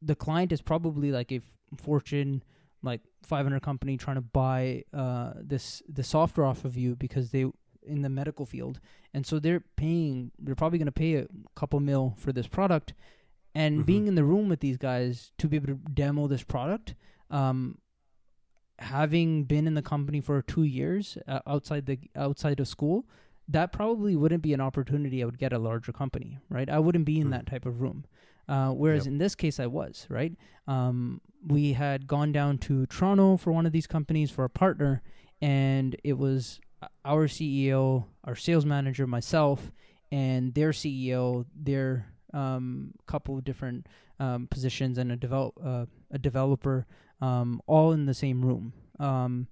the 0.01 0.15
client 0.15 0.51
is 0.51 0.61
probably 0.61 1.11
like 1.11 1.31
a 1.31 1.41
Fortune 1.77 2.43
like 2.83 3.01
500 3.23 3.61
company 3.61 3.97
trying 3.97 4.15
to 4.15 4.21
buy 4.21 4.83
uh, 4.93 5.33
this 5.35 5.83
the 5.87 6.03
software 6.03 6.45
off 6.45 6.65
of 6.65 6.77
you 6.77 6.95
because 6.95 7.31
they 7.31 7.45
in 7.83 8.01
the 8.01 8.09
medical 8.09 8.45
field, 8.45 8.79
and 9.13 9.25
so 9.25 9.39
they're 9.39 9.63
paying. 9.75 10.31
They're 10.39 10.55
probably 10.55 10.79
going 10.79 10.85
to 10.87 10.91
pay 10.91 11.15
a 11.15 11.27
couple 11.55 11.79
mil 11.79 12.15
for 12.17 12.31
this 12.31 12.47
product, 12.47 12.93
and 13.53 13.77
mm-hmm. 13.77 13.85
being 13.85 14.07
in 14.07 14.15
the 14.15 14.23
room 14.23 14.49
with 14.49 14.59
these 14.59 14.77
guys 14.77 15.31
to 15.37 15.47
be 15.47 15.57
able 15.57 15.67
to 15.67 15.79
demo 15.93 16.27
this 16.27 16.43
product 16.43 16.95
um, 17.31 17.77
having 18.79 19.45
been 19.45 19.67
in 19.67 19.73
the 19.73 19.81
company 19.81 20.19
for 20.19 20.41
two 20.41 20.63
years 20.63 21.17
uh, 21.27 21.39
outside 21.47 21.85
the 21.85 21.99
outside 22.15 22.59
of 22.59 22.67
school, 22.67 23.05
that 23.47 23.71
probably 23.71 24.15
wouldn't 24.15 24.43
be 24.43 24.53
an 24.53 24.61
opportunity 24.61 25.21
I 25.21 25.25
would 25.25 25.39
get 25.39 25.53
a 25.53 25.59
larger 25.59 25.91
company, 25.91 26.39
right? 26.49 26.69
I 26.69 26.79
wouldn't 26.79 27.05
be 27.05 27.19
in 27.19 27.27
mm. 27.27 27.31
that 27.31 27.47
type 27.47 27.65
of 27.65 27.81
room. 27.81 28.05
Uh, 28.47 28.69
whereas 28.69 29.05
yep. 29.05 29.13
in 29.13 29.17
this 29.17 29.35
case, 29.35 29.59
I 29.59 29.67
was 29.67 30.05
right. 30.09 30.33
Um, 30.67 31.21
we 31.45 31.73
had 31.73 32.07
gone 32.07 32.31
down 32.31 32.57
to 32.59 32.85
Toronto 32.85 33.37
for 33.37 33.51
one 33.51 33.65
of 33.65 33.71
these 33.71 33.87
companies 33.87 34.29
for 34.29 34.43
a 34.43 34.49
partner, 34.49 35.01
and 35.41 35.95
it 36.03 36.17
was 36.17 36.59
our 37.05 37.27
CEO, 37.27 38.05
our 38.23 38.35
sales 38.35 38.65
manager, 38.65 39.07
myself, 39.07 39.71
and 40.11 40.53
their 40.53 40.71
CEO, 40.71 41.45
their 41.55 42.07
um, 42.33 42.91
couple 43.07 43.37
of 43.37 43.43
different 43.43 43.87
um, 44.19 44.47
positions, 44.47 44.97
and 44.97 45.11
a 45.11 45.15
develop 45.15 45.53
uh, 45.63 45.85
a 46.11 46.19
developer 46.19 46.85
um, 47.21 47.61
all 47.67 47.91
in 47.91 48.05
the 48.05 48.13
same 48.13 48.43
room. 48.43 48.73
Um, 48.99 49.47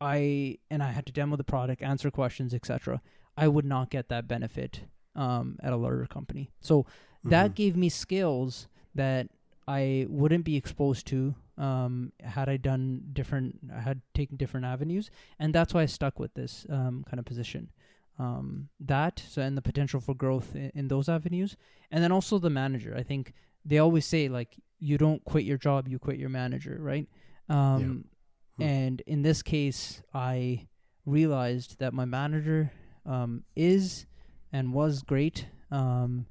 I 0.00 0.58
and 0.70 0.82
I 0.82 0.90
had 0.90 1.06
to 1.06 1.12
demo 1.12 1.36
the 1.36 1.44
product, 1.44 1.82
answer 1.82 2.10
questions, 2.10 2.52
etc. 2.52 3.00
I 3.36 3.48
would 3.48 3.64
not 3.64 3.90
get 3.90 4.08
that 4.08 4.28
benefit 4.28 4.82
um, 5.14 5.56
at 5.62 5.72
a 5.72 5.76
larger 5.76 6.06
company. 6.06 6.50
So 6.60 6.86
mm-hmm. 7.22 7.30
that 7.30 7.54
gave 7.54 7.76
me 7.76 7.88
skills 7.88 8.68
that 8.94 9.28
I 9.66 10.06
wouldn't 10.08 10.44
be 10.44 10.56
exposed 10.56 11.06
to 11.08 11.34
um, 11.58 12.12
had 12.22 12.48
I 12.48 12.56
done 12.56 13.02
different, 13.12 13.58
I 13.74 13.80
had 13.80 14.00
taken 14.14 14.36
different 14.36 14.66
avenues, 14.66 15.10
and 15.38 15.54
that's 15.54 15.74
why 15.74 15.82
I 15.82 15.86
stuck 15.86 16.18
with 16.18 16.34
this 16.34 16.66
um, 16.70 17.04
kind 17.08 17.18
of 17.18 17.24
position. 17.24 17.70
Um, 18.18 18.68
that 18.80 19.22
so 19.26 19.42
and 19.42 19.56
the 19.56 19.62
potential 19.62 20.00
for 20.00 20.14
growth 20.14 20.54
in, 20.54 20.70
in, 20.74 20.88
those 20.88 21.08
avenues, 21.08 21.56
and 21.90 22.02
then 22.02 22.12
also 22.12 22.38
the 22.38 22.50
manager. 22.50 22.94
I 22.96 23.02
think 23.02 23.32
they 23.64 23.78
always 23.78 24.04
say 24.04 24.28
like 24.28 24.56
you 24.78 24.98
don't 24.98 25.24
quit 25.24 25.44
your 25.44 25.56
job, 25.56 25.88
you 25.88 25.98
quit 25.98 26.18
your 26.18 26.28
manager, 26.28 26.76
right? 26.80 27.06
Um, 27.48 28.04
yeah. 28.58 28.66
hmm. 28.66 28.70
And 28.70 29.00
in 29.06 29.22
this 29.22 29.42
case, 29.42 30.02
I 30.12 30.68
realized 31.06 31.78
that 31.78 31.94
my 31.94 32.04
manager 32.04 32.72
um, 33.06 33.44
is 33.56 34.06
and 34.52 34.72
was 34.72 35.02
great. 35.02 35.46
Um, 35.70 36.26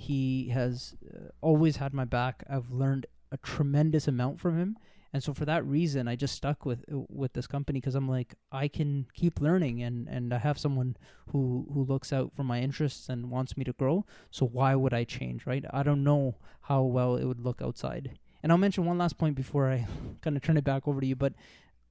he 0.00 0.48
has 0.48 0.94
uh, 1.14 1.28
always 1.40 1.76
had 1.76 1.92
my 1.92 2.04
back. 2.04 2.42
I've 2.48 2.70
learned 2.70 3.06
a 3.30 3.36
tremendous 3.36 4.08
amount 4.08 4.40
from 4.40 4.58
him, 4.58 4.76
and 5.12 5.22
so 5.22 5.34
for 5.34 5.44
that 5.44 5.64
reason, 5.66 6.08
I 6.08 6.16
just 6.16 6.34
stuck 6.34 6.64
with 6.64 6.84
uh, 6.92 7.00
with 7.08 7.32
this 7.32 7.46
company 7.46 7.80
because 7.80 7.94
I'm 7.94 8.08
like 8.08 8.34
I 8.50 8.68
can 8.68 9.06
keep 9.14 9.40
learning, 9.40 9.82
and 9.82 10.08
and 10.08 10.32
I 10.32 10.38
have 10.38 10.58
someone 10.58 10.96
who 11.32 11.66
who 11.72 11.84
looks 11.84 12.12
out 12.12 12.32
for 12.34 12.44
my 12.44 12.60
interests 12.60 13.08
and 13.08 13.30
wants 13.30 13.56
me 13.56 13.64
to 13.64 13.72
grow. 13.72 14.06
So 14.30 14.46
why 14.46 14.74
would 14.74 14.94
I 14.94 15.04
change, 15.04 15.46
right? 15.46 15.64
I 15.70 15.82
don't 15.82 16.04
know 16.04 16.36
how 16.62 16.82
well 16.82 17.16
it 17.16 17.24
would 17.24 17.40
look 17.40 17.60
outside. 17.60 18.18
And 18.42 18.50
I'll 18.50 18.58
mention 18.58 18.86
one 18.86 18.98
last 18.98 19.18
point 19.18 19.34
before 19.34 19.70
I 19.70 19.86
kind 20.22 20.36
of 20.36 20.42
turn 20.42 20.56
it 20.56 20.64
back 20.64 20.88
over 20.88 21.00
to 21.00 21.06
you, 21.06 21.16
but 21.16 21.34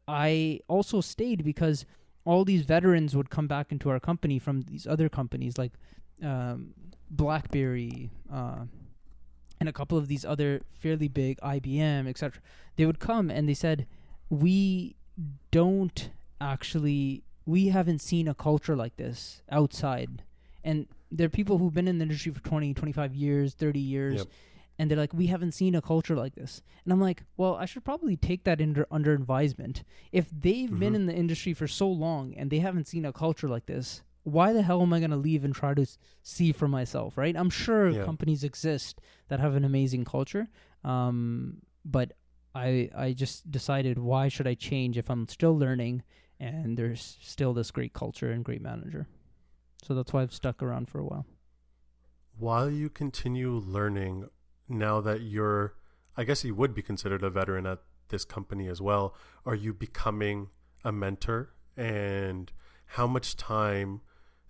I 0.07 0.61
also 0.67 1.01
stayed 1.01 1.43
because 1.43 1.85
all 2.25 2.43
these 2.43 2.63
veterans 2.63 3.15
would 3.15 3.29
come 3.29 3.47
back 3.47 3.71
into 3.71 3.89
our 3.89 3.99
company 3.99 4.39
from 4.39 4.61
these 4.61 4.87
other 4.87 5.09
companies 5.09 5.57
like 5.57 5.73
um, 6.23 6.73
BlackBerry, 7.11 8.09
uh, 8.31 8.65
and 9.59 9.67
a 9.69 9.73
couple 9.73 9.97
of 9.97 10.07
these 10.07 10.23
other 10.23 10.61
fairly 10.69 11.07
big 11.07 11.37
IBM, 11.41 12.07
etc. 12.07 12.41
They 12.77 12.85
would 12.85 12.99
come 12.99 13.29
and 13.29 13.47
they 13.49 13.53
said, 13.53 13.87
"We 14.29 14.95
don't 15.51 16.11
actually 16.39 17.23
we 17.45 17.67
haven't 17.67 17.99
seen 17.99 18.27
a 18.27 18.33
culture 18.33 18.75
like 18.75 18.95
this 18.95 19.41
outside 19.51 20.23
and 20.63 20.87
there 21.11 21.25
are 21.25 21.29
people 21.29 21.57
who've 21.57 21.73
been 21.73 21.87
in 21.89 21.97
the 21.97 22.03
industry 22.03 22.31
for 22.31 22.39
20 22.41 22.73
25 22.73 23.13
years 23.15 23.53
30 23.53 23.79
years 23.81 24.15
Yep. 24.19 24.27
and 24.77 24.89
they're 24.89 24.97
like 24.97 25.13
we 25.13 25.27
haven't 25.27 25.51
seen 25.53 25.75
a 25.75 25.81
culture 25.81 26.15
like 26.15 26.35
this 26.35 26.61
and 26.85 26.93
i'm 26.93 27.01
like 27.01 27.23
well 27.35 27.55
i 27.55 27.65
should 27.65 27.83
probably 27.83 28.15
take 28.15 28.45
that 28.45 28.61
under 28.61 28.87
under 28.89 29.11
advisement 29.13 29.83
if 30.13 30.29
they've 30.31 30.79
been 30.79 30.93
Mhm. 30.93 30.95
in 30.95 31.05
the 31.07 31.13
industry 31.15 31.53
for 31.53 31.67
so 31.67 31.89
long 31.89 32.33
and 32.35 32.49
they 32.49 32.59
haven't 32.59 32.87
seen 32.87 33.03
a 33.03 33.11
culture 33.11 33.49
like 33.49 33.65
this 33.65 34.01
why 34.31 34.53
the 34.53 34.61
hell 34.61 34.81
am 34.81 34.93
i 34.93 34.99
going 34.99 35.11
to 35.11 35.17
leave 35.17 35.43
and 35.43 35.53
try 35.55 35.73
to 35.73 35.85
see 36.23 36.51
for 36.51 36.67
myself 36.67 37.17
right 37.17 37.35
i'm 37.35 37.49
sure 37.49 37.89
Yeah. 37.89 38.03
companies 38.03 38.43
exist 38.43 39.01
that 39.29 39.39
have 39.39 39.55
an 39.55 39.65
amazing 39.65 40.05
culture 40.05 40.47
um, 40.83 41.61
but 41.85 42.13
i 42.55 42.89
i 42.95 43.13
just 43.13 43.49
decided 43.51 43.97
why 43.99 44.27
should 44.27 44.47
i 44.47 44.53
change 44.53 44.97
if 44.97 45.09
i'm 45.09 45.27
still 45.27 45.57
learning 45.57 46.03
and 46.39 46.77
there's 46.77 47.17
still 47.21 47.53
this 47.53 47.69
great 47.71 47.93
culture 47.93 48.31
and 48.31 48.45
great 48.45 48.61
manager 48.61 49.07
so 49.83 49.93
that's 49.93 50.11
why 50.13 50.21
i've 50.21 50.33
stuck 50.33 50.61
around 50.63 50.87
for 50.89 50.99
a 50.99 51.05
while 51.05 51.25
While 52.37 52.69
you 52.71 52.89
continue 52.89 53.51
learning, 53.51 54.29
now 54.69 55.01
that 55.01 55.21
you're, 55.21 55.75
I 56.15 56.23
guess 56.23 56.43
you 56.45 56.55
would 56.55 56.73
be 56.73 56.81
considered 56.81 57.23
a 57.23 57.29
veteran 57.29 57.65
at 57.65 57.79
this 58.07 58.23
company 58.23 58.67
as 58.69 58.79
well, 58.81 59.13
are 59.45 59.55
you 59.55 59.73
becoming 59.73 60.49
a 60.85 60.91
mentor? 60.91 61.51
And 61.75 62.51
how 62.95 63.07
much 63.07 63.35
time, 63.35 64.01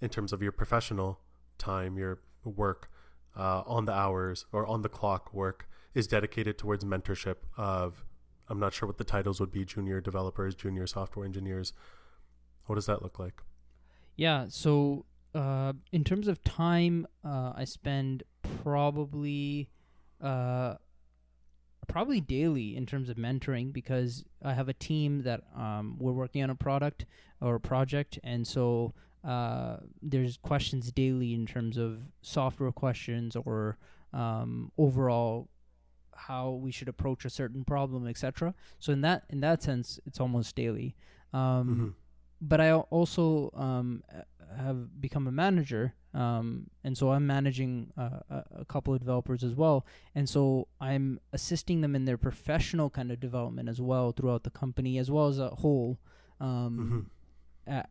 in 0.02 0.10
terms 0.10 0.34
of 0.34 0.42
your 0.42 0.52
professional 0.52 1.20
time, 1.58 1.98
your 1.98 2.20
work 2.44 2.90
uh, 3.38 3.64
on 3.66 3.86
the 3.86 3.92
hours 3.92 4.46
or 4.52 4.66
on 4.66 4.82
the 4.82 4.90
clock 4.90 5.34
work, 5.34 5.68
is 5.94 6.08
dedicated 6.08 6.58
towards 6.58 6.86
mentorship 6.86 7.38
of, 7.58 8.06
I'm 8.48 8.60
not 8.60 8.74
sure 8.74 8.88
what 8.88 8.98
the 8.98 9.04
titles 9.04 9.40
would 9.40 9.52
be 9.52 9.66
junior 9.66 10.02
developers, 10.02 10.56
junior 10.56 10.88
software 10.88 11.26
engineers. 11.26 11.74
What 12.66 12.76
does 12.76 12.86
that 12.86 13.02
look 13.02 13.20
like? 13.20 13.42
Yeah. 14.16 14.46
So, 14.50 15.06
uh, 15.34 15.74
in 15.92 16.04
terms 16.04 16.28
of 16.28 16.44
time, 16.44 17.08
uh, 17.24 17.54
I 17.56 17.66
spend 17.66 18.24
probably, 18.64 19.70
uh, 20.22 20.76
probably 21.88 22.22
daily 22.22 22.76
in 22.76 22.86
terms 22.86 23.10
of 23.10 23.18
mentoring 23.18 23.74
because 23.74 24.24
I 24.44 24.54
have 24.54 24.70
a 24.70 24.74
team 24.74 25.24
that 25.24 25.42
um, 25.56 25.98
we're 26.00 26.12
working 26.12 26.44
on 26.44 26.50
a 26.50 26.56
product 26.56 27.06
or 27.42 27.56
a 27.56 27.60
project, 27.60 28.20
and 28.24 28.46
so 28.48 28.94
uh, 29.24 29.78
there's 30.02 30.38
questions 30.38 30.92
daily 30.92 31.34
in 31.34 31.46
terms 31.46 31.78
of 31.78 32.04
software 32.22 32.72
questions 32.72 33.36
or 33.36 33.78
um, 34.14 34.72
overall 34.78 35.50
how 36.16 36.52
we 36.52 36.72
should 36.72 36.88
approach 36.90 37.26
a 37.26 37.30
certain 37.30 37.64
problem, 37.64 38.08
etc. 38.08 38.54
So 38.80 38.92
in 38.94 39.02
that 39.02 39.24
in 39.30 39.40
that 39.42 39.62
sense, 39.64 40.00
it's 40.06 40.20
almost 40.20 40.56
daily. 40.56 40.96
Um, 41.34 41.68
Mhm. 41.70 41.94
but 42.42 42.60
I 42.62 42.72
also 42.74 43.52
um, 43.54 44.04
have 44.58 45.00
become 45.00 45.28
a 45.28 45.32
manager, 45.32 45.94
um, 46.14 46.70
and 46.84 46.98
so 46.98 47.12
I'm 47.12 47.28
managing 47.28 47.92
uh, 47.98 48.20
a, 48.30 48.44
a 48.62 48.66
couple 48.66 48.94
of 48.94 49.00
developers 49.00 49.44
as 49.44 49.54
well, 49.56 49.86
and 50.16 50.28
so 50.28 50.68
I'm 50.82 51.20
assisting 51.34 51.82
them 51.82 51.96
in 51.96 52.06
their 52.06 52.18
professional 52.18 52.90
kind 52.90 53.12
of 53.12 53.20
development 53.20 53.70
as 53.70 53.80
well 53.80 54.12
throughout 54.12 54.44
the 54.44 54.50
company 54.50 54.98
as 54.98 55.12
well 55.12 55.28
as 55.28 55.40
a 55.40 55.50
whole. 55.50 56.00
Um, 56.40 57.12
uh, 57.68 57.84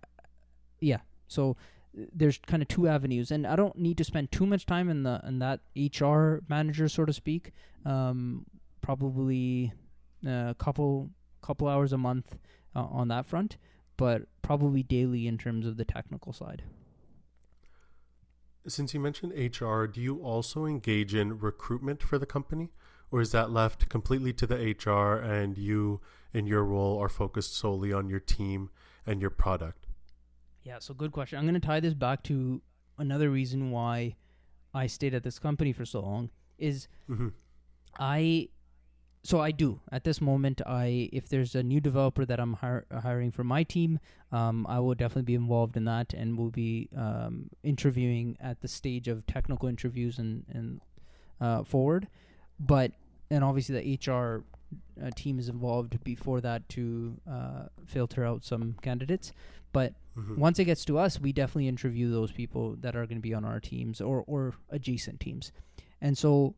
yeah, 0.81 1.01
so 1.29 1.57
uh, 1.97 2.05
there's 2.12 2.39
kind 2.47 2.62
of 2.62 2.68
two 2.68 2.89
avenues, 2.89 3.31
and 3.31 3.47
I 3.47 3.57
don't 3.57 3.76
need 3.79 3.99
to 3.99 4.05
spend 4.05 4.33
too 4.33 4.47
much 4.47 4.66
time 4.66 4.89
in 4.89 5.05
the 5.05 5.20
in 5.26 5.39
that 5.39 5.61
HR 5.76 6.41
manager, 6.49 6.89
so 6.89 7.05
to 7.05 7.12
speak. 7.12 7.53
Um, 7.85 8.47
probably 8.81 9.72
a 10.26 10.57
couple 10.59 11.11
couple 11.43 11.68
hours 11.68 11.93
a 11.93 11.99
month 11.99 12.37
uh, 12.74 12.85
on 12.85 13.09
that 13.09 13.26
front, 13.26 13.57
but 13.97 14.22
probably 14.43 14.83
daily 14.83 15.26
in 15.26 15.39
terms 15.39 15.66
of 15.66 15.76
the 15.76 15.85
technical 15.85 16.33
side. 16.33 16.62
Since 18.66 18.93
you 18.93 19.01
mentioned 19.01 19.33
HR, 19.33 19.85
do 19.85 20.01
you 20.01 20.18
also 20.18 20.66
engage 20.66 21.14
in 21.14 21.39
recruitment 21.39 22.03
for 22.03 22.18
the 22.18 22.26
company? 22.26 22.70
Or 23.11 23.22
is 23.22 23.33
that 23.33 23.51
left 23.51 23.89
completely 23.89 24.33
to 24.35 24.47
the 24.47 24.57
HR 24.57 25.16
and 25.16 25.57
you, 25.57 26.01
in 26.35 26.47
your 26.47 26.64
role, 26.64 26.99
are 26.99 27.09
focused 27.09 27.57
solely 27.57 27.93
on 27.93 28.11
your 28.11 28.20
team 28.20 28.68
and 29.07 29.20
your 29.22 29.31
product? 29.31 29.88
Yeah, 30.65 30.79
so 30.81 30.95
good 30.95 31.13
question. 31.13 31.39
I'm 31.39 31.45
going 31.45 31.61
to 31.61 31.67
tie 31.67 31.81
this 31.81 31.95
back 31.95 32.23
to 32.25 32.61
another 32.99 33.31
reason 33.31 33.71
why 33.71 34.17
I 34.75 34.87
stayed 34.87 35.15
at 35.15 35.23
this 35.23 35.39
company 35.39 35.73
for 35.73 35.85
so 35.85 36.01
long 36.01 36.31
is 36.59 36.89
Mm-hmm. 37.09 37.29
I 37.99 38.49
so 39.23 39.41
I 39.41 39.51
do 39.51 39.81
at 39.91 40.05
this 40.05 40.21
moment. 40.21 40.61
I 40.67 41.09
if 41.13 41.29
there's 41.29 41.55
a 41.55 41.63
new 41.63 41.81
developer 41.81 42.25
that 42.25 42.39
I'm 42.39 42.55
hir- 42.55 42.87
hiring 43.03 43.31
for 43.31 43.45
my 43.45 43.63
team, 43.63 43.99
um, 44.31 44.67
I 44.69 44.79
will 44.81 44.95
definitely 44.95 45.23
be 45.23 45.35
involved 45.35 45.77
in 45.77 45.85
that, 45.85 46.15
and 46.15 46.39
will 46.39 46.51
be 46.51 46.89
um, 46.97 47.51
interviewing 47.63 48.37
at 48.41 48.61
the 48.61 48.69
stage 48.69 49.09
of 49.09 49.27
technical 49.27 49.69
interviews 49.69 50.19
and 50.19 50.45
and 50.53 50.81
uh, 51.41 51.65
forward. 51.65 52.09
But 52.61 52.93
and 53.31 53.43
obviously 53.43 53.75
the 53.81 54.13
HR 54.13 54.45
uh, 55.03 55.11
team 55.16 55.39
is 55.39 55.49
involved 55.49 56.03
before 56.05 56.41
that 56.41 56.69
to 56.71 57.16
uh, 57.31 57.62
filter 57.87 58.25
out 58.25 58.45
some 58.45 58.77
candidates. 58.83 59.33
But 59.73 59.95
Mm-hmm. 60.19 60.41
once 60.41 60.59
it 60.59 60.64
gets 60.64 60.85
to 60.87 60.99
us, 60.99 61.21
we 61.21 61.33
definitely 61.33 61.69
interview 61.69 62.11
those 62.11 62.33
people 62.33 62.75
that 62.81 62.97
are 62.97 63.07
going 63.07 63.19
to 63.19 63.23
be 63.23 63.35
on 63.35 63.45
our 63.45 63.61
teams 63.61 64.01
or 64.01 64.25
or 64.27 64.55
adjacent 64.69 65.21
teams, 65.21 65.53
and 66.01 66.19
so 66.19 66.57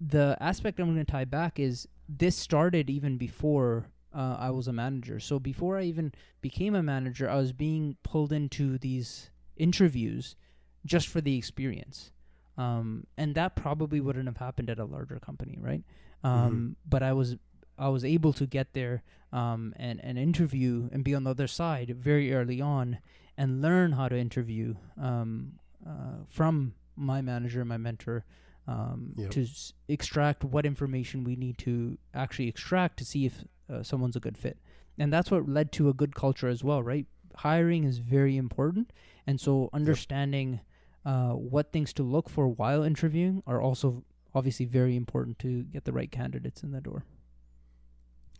the 0.00 0.36
aspect 0.40 0.78
I'm 0.78 0.86
going 0.86 1.04
to 1.04 1.10
tie 1.10 1.24
back 1.24 1.58
is 1.58 1.88
this 2.08 2.36
started 2.36 2.90
even 2.90 3.16
before 3.16 3.86
uh, 4.14 4.36
I 4.38 4.50
was 4.50 4.68
a 4.68 4.72
manager. 4.72 5.18
So 5.20 5.38
before 5.38 5.78
I 5.78 5.82
even 5.84 6.12
became 6.40 6.74
a 6.74 6.82
manager, 6.82 7.28
I 7.28 7.36
was 7.36 7.52
being 7.52 7.96
pulled 8.02 8.32
into 8.32 8.78
these 8.78 9.30
interviews 9.56 10.36
just 10.84 11.08
for 11.08 11.20
the 11.20 11.36
experience. 11.36 12.12
Um, 12.58 13.06
and 13.18 13.34
that 13.34 13.56
probably 13.56 14.00
wouldn't 14.00 14.26
have 14.26 14.36
happened 14.38 14.70
at 14.70 14.78
a 14.78 14.84
larger 14.84 15.18
company, 15.18 15.58
right? 15.60 15.82
Um, 16.26 16.76
But 16.88 17.02
I 17.02 17.12
was 17.12 17.36
I 17.78 17.88
was 17.88 18.04
able 18.04 18.32
to 18.32 18.46
get 18.46 18.72
there 18.72 19.02
um, 19.32 19.74
and 19.76 20.00
and 20.04 20.18
interview 20.18 20.88
and 20.92 21.04
be 21.04 21.14
on 21.14 21.24
the 21.24 21.30
other 21.30 21.46
side 21.46 21.94
very 21.96 22.32
early 22.32 22.60
on 22.60 22.98
and 23.36 23.60
learn 23.60 23.92
how 23.92 24.08
to 24.08 24.16
interview 24.16 24.74
um, 24.96 25.58
uh, 25.86 26.24
from 26.26 26.74
my 26.96 27.20
manager, 27.22 27.64
my 27.64 27.76
mentor, 27.76 28.24
um, 28.66 29.12
Yep. 29.18 29.30
to 29.30 29.40
s- 29.42 29.72
extract 29.88 30.42
what 30.44 30.64
information 30.64 31.24
we 31.24 31.36
need 31.36 31.58
to 31.58 31.98
actually 32.14 32.48
extract 32.48 32.96
to 32.98 33.04
see 33.04 33.26
if 33.26 33.44
uh, 33.68 33.82
someone's 33.82 34.16
a 34.16 34.20
good 34.20 34.38
fit. 34.38 34.56
And 34.98 35.12
that's 35.12 35.30
what 35.30 35.46
led 35.48 35.70
to 35.72 35.88
a 35.88 35.92
good 35.92 36.14
culture 36.14 36.48
as 36.48 36.64
well, 36.64 36.82
right? 36.82 37.06
Hiring 37.36 37.84
is 37.84 37.98
very 37.98 38.36
important, 38.36 38.90
and 39.26 39.38
so 39.40 39.68
understanding 39.74 40.60
uh, 41.04 41.32
what 41.52 41.70
things 41.72 41.92
to 41.92 42.02
look 42.02 42.30
for 42.30 42.48
while 42.48 42.82
interviewing 42.86 43.42
are 43.46 43.60
also 43.60 44.02
obviously 44.36 44.66
very 44.66 44.94
important 44.94 45.38
to 45.38 45.62
get 45.64 45.84
the 45.84 45.92
right 45.92 46.12
candidates 46.12 46.62
in 46.62 46.70
the 46.70 46.80
door. 46.80 47.04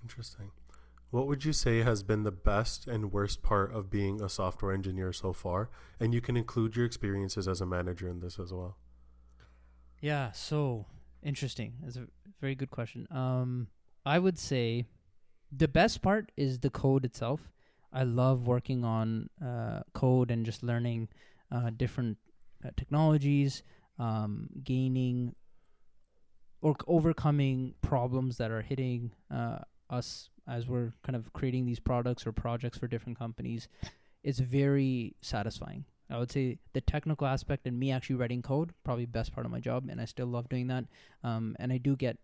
Interesting. 0.03 0.51
What 1.11 1.27
would 1.27 1.45
you 1.45 1.55
say 1.55 1.83
has 1.83 2.03
been 2.03 2.25
the 2.25 2.33
best 2.33 2.87
and 2.87 3.13
worst 3.13 3.43
part 3.43 3.73
of 3.73 3.91
being 3.91 4.21
a 4.21 4.29
software 4.29 4.73
engineer 4.73 5.13
so 5.13 5.33
far? 5.33 5.71
And 5.99 6.13
you 6.13 6.21
can 6.21 6.37
include 6.37 6.77
your 6.77 6.85
experiences 6.85 7.49
as 7.49 7.61
a 7.63 7.67
manager 7.67 8.09
in 8.09 8.21
this 8.21 8.39
as 8.39 8.53
well. 8.53 8.77
Yeah, 10.03 10.33
so 10.33 10.85
interesting. 11.23 11.75
That's 11.83 11.97
a 11.97 12.07
very 12.41 12.55
good 12.55 12.71
question. 12.71 13.09
Um, 13.11 13.69
I 14.05 14.19
would 14.19 14.39
say 14.39 14.85
the 15.51 15.69
best 15.69 16.03
part 16.03 16.31
is 16.37 16.59
the 16.59 16.71
code 16.71 17.05
itself. 17.07 17.41
I 17.93 18.03
love 18.03 18.47
working 18.47 18.85
on 18.85 19.31
uh, 19.43 19.81
code 19.95 20.31
and 20.31 20.45
just 20.45 20.63
learning 20.63 21.09
uh, 21.51 21.71
different 21.75 22.19
uh, 22.65 22.71
technologies, 22.77 23.63
um, 23.99 24.49
gaining 24.63 25.35
or 26.61 26.75
overcoming 26.87 27.75
problems 27.83 28.39
that 28.39 28.51
are 28.51 28.63
hitting 28.63 29.13
uh, 29.31 29.59
us 29.91 30.31
as 30.49 30.67
we're 30.67 30.93
kind 31.03 31.17
of 31.17 31.33
creating 31.33 31.67
these 31.67 31.81
products 31.81 32.27
or 32.27 32.33
projects 32.33 32.79
for 32.79 32.87
different 32.87 33.19
companies. 33.19 33.69
It's 34.23 34.39
very 34.39 35.15
satisfying. 35.21 35.85
I 36.09 36.19
would 36.19 36.31
say 36.31 36.59
the 36.73 36.81
technical 36.81 37.27
aspect 37.27 37.67
and 37.67 37.79
me 37.79 37.91
actually 37.91 38.17
writing 38.17 38.43
code 38.43 38.73
probably 38.85 39.07
best 39.07 39.33
part 39.33 39.45
of 39.45 39.53
my 39.53 39.61
job, 39.61 39.89
and 39.91 40.01
I 40.01 40.05
still 40.05 40.27
love 40.29 40.49
doing 40.49 40.69
that. 40.69 40.85
Um, 41.25 41.57
and 41.59 41.73
I 41.73 41.79
do 41.79 41.97
get 41.97 42.17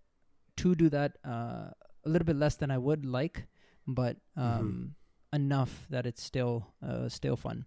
to 0.59 0.75
do 0.75 0.89
that 0.91 1.19
uh, 1.27 1.71
a 2.05 2.09
little 2.09 2.27
bit 2.27 2.37
less 2.37 2.55
than 2.57 2.71
I 2.71 2.79
would 2.79 3.05
like, 3.05 3.47
but 3.87 4.17
um, 4.37 4.95
enough 5.33 5.87
that 5.91 6.07
it's 6.07 6.23
still 6.23 6.69
uh, 6.87 7.09
still 7.09 7.37
fun. 7.37 7.65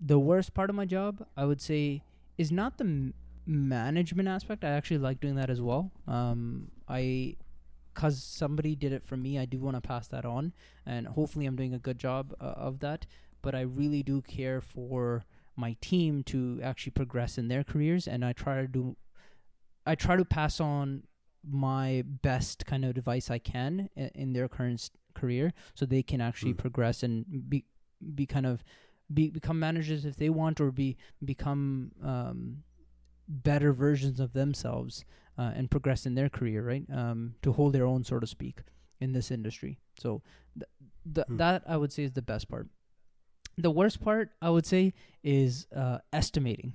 The 0.00 0.18
worst 0.18 0.54
part 0.54 0.70
of 0.70 0.76
my 0.76 0.84
job, 0.84 1.26
I 1.36 1.44
would 1.44 1.60
say, 1.60 2.02
is 2.36 2.50
not 2.52 2.78
the 2.78 2.84
m- 2.84 3.14
management 3.50 4.28
aspect. 4.28 4.64
I 4.64 4.70
actually 4.70 4.98
like 4.98 5.20
doing 5.20 5.34
that 5.34 5.50
as 5.50 5.60
well. 5.60 5.90
Um, 6.06 6.70
I 6.88 7.36
because 7.92 8.22
somebody 8.22 8.76
did 8.76 8.92
it 8.92 9.02
for 9.02 9.16
me, 9.16 9.36
I 9.38 9.44
do 9.44 9.58
want 9.58 9.76
to 9.76 9.80
pass 9.80 10.06
that 10.08 10.24
on, 10.24 10.52
and 10.86 11.08
hopefully, 11.08 11.44
I'm 11.46 11.56
doing 11.56 11.74
a 11.74 11.78
good 11.78 11.98
job 11.98 12.34
uh, 12.40 12.44
of 12.44 12.78
that. 12.80 13.04
But 13.42 13.54
I 13.54 13.62
really 13.62 14.02
do 14.02 14.22
care 14.22 14.60
for 14.60 15.24
my 15.56 15.76
team 15.80 16.22
to 16.24 16.60
actually 16.62 16.92
progress 16.92 17.36
in 17.36 17.48
their 17.48 17.64
careers, 17.64 18.06
and 18.06 18.24
I 18.24 18.32
try 18.32 18.60
to 18.60 18.68
do, 18.68 18.96
I 19.84 19.94
try 19.96 20.16
to 20.16 20.24
pass 20.24 20.60
on 20.60 21.02
my 21.44 22.04
best 22.06 22.64
kind 22.66 22.84
of 22.84 22.90
advice 22.96 23.30
I 23.30 23.38
can 23.38 23.88
in, 23.96 24.10
in 24.14 24.32
their 24.34 24.46
current 24.48 24.80
s- 24.80 24.90
career, 25.14 25.52
so 25.74 25.84
they 25.84 26.02
can 26.02 26.20
actually 26.20 26.54
Mm. 26.54 26.58
progress 26.58 27.02
and 27.02 27.50
be 27.50 27.64
be 28.14 28.24
kind 28.24 28.46
of 28.46 28.62
be 29.12 29.28
become 29.30 29.58
managers 29.58 30.04
if 30.04 30.16
they 30.16 30.30
want 30.30 30.60
or 30.60 30.70
be 30.70 30.96
become 31.24 31.90
um, 32.02 32.62
better 33.30 33.72
versions 33.72 34.18
of 34.20 34.32
themselves 34.32 35.04
uh, 35.38 35.52
and 35.54 35.70
progress 35.70 36.04
in 36.06 36.14
their 36.14 36.28
career 36.28 36.62
right? 36.66 36.84
Um, 36.92 37.34
to 37.42 37.52
hold 37.52 37.72
their 37.72 37.86
own 37.86 38.04
so 38.04 38.18
to 38.18 38.26
speak 38.26 38.60
in 39.00 39.12
this 39.12 39.30
industry. 39.30 39.78
So 39.98 40.22
th- 40.58 40.68
th- 41.14 41.26
Hmm. 41.28 41.36
that 41.36 41.62
i 41.66 41.76
would 41.76 41.92
say 41.92 42.02
is 42.04 42.12
the 42.12 42.22
best 42.22 42.48
part. 42.48 42.68
The 43.56 43.70
worst 43.70 44.00
part 44.00 44.30
i 44.42 44.50
would 44.50 44.66
say 44.66 44.92
is 45.22 45.66
uh, 45.74 45.98
estimating. 46.12 46.74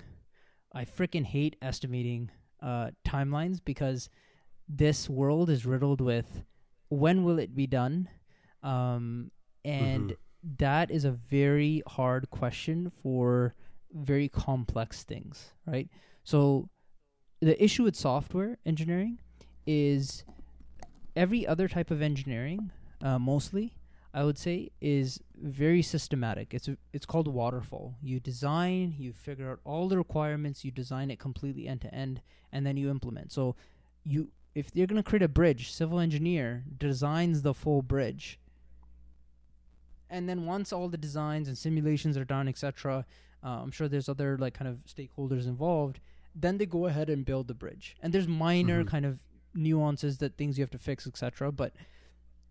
I 0.72 0.84
freaking 0.84 1.24
hate 1.24 1.56
estimating 1.62 2.30
uh, 2.62 2.90
timelines 3.06 3.60
because 3.64 4.08
this 4.68 5.08
world 5.08 5.48
is 5.50 5.64
riddled 5.66 6.00
with 6.00 6.42
when 6.88 7.24
will 7.24 7.38
it 7.38 7.54
be 7.54 7.66
done? 7.66 8.08
Um, 8.62 9.30
and 9.64 10.10
Mhm. 10.10 10.16
that 10.58 10.90
is 10.90 11.04
a 11.04 11.12
very 11.12 11.82
hard 11.86 12.30
question 12.30 12.90
for 13.02 13.54
very 13.92 14.28
complex 14.28 15.02
things 15.04 15.52
right 15.66 15.88
so 16.26 16.68
the 17.40 17.56
issue 17.62 17.84
with 17.84 17.96
software 17.96 18.58
engineering 18.66 19.18
is 19.66 20.24
every 21.14 21.46
other 21.46 21.68
type 21.68 21.90
of 21.90 22.02
engineering 22.02 22.70
uh, 23.02 23.18
mostly 23.18 23.72
i 24.12 24.22
would 24.22 24.38
say 24.38 24.70
is 24.80 25.20
very 25.40 25.82
systematic. 25.82 26.54
It's 26.54 26.68
it's 26.92 27.06
called 27.06 27.28
waterfall. 27.28 27.96
You 28.02 28.20
design 28.20 28.94
you 28.98 29.12
figure 29.12 29.50
out 29.50 29.60
all 29.64 29.88
the 29.88 29.98
requirements 29.98 30.64
you 30.64 30.70
design 30.70 31.10
it 31.10 31.18
completely 31.18 31.68
end 31.68 31.82
to 31.82 31.94
end 31.94 32.22
and 32.52 32.66
then 32.66 32.76
you 32.76 32.90
implement. 32.90 33.32
So 33.32 33.56
you 34.04 34.28
if 34.54 34.70
you're 34.72 34.86
going 34.86 35.02
to 35.02 35.08
create 35.08 35.22
a 35.22 35.28
bridge 35.28 35.70
civil 35.72 36.00
engineer 36.00 36.64
designs 36.78 37.42
the 37.42 37.54
full 37.54 37.82
bridge. 37.82 38.38
And 40.08 40.28
then 40.28 40.46
once 40.46 40.72
all 40.72 40.88
the 40.88 40.96
designs 40.96 41.48
and 41.48 41.58
simulations 41.58 42.16
are 42.16 42.24
done 42.24 42.46
etc 42.48 43.04
uh, 43.42 43.48
i'm 43.48 43.72
sure 43.72 43.88
there's 43.88 44.08
other 44.08 44.38
like 44.38 44.54
kind 44.54 44.68
of 44.68 44.78
stakeholders 44.86 45.46
involved 45.46 45.98
then 46.38 46.58
they 46.58 46.66
go 46.66 46.86
ahead 46.86 47.08
and 47.08 47.24
build 47.24 47.48
the 47.48 47.54
bridge 47.54 47.96
and 48.02 48.12
there's 48.12 48.28
minor 48.28 48.84
Mhm. 48.84 48.88
kind 48.88 49.06
of 49.06 49.20
nuances 49.54 50.18
that 50.18 50.36
things 50.36 50.58
you 50.58 50.62
have 50.62 50.70
to 50.70 50.78
fix 50.78 51.06
etc 51.06 51.50
but 51.50 51.72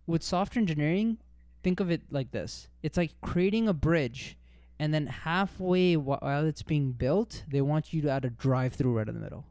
with 0.08 0.24
software 0.24 0.60
engineering 0.62 1.18
think 1.62 1.80
of 1.80 1.92
it 1.92 2.02
like 2.12 2.32
this 2.32 2.68
it's 2.82 2.98
like 2.98 3.14
creating 3.22 3.68
a 3.68 3.74
bridge 3.74 4.38
and 4.80 4.94
then 4.94 5.06
halfway 5.08 5.96
while 5.96 6.46
it's 6.46 6.64
being 6.64 6.92
built 6.94 7.44
they 7.48 7.62
want 7.62 7.94
you 7.94 8.02
to 8.02 8.10
add 8.10 8.26
a 8.26 8.30
drive 8.30 8.74
through 8.74 8.94
right 8.98 9.08
in 9.08 9.14
the 9.14 9.22
middle 9.22 9.46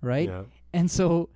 right 0.00 0.28
Yeah. 0.28 0.44
and 0.72 0.90
so 0.90 1.28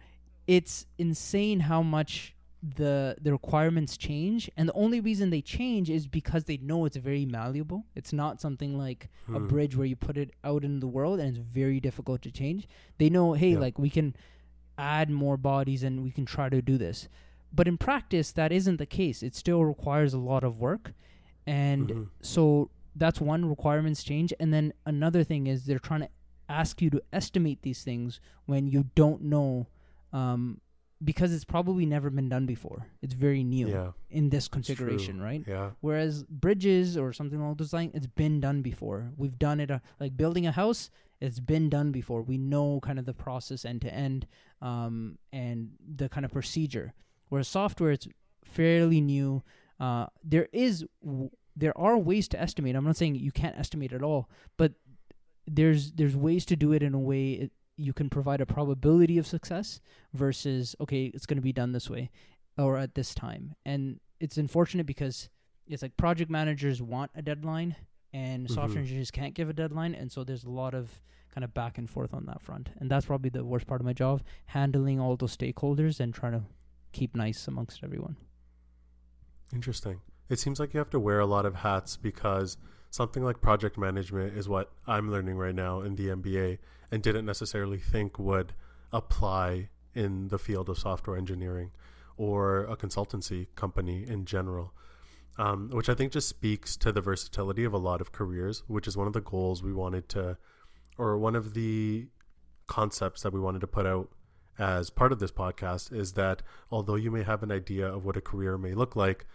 it's 0.46 0.86
insane 0.96 1.60
how 1.60 1.82
much 1.82 2.34
the 2.62 3.16
the 3.20 3.30
requirements 3.30 3.96
change 3.96 4.50
and 4.56 4.68
the 4.68 4.72
only 4.72 4.98
reason 5.00 5.30
they 5.30 5.42
change 5.42 5.90
is 5.90 6.06
because 6.06 6.44
they 6.44 6.56
know 6.56 6.84
it's 6.84 6.96
very 6.96 7.24
malleable 7.26 7.84
it's 7.94 8.12
not 8.12 8.40
something 8.40 8.76
like 8.78 9.08
a 9.28 9.38
Hmm. 9.38 9.46
bridge 9.46 9.76
where 9.76 9.86
you 9.86 9.94
put 9.94 10.16
it 10.16 10.30
out 10.42 10.64
in 10.64 10.80
the 10.80 10.86
world 10.86 11.20
and 11.20 11.28
it's 11.28 11.38
very 11.38 11.80
difficult 11.80 12.22
to 12.22 12.30
change 12.30 12.66
they 12.98 13.10
know 13.10 13.34
hey 13.34 13.52
Yeah. 13.52 13.58
like 13.58 13.78
we 13.78 13.90
can 13.90 14.16
add 14.78 15.10
more 15.10 15.36
bodies 15.36 15.82
and 15.82 16.02
we 16.02 16.10
can 16.10 16.24
try 16.24 16.48
to 16.48 16.60
do 16.62 16.76
this 16.78 17.08
but 17.52 17.68
in 17.68 17.76
practice 17.78 18.32
that 18.32 18.52
isn't 18.52 18.78
the 18.78 18.86
case 18.86 19.22
it 19.22 19.34
still 19.34 19.64
requires 19.64 20.12
a 20.14 20.18
lot 20.18 20.42
of 20.42 20.58
work 20.58 20.92
and 21.46 21.88
Mhm. 21.90 22.08
so 22.22 22.70
that's 22.96 23.20
one 23.20 23.44
requirements 23.44 24.02
change 24.02 24.32
and 24.40 24.52
then 24.52 24.72
another 24.86 25.22
thing 25.22 25.46
is 25.46 25.66
they're 25.66 25.78
trying 25.78 26.00
to 26.00 26.08
ask 26.48 26.80
you 26.80 26.88
to 26.90 27.02
estimate 27.12 27.60
these 27.62 27.84
things 27.84 28.20
when 28.46 28.66
you 28.66 28.84
don't 28.94 29.20
know 29.22 29.66
um, 30.12 30.60
because 31.04 31.32
it's 31.34 31.44
probably 31.44 31.84
never 31.86 32.08
been 32.10 32.28
done 32.28 32.46
before. 32.46 32.86
It's 33.02 33.14
very 33.14 33.44
new 33.44 33.68
Yeah. 33.68 33.92
in 34.10 34.30
this 34.30 34.48
configuration 34.48 35.20
right? 35.20 35.42
Yeah. 35.46 35.70
whereas 35.80 36.24
bridges 36.24 36.96
or 36.96 37.12
something 37.12 37.38
along 37.38 37.56
those 37.56 37.72
lines 37.74 37.92
it's 37.94 38.06
been 38.06 38.40
done 38.40 38.62
before. 38.62 39.10
We've 39.16 39.38
done 39.38 39.60
it 39.60 39.70
uh, 39.70 39.80
like 40.00 40.16
building 40.16 40.46
a 40.46 40.52
house 40.52 40.90
it's 41.20 41.40
been 41.40 41.70
done 41.70 41.92
before. 41.92 42.20
We 42.22 42.36
know 42.36 42.78
kind 42.80 42.98
of 42.98 43.06
the 43.06 43.14
process 43.14 43.64
end 43.64 43.80
to 43.82 43.92
end 43.94 44.26
um, 44.60 45.16
and 45.32 45.70
the 45.96 46.08
kind 46.10 46.26
of 46.26 46.32
procedure. 46.32 46.92
Whereas 47.30 47.48
software 47.48 47.90
it's 47.92 48.06
fairly 48.44 49.00
new. 49.00 49.42
Uh, 49.80 50.06
there 50.22 50.48
is 50.52 50.84
w- 51.02 51.30
there 51.56 51.76
are 51.78 51.96
ways 51.96 52.28
to 52.28 52.40
estimate. 52.40 52.76
I'm 52.76 52.84
not 52.84 52.96
saying 52.96 53.14
you 53.16 53.32
can't 53.32 53.58
estimate 53.58 53.92
at 53.92 54.02
all 54.02 54.28
but 54.58 54.72
there's 55.46 55.92
there's 55.92 56.16
ways 56.16 56.44
to 56.46 56.56
do 56.56 56.72
it 56.72 56.82
in 56.82 56.92
a 56.94 56.98
way 56.98 57.32
it, 57.32 57.52
you 57.76 57.92
can 57.92 58.08
provide 58.08 58.40
a 58.40 58.46
probability 58.46 59.18
of 59.18 59.26
success 59.26 59.80
versus 60.14 60.74
okay 60.80 61.06
it's 61.06 61.26
going 61.26 61.36
to 61.36 61.42
be 61.42 61.52
done 61.52 61.72
this 61.72 61.90
way 61.90 62.10
or 62.58 62.78
at 62.78 62.94
this 62.94 63.14
time. 63.14 63.54
And 63.64 64.00
it's 64.18 64.38
unfortunate 64.38 64.86
because 64.86 65.28
it's 65.66 65.82
like 65.82 65.96
project 65.96 66.30
managers 66.30 66.80
want 66.80 67.10
a 67.14 67.20
deadline 67.22 67.76
and 68.14 68.48
software 68.50 68.76
Mhm. 68.78 68.86
engineers 68.86 69.10
can't 69.10 69.34
give 69.34 69.50
a 69.50 69.52
deadline. 69.52 69.94
And 69.94 70.10
so 70.10 70.24
there's 70.24 70.44
a 70.44 70.50
lot 70.50 70.72
of 70.74 71.00
kind 71.34 71.44
of 71.44 71.52
back 71.52 71.76
and 71.76 71.90
forth 71.90 72.14
on 72.14 72.24
that 72.26 72.40
front. 72.40 72.70
And 72.78 72.90
that's 72.90 73.04
probably 73.04 73.28
the 73.28 73.44
worst 73.44 73.66
part 73.66 73.82
of 73.82 73.84
my 73.84 73.92
job 73.92 74.22
handling 74.46 74.98
all 74.98 75.16
those 75.16 75.36
stakeholders 75.36 76.00
and 76.00 76.14
trying 76.14 76.32
to 76.32 76.44
keep 76.92 77.14
nice 77.14 77.46
amongst 77.46 77.84
everyone. 77.84 78.16
Interesting. 79.52 80.00
It 80.28 80.38
seems 80.38 80.58
like 80.58 80.74
you 80.74 80.78
have 80.78 80.90
to 80.90 81.00
wear 81.00 81.20
a 81.20 81.26
lot 81.26 81.46
of 81.46 81.56
hats 81.56 81.96
because 81.96 82.56
something 82.90 83.22
like 83.22 83.40
project 83.40 83.76
management 83.78 84.36
is 84.36 84.48
what 84.48 84.72
I'm 84.86 85.10
learning 85.10 85.36
right 85.36 85.54
now 85.54 85.80
in 85.82 85.96
the 85.96 86.08
MBA 86.08 86.58
and 86.90 87.02
didn't 87.02 87.26
necessarily 87.26 87.78
think 87.78 88.18
would 88.18 88.52
apply 88.92 89.68
in 89.94 90.28
the 90.28 90.38
field 90.38 90.68
of 90.68 90.78
software 90.78 91.16
engineering 91.16 91.70
or 92.16 92.64
a 92.64 92.76
consultancy 92.76 93.46
company 93.56 94.04
in 94.06 94.24
general. 94.24 94.72
Um, 95.38 95.68
which 95.68 95.90
I 95.90 95.94
think 95.94 96.12
just 96.12 96.30
speaks 96.30 96.78
to 96.78 96.90
the 96.92 97.02
versatility 97.02 97.64
of 97.64 97.74
a 97.74 97.78
lot 97.78 98.00
of 98.00 98.10
careers, 98.10 98.62
which 98.68 98.88
is 98.88 98.96
one 98.96 99.06
of 99.06 99.12
the 99.12 99.20
goals 99.20 99.62
we 99.62 99.72
wanted 99.72 100.08
to, 100.10 100.38
or 100.96 101.18
one 101.18 101.36
of 101.36 101.52
the 101.52 102.08
concepts 102.66 103.20
that 103.22 103.34
we 103.34 103.40
wanted 103.40 103.60
to 103.60 103.66
put 103.66 103.84
out 103.84 104.08
as 104.58 104.88
part 104.88 105.12
of 105.12 105.18
this 105.18 105.30
podcast 105.30 105.92
is 105.92 106.14
that 106.14 106.42
although 106.70 106.94
you 106.94 107.10
may 107.10 107.22
have 107.22 107.42
an 107.42 107.52
idea 107.52 107.86
of 107.86 108.04
what 108.04 108.16
a 108.16 108.22
career 108.22 108.56
may 108.56 108.72
look 108.72 108.96
like, 108.96 109.26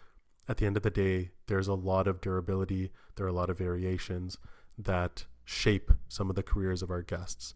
at 0.49 0.57
the 0.57 0.65
end 0.65 0.75
of 0.75 0.83
the 0.83 0.89
day, 0.89 1.29
there's 1.47 1.67
a 1.67 1.73
lot 1.73 2.07
of 2.07 2.19
durability, 2.19 2.91
there 3.15 3.25
are 3.25 3.29
a 3.29 3.33
lot 3.33 3.49
of 3.49 3.57
variations 3.57 4.37
that 4.77 5.25
shape 5.51 5.91
some 6.07 6.29
of 6.29 6.35
the 6.35 6.43
careers 6.43 6.81
of 6.81 6.89
our 6.89 7.01
guests. 7.01 7.53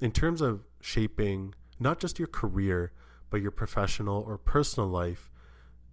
In 0.00 0.12
terms 0.12 0.40
of 0.40 0.64
shaping 0.80 1.54
not 1.78 1.98
just 1.98 2.18
your 2.18 2.28
career, 2.28 2.92
but 3.30 3.40
your 3.40 3.50
professional 3.50 4.22
or 4.26 4.36
personal 4.36 4.88
life, 4.88 5.30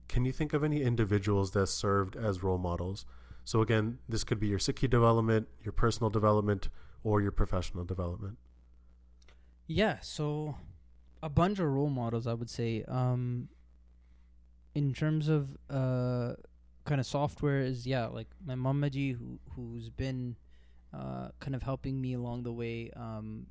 can 0.10 0.26
you 0.26 0.32
think 0.32 0.54
of 0.54 0.64
any 0.64 0.82
individuals 0.82 1.52
that 1.52 1.68
served 1.68 2.16
as 2.16 2.43
role 2.43 2.58
models? 2.58 3.06
So, 3.45 3.62
again, 3.62 4.00
this 4.10 4.24
could 4.26 4.39
be 4.39 4.48
your 4.48 4.60
Sikhi 4.60 4.89
development, 4.89 5.48
your 5.64 5.72
personal 5.72 6.10
development, 6.10 6.68
or 7.04 7.22
your 7.22 7.32
professional 7.32 7.86
development. 7.86 8.38
Yeah, 9.68 10.00
so 10.02 10.56
a 11.24 11.30
bunch 11.30 11.60
of 11.60 11.68
role 11.68 11.89
models, 11.89 12.28
I 12.28 12.34
would 12.34 12.50
say. 12.50 12.84
Um, 12.88 13.48
in 14.76 14.93
terms 14.93 15.30
of 15.30 15.58
uh, 15.70 16.34
kind 16.86 17.00
of 17.00 17.06
software, 17.06 17.62
is 17.62 17.88
yeah, 17.88 18.08
like 18.08 18.28
my 18.45 18.56
mamaji, 18.56 19.18
who 19.18 19.39
who's 19.56 19.89
been 19.89 20.36
uh, 20.93 21.29
kind 21.39 21.55
of 21.55 21.63
helping 21.63 21.99
me 22.01 22.13
along 22.13 22.43
the 22.43 22.51
way. 22.51 22.91
Um, 22.95 23.47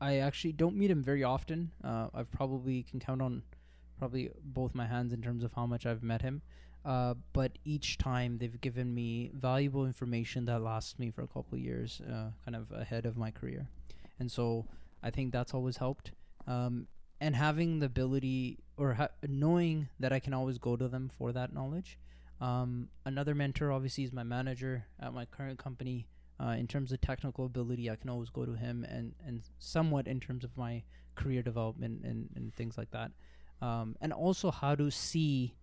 I 0.00 0.18
actually 0.18 0.52
don't 0.52 0.76
meet 0.76 0.90
him 0.90 1.02
very 1.02 1.24
often. 1.24 1.72
Uh, 1.82 2.08
I've 2.14 2.30
probably 2.30 2.82
can 2.82 3.00
count 3.00 3.22
on 3.22 3.42
probably 3.98 4.30
both 4.42 4.74
my 4.74 4.86
hands 4.86 5.12
in 5.12 5.22
terms 5.22 5.44
of 5.44 5.52
how 5.54 5.66
much 5.66 5.86
I've 5.86 6.02
met 6.02 6.22
him. 6.22 6.42
Uh, 6.84 7.14
but 7.32 7.52
each 7.64 7.96
time 7.96 8.36
they've 8.36 8.60
given 8.60 8.94
me 8.94 9.30
valuable 9.34 9.86
information 9.86 10.44
that 10.44 10.60
lasts 10.60 10.98
me 10.98 11.10
for 11.10 11.22
a 11.22 11.26
couple 11.26 11.56
years, 11.56 12.02
uh, 12.06 12.26
kind 12.44 12.54
of 12.54 12.70
ahead 12.72 13.06
of 13.06 13.16
my 13.16 13.30
career, 13.30 13.66
and 14.18 14.30
so 14.30 14.66
I 15.02 15.10
think 15.10 15.32
that's 15.32 15.54
always 15.54 15.78
helped. 15.78 16.12
Um, 16.46 16.88
and 17.22 17.34
having 17.36 17.78
the 17.78 17.86
ability 17.86 18.58
or 18.76 18.94
ha- 18.94 19.08
knowing 19.26 19.88
that 19.98 20.12
I 20.12 20.18
can 20.18 20.34
always 20.34 20.58
go 20.58 20.76
to 20.76 20.88
them 20.88 21.08
for 21.08 21.32
that 21.32 21.54
knowledge. 21.54 21.98
Um, 22.38 22.88
another 23.06 23.34
mentor, 23.34 23.72
obviously, 23.72 24.04
is 24.04 24.12
my 24.12 24.24
manager 24.24 24.84
at 25.00 25.14
my 25.14 25.24
current 25.24 25.58
company. 25.58 26.06
Uh, 26.40 26.56
in 26.58 26.66
terms 26.66 26.92
of 26.92 27.00
technical 27.00 27.46
ability, 27.46 27.90
I 27.90 27.96
can 27.96 28.10
always 28.10 28.30
go 28.30 28.44
to 28.44 28.54
him, 28.54 28.84
and, 28.88 29.14
and 29.26 29.42
somewhat 29.58 30.08
in 30.08 30.20
terms 30.20 30.44
of 30.44 30.56
my 30.56 30.82
career 31.14 31.42
development 31.42 32.04
and, 32.04 32.28
and 32.34 32.52
things 32.54 32.76
like 32.76 32.90
that. 32.90 33.12
Um, 33.62 33.96
and 34.00 34.12
also 34.12 34.50
how 34.50 34.74
to 34.74 34.90
see 34.90 35.54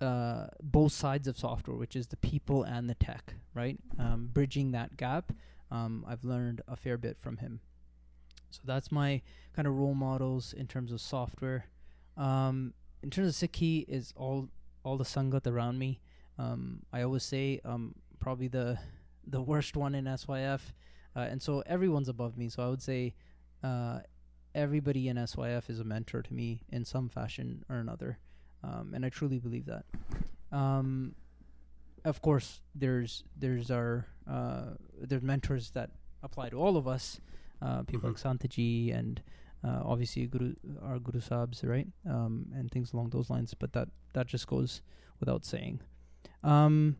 uh, 0.00 0.46
both 0.62 0.92
sides 0.92 1.28
of 1.28 1.38
software, 1.38 1.76
which 1.76 1.96
is 1.96 2.08
the 2.08 2.16
people 2.16 2.64
and 2.64 2.90
the 2.90 2.94
tech, 2.94 3.34
right? 3.54 3.78
Um, 3.98 4.28
bridging 4.32 4.72
that 4.72 4.96
gap. 4.96 5.32
Um, 5.70 6.04
I've 6.06 6.24
learned 6.24 6.60
a 6.68 6.76
fair 6.76 6.98
bit 6.98 7.16
from 7.18 7.38
him. 7.38 7.60
So 8.50 8.60
that's 8.64 8.92
my 8.92 9.22
kind 9.54 9.66
of 9.66 9.74
role 9.74 9.94
models 9.94 10.52
in 10.52 10.66
terms 10.66 10.92
of 10.92 11.00
software. 11.00 11.66
Um, 12.16 12.74
in 13.02 13.10
terms 13.10 13.28
of 13.28 13.50
Sikhi, 13.50 13.84
is 13.88 14.12
all 14.16 14.48
all 14.84 14.96
the 14.96 15.04
sangat 15.04 15.46
around 15.46 15.78
me. 15.78 16.00
Um, 16.38 16.82
I 16.92 17.02
always 17.02 17.22
say 17.22 17.60
um, 17.64 17.94
probably 18.20 18.48
the 18.48 18.78
the 19.26 19.42
worst 19.42 19.76
one 19.76 19.94
in 19.94 20.04
SYF, 20.04 20.72
uh, 21.16 21.20
and 21.20 21.40
so 21.40 21.62
everyone's 21.66 22.08
above 22.08 22.36
me. 22.36 22.48
So 22.48 22.62
I 22.62 22.68
would 22.68 22.82
say 22.82 23.14
uh, 23.62 24.00
everybody 24.54 25.08
in 25.08 25.16
SYF 25.16 25.70
is 25.70 25.80
a 25.80 25.84
mentor 25.84 26.22
to 26.22 26.34
me 26.34 26.62
in 26.70 26.84
some 26.84 27.08
fashion 27.08 27.64
or 27.68 27.76
another, 27.76 28.18
um, 28.62 28.92
and 28.94 29.04
I 29.04 29.08
truly 29.08 29.38
believe 29.38 29.66
that. 29.66 29.84
Um, 30.52 31.14
of 32.04 32.20
course, 32.20 32.60
there's 32.74 33.24
there's 33.36 33.70
our 33.70 34.06
uh, 34.30 34.74
there's 35.00 35.22
mentors 35.22 35.70
that 35.70 35.90
apply 36.22 36.50
to 36.50 36.56
all 36.56 36.76
of 36.76 36.86
us, 36.86 37.20
uh, 37.62 37.82
people 37.82 38.08
like 38.10 38.18
Santaji 38.18 38.96
and 38.96 39.22
uh, 39.64 39.80
obviously 39.84 40.26
Guru 40.26 40.54
our 40.82 40.98
Guru 40.98 41.20
Sabs, 41.20 41.66
right? 41.66 41.88
Um, 42.08 42.46
and 42.54 42.70
things 42.70 42.92
along 42.92 43.10
those 43.10 43.30
lines. 43.30 43.54
But 43.54 43.72
that 43.72 43.88
that 44.12 44.26
just 44.26 44.46
goes 44.46 44.82
without 45.20 45.44
saying. 45.44 45.80
Um, 46.42 46.96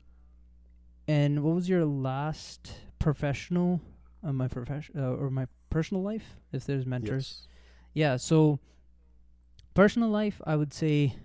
and 1.09 1.43
what 1.43 1.55
was 1.55 1.69
your 1.69 1.85
last 1.85 2.73
professional, 2.99 3.81
uh, 4.27 4.33
my 4.33 4.49
profession 4.49 4.95
uh, 4.99 5.11
or 5.13 5.31
my 5.31 5.47
personal 5.71 6.03
life? 6.03 6.37
If 6.53 6.65
there's 6.65 6.87
mentors, 6.87 7.49
Yes. 7.93 8.11
yeah. 8.13 8.17
So 8.17 8.59
personal 9.75 10.09
life, 10.09 10.41
I 10.47 10.57
would 10.57 10.73
say. 10.73 11.17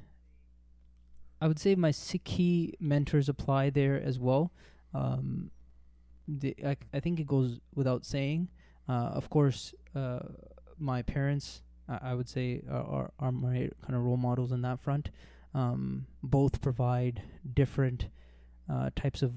I 1.42 1.48
would 1.48 1.60
say 1.60 1.74
my 1.76 1.92
Sikhi 1.92 2.74
mentors 2.82 3.30
apply 3.30 3.70
there 3.70 3.96
as 4.02 4.20
well. 4.20 4.52
Um, 4.94 5.52
the, 6.28 6.54
I, 6.66 6.76
I 6.94 7.00
think 7.00 7.20
it 7.22 7.28
goes 7.28 7.62
without 7.74 8.06
saying. 8.06 8.50
Uh, 8.90 9.12
of 9.14 9.30
course, 9.30 9.74
uh, 9.96 10.20
my 10.78 11.02
parents, 11.02 11.62
I, 11.88 12.12
I 12.12 12.14
would 12.14 12.28
say, 12.28 12.62
are, 12.70 12.84
are, 12.84 13.12
are 13.20 13.32
my 13.32 13.70
kind 13.82 13.96
of 13.96 14.02
role 14.04 14.18
models 14.18 14.52
in 14.52 14.62
that 14.64 14.82
front. 14.82 15.12
Um, 15.54 16.08
both 16.22 16.60
provide 16.60 17.22
different 17.54 18.08
uh, 18.70 18.90
types 18.98 19.22
of 19.22 19.32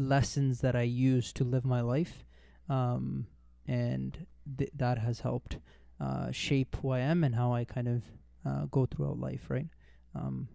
lessons 0.00 0.60
that 0.60 0.74
I 0.74 0.82
use 0.82 1.32
to 1.34 1.44
live 1.44 1.64
my 1.64 1.80
life, 1.80 2.24
um, 2.68 3.26
and 3.66 4.26
th- 4.58 4.70
that 4.74 4.98
has 4.98 5.20
helped 5.20 5.58
uh, 6.00 6.30
shape 6.30 6.76
who 6.80 6.90
I 6.90 7.00
am 7.00 7.22
and 7.22 7.34
how 7.34 7.52
I 7.52 7.64
kind 7.64 7.88
of 7.88 8.02
uh, 8.44 8.64
go 8.66 8.86
throughout 8.86 9.18
life, 9.18 9.46
right? 9.48 9.68
Um, 10.14 10.48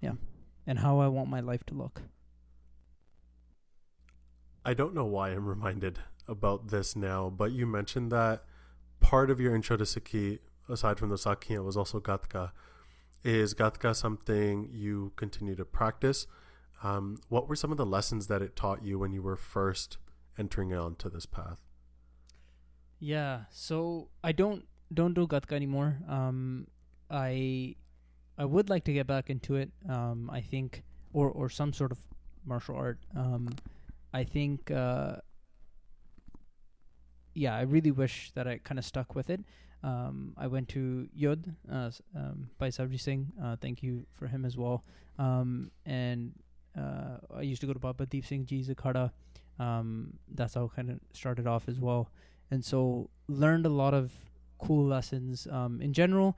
yeah, 0.00 0.12
and 0.66 0.78
how 0.78 1.00
I 1.00 1.08
want 1.08 1.28
my 1.28 1.40
life 1.40 1.64
to 1.66 1.74
look. 1.74 2.02
I 4.64 4.74
don't 4.74 4.94
know 4.94 5.06
why 5.06 5.30
I'm 5.30 5.46
reminded 5.56 5.98
about 6.28 6.68
this 6.68 6.94
now, 6.94 7.30
but 7.30 7.52
you 7.52 7.66
mentioned 7.66 8.12
that 8.12 8.44
part 9.00 9.30
of 9.30 9.40
your 9.40 9.54
intro 9.54 9.76
to 9.76 9.84
Sikhi, 9.84 10.38
aside 10.68 10.98
from 10.98 11.08
the 11.08 11.16
Sikhya, 11.16 11.64
was 11.64 11.76
also 11.76 11.98
Gatka. 12.00 12.52
Is 13.24 13.54
Gatka 13.54 13.94
something 13.94 14.68
you 14.72 15.12
continue 15.16 15.54
to 15.56 15.64
practice? 15.64 16.26
Um, 16.82 17.18
what 17.28 17.48
were 17.48 17.56
some 17.56 17.70
of 17.70 17.76
the 17.76 17.86
lessons 17.86 18.26
that 18.28 18.42
it 18.42 18.56
taught 18.56 18.82
you 18.82 18.98
when 18.98 19.12
you 19.12 19.22
were 19.22 19.36
first 19.36 19.98
entering 20.38 20.72
onto 20.72 21.10
this 21.10 21.26
path? 21.26 21.60
Yeah, 22.98 23.44
so 23.50 24.08
I 24.22 24.32
don't 24.32 24.64
don't 24.92 25.14
do 25.14 25.26
gatka 25.26 25.54
anymore. 25.54 25.98
Um, 26.08 26.66
I 27.10 27.76
I 28.38 28.44
would 28.44 28.70
like 28.70 28.84
to 28.84 28.92
get 28.92 29.06
back 29.06 29.30
into 29.30 29.56
it. 29.56 29.70
Um, 29.88 30.30
I 30.30 30.40
think 30.40 30.82
or 31.12 31.30
or 31.30 31.48
some 31.48 31.72
sort 31.72 31.92
of 31.92 31.98
martial 32.44 32.76
art. 32.76 32.98
Um, 33.16 33.50
I 34.12 34.24
think. 34.24 34.70
Uh, 34.70 35.16
yeah, 37.34 37.54
I 37.54 37.62
really 37.62 37.90
wish 37.90 38.32
that 38.34 38.46
I 38.46 38.58
kind 38.58 38.78
of 38.78 38.84
stuck 38.84 39.14
with 39.14 39.30
it. 39.30 39.40
Um, 39.82 40.34
I 40.36 40.46
went 40.46 40.68
to 40.70 41.08
Yod 41.14 41.54
uh, 41.70 41.90
um, 42.14 42.50
by 42.58 42.68
Sabri 42.68 43.00
Singh. 43.00 43.32
Uh, 43.42 43.56
thank 43.56 43.82
you 43.82 44.04
for 44.12 44.26
him 44.26 44.44
as 44.44 44.56
well. 44.56 44.84
Um, 45.18 45.70
and 45.86 46.32
uh, 46.78 47.16
I 47.36 47.42
used 47.42 47.60
to 47.62 47.66
go 47.66 47.72
to 47.72 47.78
Baba 47.78 48.06
Deep 48.06 48.24
Singh 48.26 48.44
Ji's 48.46 48.68
Akhada. 48.68 49.10
Um, 49.58 50.14
that's 50.34 50.54
how 50.54 50.70
kind 50.74 50.90
of 50.90 51.00
started 51.12 51.46
off 51.46 51.68
as 51.68 51.78
well. 51.80 52.10
And 52.50 52.64
so 52.64 53.10
learned 53.28 53.66
a 53.66 53.68
lot 53.70 53.94
of 53.94 54.12
cool 54.58 54.84
lessons. 54.86 55.46
Um, 55.50 55.80
in 55.80 55.92
general 55.92 56.36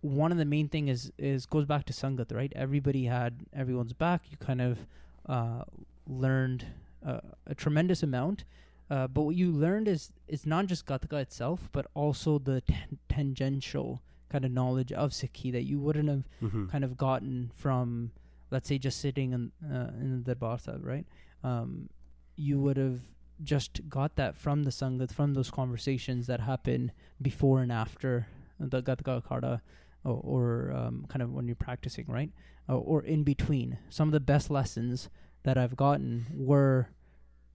one 0.00 0.30
of 0.30 0.36
the 0.36 0.44
main 0.44 0.68
thing 0.68 0.88
is 0.88 1.10
is 1.18 1.46
goes 1.46 1.64
back 1.64 1.84
to 1.86 1.92
sangat 1.92 2.34
right? 2.34 2.52
Everybody 2.54 3.06
had 3.06 3.40
everyone's 3.54 3.92
back. 3.94 4.22
You 4.30 4.36
kind 4.36 4.60
of 4.60 4.78
uh, 5.26 5.62
learned 6.06 6.66
uh, 7.06 7.20
a 7.46 7.54
tremendous 7.54 8.02
amount. 8.02 8.44
Uh, 8.90 9.06
but 9.06 9.22
what 9.22 9.34
you 9.34 9.50
learned 9.50 9.88
is 9.88 10.12
it's 10.28 10.44
not 10.44 10.66
just 10.66 10.84
gatka 10.86 11.16
itself 11.20 11.70
but 11.72 11.86
also 11.94 12.38
the 12.38 12.60
tan- 12.62 12.98
tangential 13.08 14.02
kind 14.28 14.44
of 14.44 14.50
knowledge 14.52 14.92
of 14.92 15.10
sikhi 15.12 15.50
that 15.52 15.62
you 15.62 15.78
wouldn't 15.80 16.08
have 16.08 16.24
Mm-hmm. 16.42 16.66
kind 16.66 16.84
of 16.84 16.96
gotten 16.98 17.50
from 17.54 18.10
let's 18.54 18.68
say 18.68 18.78
just 18.78 19.00
sitting 19.00 19.32
in 19.32 19.42
uh, 19.76 19.90
in 20.00 20.22
the 20.22 20.36
Sahib, 20.64 20.84
right? 20.84 21.06
Um, 21.42 21.90
you 22.36 22.60
would 22.60 22.76
have 22.76 23.00
just 23.42 23.80
got 23.88 24.14
that 24.14 24.36
from 24.36 24.62
the 24.62 24.70
sangat 24.70 25.12
from 25.12 25.34
those 25.34 25.50
conversations 25.50 26.28
that 26.28 26.40
happen 26.40 26.92
before 27.20 27.58
and 27.62 27.72
after 27.72 28.28
the 28.60 28.80
Gatka 28.80 29.20
Akhada 29.20 29.60
or, 30.04 30.20
or 30.34 30.72
um, 30.72 31.04
kind 31.08 31.22
of 31.22 31.32
when 31.32 31.48
you're 31.48 31.56
practicing 31.68 32.06
right? 32.06 32.30
Uh, 32.68 32.76
or 32.78 33.02
in 33.02 33.24
between. 33.24 33.76
Some 33.90 34.08
of 34.08 34.12
the 34.12 34.20
best 34.20 34.50
lessons 34.50 35.10
that 35.42 35.58
I've 35.58 35.76
gotten 35.76 36.26
were 36.32 36.88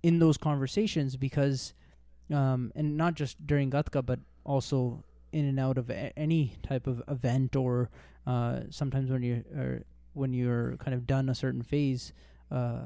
in 0.03 0.19
those 0.19 0.37
conversations 0.37 1.15
because 1.15 1.73
um, 2.39 2.71
and 2.75 2.97
not 2.97 3.13
just 3.15 3.47
during 3.47 3.71
Gatka 3.71 4.05
but 4.05 4.19
also 4.43 5.03
in 5.31 5.45
and 5.45 5.59
out 5.59 5.77
of 5.77 5.89
a- 5.89 6.13
any 6.17 6.53
type 6.61 6.87
of 6.87 7.01
event 7.07 7.55
or 7.55 7.89
uh, 8.27 8.61
sometimes 8.69 9.09
when 9.09 9.23
you're 9.23 9.43
or 9.55 9.83
when 10.13 10.33
you're 10.33 10.75
kind 10.77 10.93
of 10.93 11.05
done 11.07 11.29
a 11.29 11.35
certain 11.35 11.61
phase, 11.61 12.13
uh, 12.51 12.81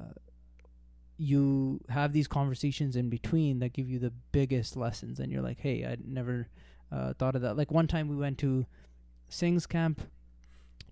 you 1.18 1.80
have 1.90 2.12
these 2.12 2.28
conversations 2.28 2.96
in 2.96 3.10
between 3.10 3.60
that 3.60 3.74
give 3.74 3.90
you 3.90 4.00
the 4.00 4.12
biggest 4.32 4.76
lessons, 4.76 5.20
and 5.20 5.32
you're 5.32 5.42
like, 5.42 5.60
"Hey, 5.60 5.86
I 5.86 5.98
never 6.06 6.48
uh, 6.92 7.14
thought 7.14 7.36
of 7.36 7.42
that." 7.44 7.56
Like 7.56 7.72
one 7.72 7.88
time 7.88 8.08
we 8.10 8.16
went 8.16 8.38
to 8.40 8.66
Singh's 9.30 9.66
camp 9.66 10.02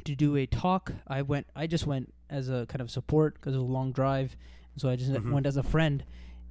to 0.06 0.16
do 0.16 0.36
a 0.36 0.46
talk. 0.46 0.94
I 1.08 1.22
went. 1.24 1.48
I 1.56 1.68
just 1.68 1.88
went 1.88 2.14
as 2.30 2.50
a 2.50 2.66
kind 2.68 2.82
of 2.82 2.92
support 2.92 3.36
because 3.36 3.54
it 3.56 3.58
was 3.58 3.68
a 3.68 3.72
long 3.72 3.92
drive, 3.92 4.38
so 4.78 4.90
I 4.90 4.96
just 4.96 5.12
Mhm. 5.12 5.32
went 5.32 5.46
as 5.46 5.58
a 5.58 5.64
friend. 5.64 6.04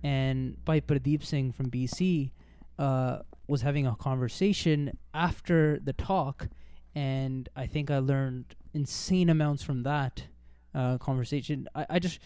And 0.02 0.62
Bhai 0.64 0.80
Pradeep 0.80 1.22
Singh 1.22 1.52
from 1.52 1.70
BC 1.70 2.32
uh, 2.78 3.20
was 3.48 3.62
having 3.62 3.86
a 3.86 3.94
conversation 3.96 4.96
after 5.14 5.78
the 5.78 5.92
talk, 5.92 6.48
and 6.94 7.48
I 7.54 7.66
think 7.66 7.90
I 7.90 7.98
learned 7.98 8.56
insane 8.74 9.28
amounts 9.30 9.62
from 9.62 9.82
that 9.84 10.24
uh, 10.74 10.98
conversation. 10.98 11.68
I, 11.74 11.86
I 11.90 11.98
just, 11.98 12.20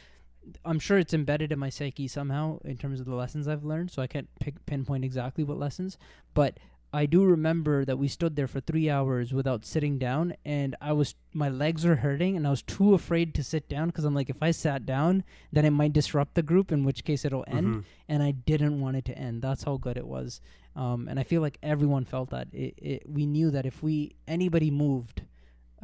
I'm 0.65 0.79
sure 0.79 0.99
it's 0.99 1.15
embedded 1.15 1.53
in 1.53 1.59
my 1.59 1.71
psyche 1.71 2.07
somehow 2.09 2.59
in 2.65 2.77
terms 2.77 3.01
of 3.01 3.07
the 3.07 3.15
lessons 3.15 3.49
I've 3.49 3.65
learned. 3.65 3.91
So 3.91 4.03
I 4.03 4.07
can't 4.07 4.29
pick, 4.41 4.65
pinpoint 4.67 5.05
exactly 5.05 5.45
what 5.45 5.59
lessons, 5.59 5.97
but 6.35 6.59
I 6.93 7.07
do 7.07 7.25
remember 7.25 7.85
that 7.87 7.97
we 7.99 8.07
stood 8.07 8.37
there 8.37 8.47
for 8.47 8.61
three 8.61 8.89
hours 8.89 9.33
without 9.35 9.65
sitting 9.65 9.99
down, 9.99 10.35
and 10.45 10.77
I 10.81 10.93
was 10.93 11.17
my 11.33 11.49
legs 11.49 11.85
were 11.85 11.97
hurting, 11.97 12.37
and 12.37 12.47
I 12.47 12.51
was 12.51 12.63
too 12.63 12.95
afraid 12.95 13.35
to 13.35 13.43
sit 13.43 13.69
down 13.69 13.89
because 13.89 14.05
I'm 14.05 14.15
like, 14.15 14.31
if 14.31 14.41
I 14.41 14.53
sat 14.53 14.87
down, 14.87 15.25
then 15.51 15.65
it 15.65 15.71
might 15.71 15.93
disrupt 15.93 16.35
the 16.35 16.43
group, 16.45 16.71
in 16.71 16.85
which 16.85 17.03
case 17.03 17.25
it'll 17.25 17.45
end 17.49 17.67
Mhm. 17.67 17.85
and 18.09 18.23
I 18.23 18.31
didn't 18.31 18.81
want 18.81 18.97
it 18.97 19.05
to 19.07 19.19
end. 19.19 19.43
That's 19.43 19.65
how 19.65 19.77
good 19.77 19.97
it 19.97 20.07
was. 20.07 20.41
Um, 20.77 21.09
and 21.09 21.19
I 21.19 21.25
feel 21.25 21.41
like 21.43 21.59
everyone 21.65 22.05
felt 22.05 22.31
that. 22.31 22.47
It, 22.53 22.75
it, 22.79 23.11
we 23.11 23.27
knew 23.27 23.51
that 23.51 23.67
if 23.67 23.83
we 23.83 24.15
anybody 24.29 24.71
moved, 24.71 25.23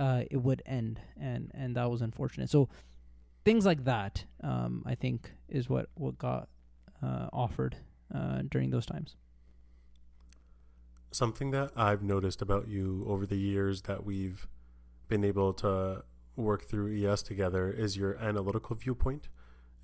uh, 0.00 0.22
it 0.30 0.38
would 0.38 0.62
end, 0.64 0.98
and 1.20 1.50
and 1.54 1.76
that 1.76 1.90
was 1.90 2.00
unfortunate. 2.00 2.48
So 2.48 2.68
things 3.44 3.66
like 3.66 3.84
that, 3.84 4.24
um, 4.42 4.82
I 4.86 4.94
think, 4.94 5.30
is 5.48 5.68
what 5.68 5.90
what 5.94 6.18
got 6.18 6.48
uh, 7.02 7.28
offered 7.32 7.76
uh, 8.12 8.42
during 8.48 8.70
those 8.70 8.86
times. 8.86 9.16
Something 11.12 11.50
that 11.50 11.72
I've 11.76 12.02
noticed 12.02 12.40
about 12.40 12.66
you 12.66 13.04
over 13.06 13.26
the 13.26 13.36
years 13.36 13.82
that 13.82 14.04
we've 14.04 14.46
been 15.08 15.24
able 15.24 15.52
to 15.54 16.04
work 16.36 16.64
through 16.64 16.96
ES 16.96 17.22
together 17.22 17.70
is 17.70 17.96
your 17.96 18.16
analytical 18.16 18.76
viewpoint. 18.76 19.28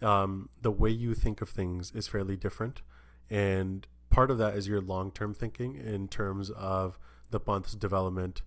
Um, 0.00 0.48
the 0.62 0.70
way 0.70 0.90
you 0.90 1.14
think 1.14 1.42
of 1.42 1.48
things 1.48 1.92
is 1.94 2.06
fairly 2.06 2.36
different. 2.36 2.80
And 3.28 3.86
part 4.08 4.30
of 4.30 4.38
that 4.38 4.54
is 4.54 4.68
your 4.68 4.80
long 4.80 5.10
term 5.10 5.34
thinking 5.34 5.74
in 5.74 6.08
terms 6.08 6.50
of 6.50 6.98
the 7.30 7.40
Panth's 7.40 7.74
development, 7.74 8.42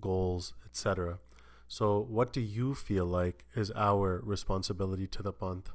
goals, 0.00 0.54
etc. 0.66 1.18
So, 1.68 2.00
what 2.08 2.32
do 2.32 2.40
you 2.40 2.74
feel 2.74 3.06
like 3.06 3.44
is 3.54 3.72
our 3.74 4.20
responsibility 4.24 5.06
to 5.08 5.22
the 5.22 5.32
Panth 5.32 5.66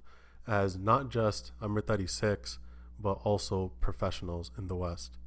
as 0.47 0.77
not 0.77 1.09
just 1.09 1.51
Amritdhari 1.61 2.09
Sikhs, 2.09 2.59
but 2.99 3.19
also 3.23 3.71
professionals 3.81 4.51
in 4.57 4.67
the 4.67 4.75
West? 4.75 5.17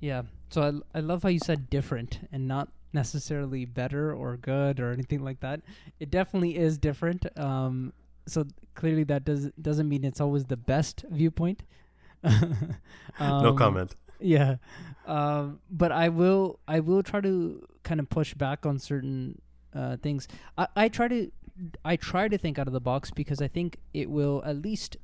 Yeah. 0.00 0.22
So 0.50 0.82
I 0.94 0.98
I 0.98 1.00
love 1.00 1.22
how 1.22 1.28
you 1.30 1.38
said 1.38 1.70
different 1.70 2.28
and 2.30 2.46
not 2.46 2.68
necessarily 2.92 3.64
better 3.64 4.12
or 4.14 4.36
good 4.36 4.78
or 4.78 4.92
anything 4.92 5.24
like 5.24 5.40
that. 5.40 5.62
It 5.98 6.10
definitely 6.10 6.56
is 6.56 6.78
different. 6.78 7.26
Um, 7.38 7.92
so 8.26 8.44
clearly 8.74 9.04
that 9.04 9.24
does 9.24 9.50
doesn't 9.60 9.88
mean 9.88 10.04
it's 10.04 10.20
always 10.20 10.44
the 10.44 10.56
best 10.56 11.04
viewpoint. 11.10 11.62
no 12.22 12.30
Um, 13.18 13.56
comment. 13.56 13.96
Yeah. 14.20 14.56
Um, 15.06 15.60
but 15.70 15.92
I 15.92 16.08
will 16.08 16.58
I 16.68 16.80
will 16.80 17.02
try 17.02 17.20
to 17.20 17.66
kind 17.84 18.00
of 18.00 18.08
push 18.08 18.34
back 18.34 18.66
on 18.66 18.78
certain 18.78 19.40
uh, 19.74 19.96
things. 19.98 20.26
I, 20.58 20.66
I 20.76 20.88
try 20.88 21.08
to 21.08 21.30
I 21.84 21.96
try 21.96 22.28
to 22.28 22.38
think 22.38 22.58
out 22.58 22.66
of 22.66 22.72
the 22.72 22.80
box 22.80 23.10
because 23.10 23.40
I 23.40 23.48
think 23.48 23.78
it 23.92 24.10
will 24.10 24.42
at 24.44 24.56
least 24.62 24.96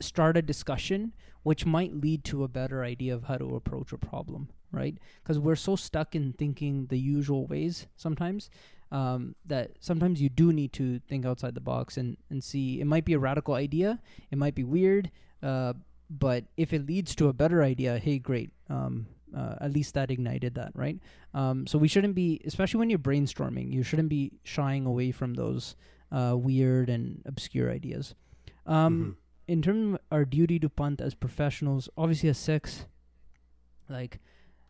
start 0.00 0.36
a 0.36 0.42
discussion 0.42 1.12
which 1.42 1.64
might 1.66 1.94
lead 1.94 2.24
to 2.24 2.44
a 2.44 2.48
better 2.48 2.84
idea 2.84 3.14
of 3.14 3.24
how 3.24 3.36
to 3.36 3.56
approach 3.56 3.92
a 3.92 3.98
problem, 3.98 4.48
right? 4.70 4.96
Because 5.22 5.38
we're 5.38 5.56
so 5.56 5.76
stuck 5.76 6.14
in 6.14 6.32
thinking 6.34 6.86
the 6.86 6.98
usual 6.98 7.46
ways 7.46 7.86
sometimes. 7.96 8.50
um, 8.92 9.34
that 9.46 9.70
sometimes 9.80 10.20
you 10.20 10.28
do 10.28 10.52
need 10.52 10.72
to 10.74 11.00
think 11.08 11.24
outside 11.24 11.54
the 11.54 11.60
box 11.60 11.96
and 11.96 12.16
and 12.30 12.44
see. 12.44 12.80
It 12.80 12.86
might 12.86 13.04
be 13.06 13.14
a 13.14 13.18
radical 13.18 13.54
idea, 13.54 14.00
it 14.30 14.38
might 14.38 14.54
be 14.54 14.64
weird, 14.64 15.10
uh, 15.42 15.72
but 16.10 16.44
if 16.56 16.72
it 16.72 16.86
leads 16.86 17.14
to 17.16 17.28
a 17.28 17.32
better 17.32 17.62
idea, 17.62 17.98
hey, 17.98 18.18
great. 18.18 18.50
Um, 18.68 19.06
uh, 19.34 19.56
at 19.60 19.72
least 19.72 19.94
that 19.94 20.10
ignited 20.10 20.54
that, 20.54 20.72
right? 20.74 20.98
Um, 21.34 21.66
so 21.66 21.78
we 21.78 21.88
shouldn't 21.88 22.14
be, 22.14 22.40
especially 22.44 22.78
when 22.78 22.90
you're 22.90 22.98
brainstorming, 22.98 23.72
you 23.72 23.82
shouldn't 23.82 24.08
be 24.08 24.32
shying 24.44 24.86
away 24.86 25.10
from 25.12 25.34
those 25.34 25.76
uh, 26.10 26.36
weird 26.36 26.88
and 26.90 27.22
obscure 27.26 27.70
ideas. 27.70 28.14
Um, 28.66 29.00
Mhm. 29.02 29.16
In 29.48 29.60
terms 29.62 29.94
of 29.94 30.00
our 30.10 30.24
duty 30.24 30.58
to 30.60 30.68
Panth 30.68 31.00
as 31.00 31.14
professionals, 31.14 31.88
obviously 31.96 32.28
as 32.28 32.38
Sikhs, 32.38 32.86
like 33.88 34.20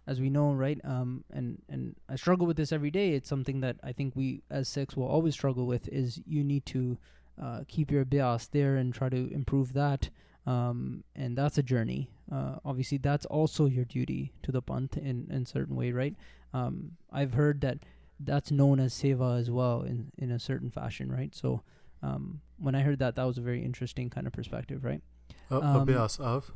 as 0.07 0.21
we 0.21 0.31
know, 0.31 0.53
right? 0.53 0.81
Um, 0.85 1.25
and 1.31 1.63
and 1.69 1.95
I 2.09 2.17
struggle 2.17 2.47
with 2.47 2.57
this 2.57 2.73
every 2.73 2.91
day. 2.91 3.13
It's 3.13 3.29
something 3.29 3.61
that 3.61 3.77
I 3.83 3.93
think 3.93 4.17
we 4.17 4.43
as 4.51 4.69
Sikhs 4.69 4.97
will 4.97 5.07
always 5.07 5.35
struggle 5.35 5.67
with. 5.67 5.89
Is 5.89 6.21
you 6.27 6.43
need 6.43 6.65
to 6.67 6.99
uh, 7.41 7.61
keep 7.69 7.91
your 7.91 8.05
bias 8.05 8.49
there 8.49 8.77
and 8.77 8.93
try 8.93 9.09
to 9.09 9.33
improve 9.33 9.73
that. 9.75 10.11
Um, 10.47 11.05
and 11.15 11.37
that's 11.39 11.59
a 11.59 11.63
journey. 11.63 12.11
Uh, 12.33 12.57
obviously, 12.64 12.97
that's 12.99 13.26
also 13.26 13.66
your 13.66 13.85
duty 13.85 14.33
to 14.43 14.51
the 14.53 14.62
Panth 14.62 14.97
in 14.97 15.26
in 15.30 15.45
certain 15.45 15.76
way, 15.76 15.93
right? 15.93 16.14
Um, 16.55 16.93
I've 17.11 17.35
heard 17.35 17.61
that 17.61 17.78
that's 18.20 18.51
known 18.51 18.80
as 18.80 18.95
seva 18.95 19.39
as 19.39 19.51
well 19.51 19.83
in 19.83 20.11
in 20.16 20.30
a 20.30 20.39
certain 20.39 20.70
fashion, 20.70 21.12
right? 21.12 21.35
So 21.35 21.62
um, 22.03 22.41
when 22.59 22.74
I 22.74 22.80
heard 22.83 22.99
that, 23.01 23.16
that 23.16 23.24
was 23.24 23.37
a 23.39 23.43
very 23.43 23.62
interesting 23.62 24.09
kind 24.11 24.26
of 24.26 24.33
perspective, 24.33 24.83
right? 24.85 25.03
A, 25.51 25.57
Um, 25.57 25.87
abhyas 25.87 26.18
of. 26.20 26.53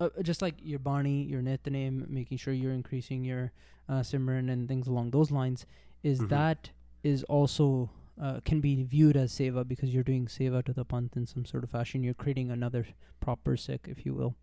uh, 0.00 0.08
just 0.22 0.40
like 0.42 0.54
your 0.62 0.78
Bani, 0.78 1.22
your 1.24 1.42
Nitnem, 1.42 2.08
making 2.08 2.38
sure 2.38 2.54
you're 2.54 2.72
increasing 2.72 3.24
your 3.24 3.52
uh, 3.88 4.00
Simran 4.00 4.50
and 4.50 4.66
things 4.68 4.86
along 4.88 5.10
those 5.10 5.30
lines, 5.30 5.66
is 6.02 6.20
Mhm. 6.20 6.28
that 6.28 6.70
is 7.02 7.22
also 7.24 7.90
uh, 8.16 8.38
can 8.44 8.60
be 8.60 8.82
viewed 8.84 9.16
as 9.16 9.32
seva 9.32 9.66
because 9.66 9.92
you're 9.92 10.04
doing 10.04 10.26
seva 10.26 10.64
to 10.64 10.72
the 10.72 10.84
Panth 10.84 11.16
in 11.16 11.26
some 11.26 11.44
sort 11.44 11.64
of 11.64 11.70
fashion. 11.70 12.02
You're 12.04 12.14
creating 12.24 12.50
another 12.50 12.86
proper 13.20 13.56
Sikh, 13.56 13.86
if 13.88 14.06
you 14.06 14.14
will. 14.14 14.34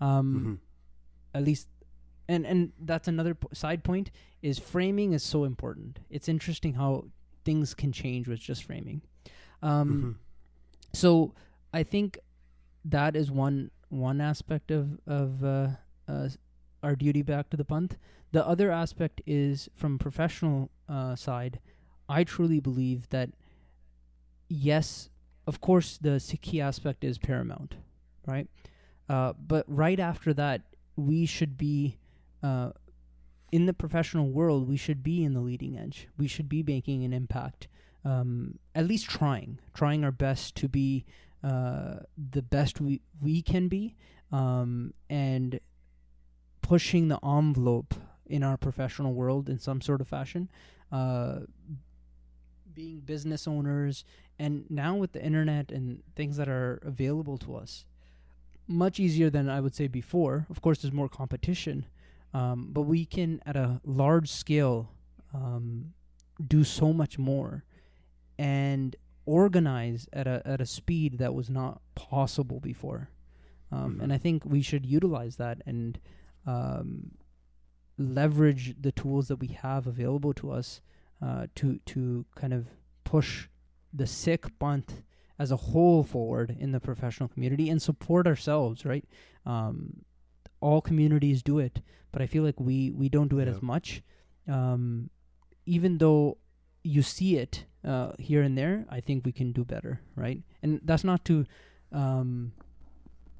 Um, 0.00 0.34
Mhm. 0.44 0.58
At 1.34 1.44
least, 1.44 1.68
and 2.28 2.44
and 2.46 2.72
that's 2.80 3.08
another 3.08 3.34
p- 3.34 3.48
side 3.54 3.82
point 3.84 4.10
is 4.42 4.58
framing 4.58 5.12
is 5.14 5.22
so 5.22 5.44
important. 5.44 6.00
It's 6.10 6.28
interesting 6.28 6.74
how 6.74 7.06
things 7.44 7.74
can 7.74 7.90
change 7.92 8.28
with 8.28 8.38
just 8.40 8.64
framing. 8.64 9.00
Um, 9.62 9.88
Mhm. 10.02 10.94
so 10.96 11.34
I 11.72 11.82
think 11.84 12.18
that 12.84 13.16
is 13.16 13.30
one 13.30 13.70
one 13.88 14.20
aspect 14.20 14.70
of 14.70 15.00
of 15.06 15.42
uh, 15.42 15.70
uh, 16.08 16.28
our 16.82 16.96
duty 16.96 17.22
back 17.22 17.48
to 17.50 17.56
the 17.56 17.64
Panth. 17.64 17.96
The 18.32 18.46
other 18.46 18.70
aspect 18.70 19.22
is 19.26 19.68
from 19.74 19.98
professional 19.98 20.70
uh, 20.88 21.16
side. 21.16 21.60
I 22.08 22.24
truly 22.24 22.60
believe 22.60 23.08
that 23.10 23.30
yes, 24.48 25.08
of 25.46 25.60
course, 25.60 25.98
the 25.98 26.18
Sikhi 26.20 26.60
aspect 26.60 27.04
is 27.04 27.18
paramount, 27.18 27.76
right? 28.26 28.48
Uh, 29.08 29.32
but 29.34 29.64
right 29.68 29.98
after 30.00 30.32
that, 30.34 30.62
we 30.96 31.26
should 31.26 31.56
be 31.56 31.98
uh, 32.42 32.70
in 33.50 33.66
the 33.66 33.72
professional 33.72 34.30
world. 34.30 34.68
We 34.68 34.76
should 34.76 35.02
be 35.02 35.24
in 35.24 35.34
the 35.34 35.40
leading 35.40 35.78
edge. 35.78 36.08
We 36.16 36.28
should 36.28 36.48
be 36.48 36.62
making 36.62 37.04
an 37.04 37.12
impact. 37.12 37.68
Um, 38.04 38.58
at 38.74 38.86
least 38.86 39.08
trying, 39.08 39.60
trying 39.74 40.02
our 40.02 40.10
best 40.10 40.56
to 40.56 40.68
be 40.68 41.04
uh, 41.44 42.00
the 42.16 42.42
best 42.42 42.80
we 42.80 43.00
we 43.20 43.42
can 43.42 43.68
be, 43.68 43.94
um, 44.32 44.92
and 45.08 45.60
pushing 46.62 47.08
the 47.08 47.18
envelope 47.24 47.94
in 48.26 48.42
our 48.42 48.56
professional 48.56 49.12
world 49.12 49.48
in 49.48 49.58
some 49.58 49.80
sort 49.80 50.00
of 50.00 50.08
fashion. 50.08 50.50
Uh, 50.90 51.40
being 52.74 53.00
business 53.00 53.46
owners, 53.46 54.04
and 54.38 54.64
now 54.70 54.96
with 54.96 55.12
the 55.12 55.22
internet 55.22 55.70
and 55.70 56.02
things 56.16 56.36
that 56.38 56.48
are 56.48 56.80
available 56.84 57.36
to 57.38 57.54
us, 57.54 57.84
much 58.66 59.00
easier 59.00 59.30
than 59.30 59.48
I 59.48 59.60
would 59.60 59.74
say 59.74 59.88
before. 59.88 60.46
Of 60.50 60.60
course, 60.60 60.82
there's 60.82 60.92
more 60.94 61.08
competition, 61.08 61.86
um, 62.32 62.68
but 62.72 62.82
we 62.82 63.04
can 63.04 63.40
at 63.46 63.56
a 63.56 63.80
large 63.84 64.30
scale 64.30 64.90
um, 65.34 65.92
do 66.46 66.64
so 66.64 66.92
much 66.92 67.18
more 67.18 67.64
and 68.38 68.96
organize 69.24 70.08
at 70.12 70.26
a 70.26 70.42
at 70.44 70.60
a 70.60 70.66
speed 70.66 71.18
that 71.18 71.34
was 71.34 71.48
not 71.48 71.80
possible 71.94 72.60
before. 72.60 73.08
Um, 73.70 73.96
Mhm. 73.96 74.02
And 74.02 74.12
I 74.12 74.18
think 74.18 74.44
we 74.44 74.62
should 74.62 74.84
utilize 74.84 75.36
that 75.36 75.62
and 75.66 75.98
um, 76.46 77.12
leverage 77.98 78.74
the 78.80 78.92
tools 78.92 79.28
that 79.28 79.36
we 79.36 79.48
have 79.48 79.86
available 79.86 80.34
to 80.34 80.50
us 80.50 80.80
uh, 81.20 81.46
to 81.56 81.78
to 81.86 82.24
kind 82.34 82.52
of 82.52 82.68
push 83.04 83.48
the 83.92 84.06
Sikh 84.06 84.58
Panth 84.58 85.02
as 85.42 85.50
a 85.50 85.56
whole 85.68 86.02
forward 86.14 86.48
in 86.64 86.70
the 86.72 86.80
professional 86.80 87.28
community 87.34 87.66
and 87.72 87.80
support 87.90 88.24
ourselves. 88.32 88.84
Right, 88.92 89.04
um, 89.46 89.76
all 90.60 90.80
communities 90.90 91.42
do 91.42 91.58
it, 91.66 91.74
but 92.12 92.22
I 92.22 92.26
feel 92.32 92.44
like 92.48 92.58
we 92.68 92.76
we 93.02 93.08
don't 93.08 93.28
do 93.34 93.38
it 93.42 93.46
Yeah. 93.48 93.54
as 93.56 93.62
much. 93.72 93.88
Um, 94.56 95.10
even 95.76 95.98
though 95.98 96.38
you 96.94 97.02
see 97.02 97.36
it 97.44 97.54
uh, 97.84 98.12
here 98.18 98.42
and 98.42 98.54
there, 98.58 98.76
I 98.96 99.00
think 99.06 99.24
we 99.24 99.32
can 99.40 99.52
do 99.52 99.64
better, 99.64 100.00
right? 100.16 100.38
And 100.62 100.80
that's 100.88 101.04
not 101.04 101.24
to, 101.30 101.46
um, 101.92 102.52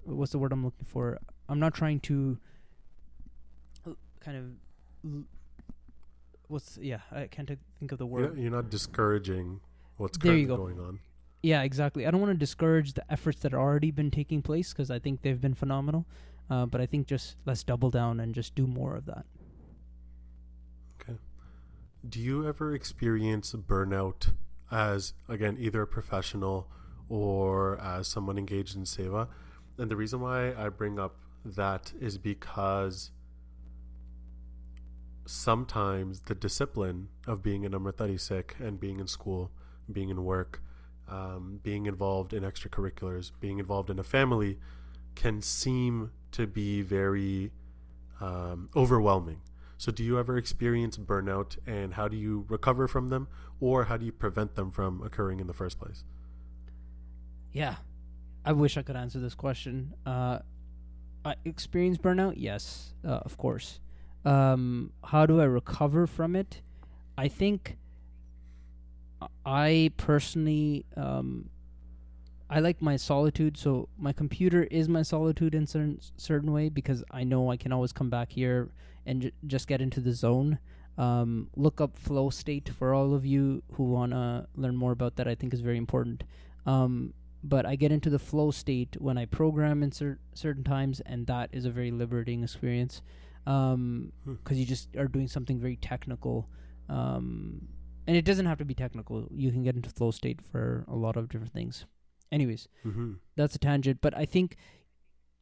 what's 0.05 0.31
the 0.33 0.39
word 0.39 0.53
I'm 0.53 0.65
looking 0.65 0.87
for? 0.95 1.19
I'm 1.49 1.59
not 1.59 1.75
trying 1.75 1.99
to 2.11 2.39
kind 4.21 4.37
of, 4.39 4.45
what's 6.49 6.79
yeah, 6.81 7.01
I 7.11 7.27
can't 7.27 7.49
think 7.79 7.91
of 7.93 7.99
the 7.99 8.07
You're, 8.07 8.29
word. 8.31 8.39
you're 8.39 8.51
not 8.59 8.71
discouraging 8.71 9.61
what's 9.97 10.17
There 10.19 10.37
you 10.37 10.47
go. 10.47 10.57
going 10.57 10.79
on. 10.79 11.01
Yeah, 11.43 11.63
exactly. 11.63 12.07
I 12.07 12.11
don't 12.13 12.21
want 12.21 12.33
to 12.33 12.39
discourage 12.39 12.93
the 12.93 13.11
efforts 13.13 13.41
that 13.41 13.53
have 13.53 13.61
already 13.61 13.91
been 13.91 14.11
taking 14.11 14.43
place 14.43 14.73
because 14.73 14.91
I 14.91 15.01
think 15.01 15.23
they've 15.23 15.41
been 15.41 15.55
phenomenal. 15.55 16.07
Uh, 16.49 16.67
but 16.67 16.81
I 16.81 16.87
think 16.87 17.07
just 17.07 17.37
let's 17.47 17.65
double 17.65 17.91
down 17.91 18.21
and 18.21 18.35
just 18.35 18.55
do 18.55 18.67
more 18.67 18.95
of 18.95 19.07
that. 19.07 19.25
Okay. 21.01 21.19
Do 22.09 22.21
you 22.21 22.47
ever 22.47 22.75
experience 22.75 23.53
burnout 23.55 24.33
as, 24.71 25.15
again, 25.29 25.57
either 25.59 25.83
a 25.83 25.87
professional 25.87 26.69
or 27.09 27.79
as 27.81 28.07
someone 28.07 28.39
engaged 28.39 28.77
in 28.77 28.83
seva? 28.83 29.29
And 29.79 29.91
the 29.91 29.97
reason 29.97 30.21
why 30.21 30.55
I 30.55 30.69
bring 30.69 30.99
up 30.99 31.17
that 31.45 31.93
is 32.01 32.19
because 32.19 33.11
sometimes 35.27 36.21
the 36.27 36.35
discipline 36.35 37.09
of 37.27 37.43
being 37.43 37.65
an 37.65 37.73
Amritdhari 37.73 38.21
Sikh 38.21 38.57
and 38.61 38.79
being 38.79 39.01
in 39.01 39.07
school, 39.07 39.51
being 39.91 40.09
in 40.09 40.25
work, 40.25 40.61
um, 41.13 41.61
being 41.63 41.85
involved 41.87 42.33
in 42.33 42.43
extracurriculars, 42.43 43.33
being 43.39 43.59
involved 43.59 43.91
in 43.91 43.99
a 43.99 44.03
family 44.03 44.59
can 45.15 45.43
seem 45.43 46.11
to 46.33 46.47
be 46.47 46.81
very 46.81 47.53
um, 48.21 48.71
overwhelming. 48.75 49.43
So, 49.77 49.93
do 49.93 50.03
you 50.03 50.19
ever 50.19 50.39
experience 50.39 50.97
burnout 50.97 51.59
and 51.67 51.95
how 51.95 52.09
do 52.09 52.17
you 52.17 52.47
recover 52.49 52.89
from 52.89 53.09
them 53.09 53.29
or 53.61 53.85
how 53.85 53.97
do 53.97 54.07
you 54.07 54.13
prevent 54.13 54.55
them 54.55 54.71
from 54.71 55.03
occurring 55.03 55.41
in 55.41 55.47
the 55.47 55.53
first 55.53 55.79
place? 55.79 56.05
Yeah, 57.53 57.77
I 58.45 58.53
wish 58.53 58.79
I 58.79 58.83
could 58.83 58.97
answer 58.97 59.19
this 59.19 59.35
question. 59.35 59.93
Uh, 60.07 60.39
I 61.25 61.35
experience 61.45 61.99
burnout. 61.99 62.35
Yes, 62.37 62.95
uh, 63.05 63.21
of 63.25 63.37
course. 63.37 63.81
Um, 64.25 64.93
how 65.05 65.27
do 65.27 65.41
I 65.41 65.45
recover 65.45 66.07
from 66.07 66.37
it? 66.37 66.63
I 67.19 67.29
think 67.29 67.77
I 69.45 69.91
personally, 69.97 70.85
um, 70.97 71.49
I 72.51 72.61
like 72.61 72.83
my 72.83 72.97
solitude. 72.97 73.57
So 73.57 73.89
my 73.99 74.13
computer 74.13 74.65
is 74.65 74.89
my 74.89 75.03
solitude 75.03 75.55
in 75.55 75.67
certain 75.67 75.99
certain 76.17 76.53
way 76.53 76.69
because 76.69 77.03
I 77.11 77.25
know 77.25 77.51
I 77.51 77.57
can 77.57 77.73
always 77.73 77.93
come 77.93 78.11
back 78.11 78.33
here 78.33 78.71
and 79.07 79.23
j- 79.23 79.33
just 79.47 79.67
get 79.67 79.81
into 79.81 80.01
the 80.01 80.13
zone. 80.13 80.59
Um, 80.99 81.49
look 81.57 81.81
up 81.81 81.97
flow 81.97 82.29
state 82.31 82.69
for 82.69 82.93
all 82.93 83.15
of 83.15 83.25
you 83.25 83.63
who 83.73 83.85
wanna 83.85 84.47
learn 84.55 84.77
more 84.77 84.93
about 84.93 85.17
that. 85.17 85.27
I 85.27 85.35
think 85.35 85.55
is 85.55 85.61
very 85.61 85.79
important. 85.79 86.25
Um, 86.67 87.15
but 87.43 87.67
I 87.67 87.75
get 87.77 87.91
into 87.91 88.11
the 88.11 88.19
flow 88.21 88.51
state 88.51 88.97
when 89.01 89.19
I 89.19 89.25
program 89.25 89.83
in 89.83 89.91
cer- 89.91 90.21
certain 90.35 90.63
times, 90.63 91.01
and 91.01 91.27
that 91.27 91.49
is 91.53 91.65
a 91.65 91.71
very 91.71 91.91
liberating 91.91 92.43
experience 92.45 93.03
because 93.45 93.75
um, 93.75 94.13
Hmm. 94.25 94.35
you 94.55 94.65
just 94.65 94.95
are 94.97 95.09
doing 95.09 95.27
something 95.27 95.59
very 95.59 95.77
technical. 95.77 96.49
Um, 96.89 97.67
and 98.07 98.17
it 98.17 98.25
doesn't 98.25 98.47
have 98.47 98.59
to 98.59 98.65
be 98.65 98.75
technical. 98.75 99.29
You 99.31 99.51
can 99.51 99.63
get 99.63 99.75
into 99.77 99.91
flow 99.91 100.11
state 100.11 100.41
for 100.43 100.85
a 100.89 100.95
lot 100.97 101.17
of 101.17 101.29
different 101.29 101.53
things. 101.53 101.87
Anyways, 102.31 102.69
Mm-hmm. 102.87 103.13
that's 103.37 103.55
a 103.55 103.59
tangent, 103.59 103.99
but 104.01 104.17
I 104.17 104.25
think 104.25 104.57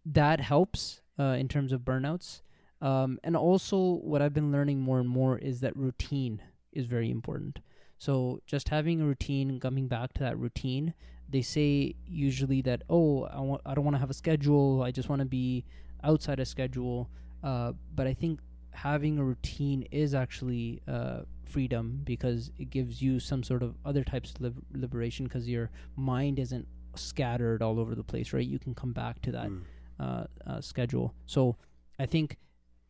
that 0.04 0.40
helps 0.40 1.00
uh, 1.18 1.36
in 1.38 1.48
terms 1.48 1.72
of 1.72 1.80
burnouts. 1.82 2.42
Um, 2.80 3.18
and 3.22 3.36
also, 3.36 3.78
what 4.02 4.22
I've 4.22 4.32
been 4.32 4.50
learning 4.52 4.80
more 4.80 4.98
and 5.00 5.08
more 5.08 5.36
is 5.38 5.60
that 5.60 5.76
routine 5.76 6.42
is 6.72 6.86
very 6.86 7.10
important. 7.10 7.58
So, 7.98 8.40
just 8.46 8.70
having 8.70 9.02
a 9.02 9.04
routine, 9.04 9.60
coming 9.60 9.86
back 9.86 10.14
to 10.14 10.20
that 10.20 10.38
routine, 10.38 10.94
they 11.28 11.42
say 11.42 11.94
usually 12.06 12.62
that, 12.62 12.82
oh, 12.88 13.24
I, 13.24 13.40
want, 13.40 13.60
I 13.66 13.74
don't 13.74 13.84
want 13.84 13.94
to 13.96 14.00
have 14.00 14.08
a 14.10 14.14
schedule, 14.14 14.82
I 14.82 14.90
just 14.90 15.08
want 15.10 15.20
to 15.20 15.26
be 15.26 15.64
outside 16.02 16.40
a 16.40 16.46
schedule. 16.46 17.10
Uh, 17.44 17.72
but 17.94 18.06
I 18.06 18.14
think 18.14 18.40
having 18.72 19.18
a 19.18 19.24
routine 19.24 19.82
is 19.90 20.14
actually 20.14 20.80
uh, 20.88 21.20
freedom 21.50 22.00
because 22.04 22.50
it 22.58 22.70
gives 22.70 23.00
you 23.02 23.18
some 23.20 23.42
sort 23.42 23.62
of 23.62 23.74
other 23.84 24.04
types 24.04 24.30
of 24.32 24.40
liber- 24.40 24.62
liberation 24.84 25.24
because 25.26 25.48
your 25.48 25.70
mind 25.96 26.38
isn't 26.38 26.66
scattered 26.94 27.62
all 27.62 27.78
over 27.78 27.94
the 27.94 28.04
place, 28.04 28.32
right? 28.32 28.46
You 28.46 28.58
can 28.58 28.74
come 28.74 28.92
back 28.92 29.20
to 29.22 29.32
that 29.32 29.48
Mm. 29.48 29.62
uh, 29.98 30.24
uh, 30.46 30.60
schedule. 30.60 31.14
So 31.26 31.56
I 31.98 32.06
think 32.06 32.36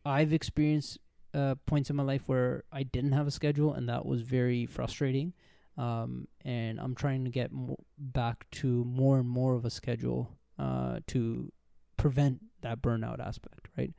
I've 0.05 0.33
experienced 0.33 0.97
uh, 1.33 1.55
points 1.65 1.89
in 1.89 1.95
my 1.95 2.03
life 2.03 2.23
where 2.27 2.63
I 2.71 2.83
didn't 2.83 3.13
have 3.13 3.25
a 3.27 3.31
schedule, 3.31 3.73
and 3.73 3.87
that 3.87 4.05
was 4.05 4.21
very 4.21 4.65
frustrating. 4.65 5.33
Um, 5.77 6.27
and 6.43 6.79
I'm 6.79 6.93
trying 6.95 7.23
to 7.23 7.31
get 7.31 7.51
mo- 7.51 7.77
back 7.97 8.49
to 8.61 8.83
more 8.83 9.17
and 9.19 9.29
more 9.29 9.55
of 9.55 9.63
a 9.63 9.69
schedule 9.69 10.29
uh, 10.59 10.99
to 11.07 11.51
prevent 11.97 12.41
that 12.61 12.81
burnout 12.81 13.19
aspect, 13.19 13.69
right? 13.77 13.93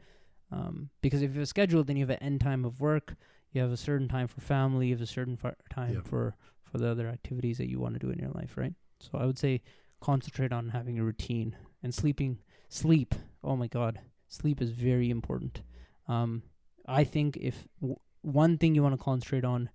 Um, 0.50 0.90
because 1.00 1.22
if 1.22 1.30
you 1.30 1.36
have 1.40 1.44
a 1.44 1.46
schedule, 1.46 1.82
then 1.84 1.96
you 1.96 2.02
have 2.02 2.10
an 2.10 2.22
end 2.22 2.40
time 2.42 2.64
of 2.66 2.80
work, 2.80 3.14
you 3.52 3.60
have 3.60 3.70
a 3.72 3.76
certain 3.76 4.08
time 4.08 4.26
for 4.28 4.40
family, 4.40 4.88
you 4.88 4.94
have 4.94 5.02
a 5.02 5.06
certain 5.06 5.36
fa- 5.36 5.56
time 5.70 5.94
Yep. 5.94 6.06
for 6.06 6.36
for 6.62 6.78
the 6.78 6.88
other 6.88 7.06
activities 7.08 7.58
that 7.58 7.68
you 7.68 7.78
want 7.78 7.94
to 7.94 7.98
do 7.98 8.10
in 8.10 8.18
your 8.18 8.30
life, 8.30 8.56
right? 8.56 8.74
So 8.98 9.18
I 9.18 9.26
would 9.26 9.38
say 9.38 9.60
concentrate 10.00 10.52
on 10.52 10.70
having 10.70 10.98
a 10.98 11.04
routine 11.04 11.54
and 11.82 11.94
sleeping. 11.94 12.38
Sleep, 12.70 13.14
oh 13.44 13.56
my 13.56 13.66
God, 13.66 14.00
sleep 14.28 14.62
is 14.62 14.70
very 14.70 15.10
important. 15.10 15.60
Um, 16.08 16.42
I 16.86 17.04
think 17.04 17.36
if 17.36 17.68
w- 17.80 17.98
one 18.22 18.56
thing 18.56 18.74
you 18.74 18.82
want 18.82 18.98
to 18.98 19.04
concentrate 19.04 19.44
on 19.44 19.68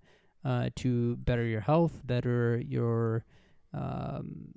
uh, 0.44 0.70
to 0.76 1.16
better 1.18 1.44
your 1.44 1.60
health, 1.60 2.00
better 2.04 2.60
your 2.66 3.24
um, 3.72 4.54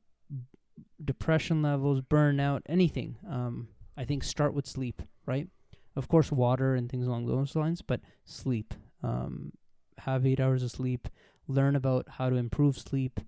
depression 1.04 1.62
levels, 1.62 2.02
burnout, 2.02 2.62
anything, 2.68 3.18
um, 3.30 3.68
I 3.98 4.06
think 4.06 4.24
start 4.24 4.54
with 4.54 4.66
sleep, 4.68 5.02
right? 5.26 5.48
Of 5.96 6.08
course, 6.08 6.32
water 6.32 6.76
and 6.76 6.90
things 6.90 7.08
along 7.08 7.28
those 7.28 7.56
lines, 7.56 7.82
but 7.82 8.00
sleep. 8.26 8.74
Um, 9.04 9.54
have 9.98 10.26
eight 10.26 10.40
hours 10.40 10.64
of 10.64 10.72
sleep. 10.72 11.08
Learn 11.48 11.76
about 11.76 12.08
how 12.10 12.30
to 12.30 12.36
improve 12.36 12.78
sleep. 12.78 13.20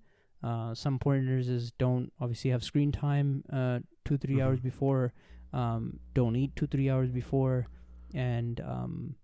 Uh, 0.42 0.74
some 0.74 0.98
pointers 0.98 1.48
is 1.48 1.72
don't 1.72 2.12
obviously 2.20 2.50
have 2.50 2.62
screen 2.64 2.92
time 2.92 3.44
uh, 3.52 3.80
two 4.04 4.18
three 4.18 4.40
hours 4.42 4.60
Mhm. 4.60 4.64
before. 4.64 5.12
Um, 5.52 6.00
don't 6.14 6.36
eat 6.36 6.54
two 6.56 6.66
three 6.66 6.90
hours 6.90 7.10
before, 7.10 7.66
and 8.12 8.60
um, 8.60 9.16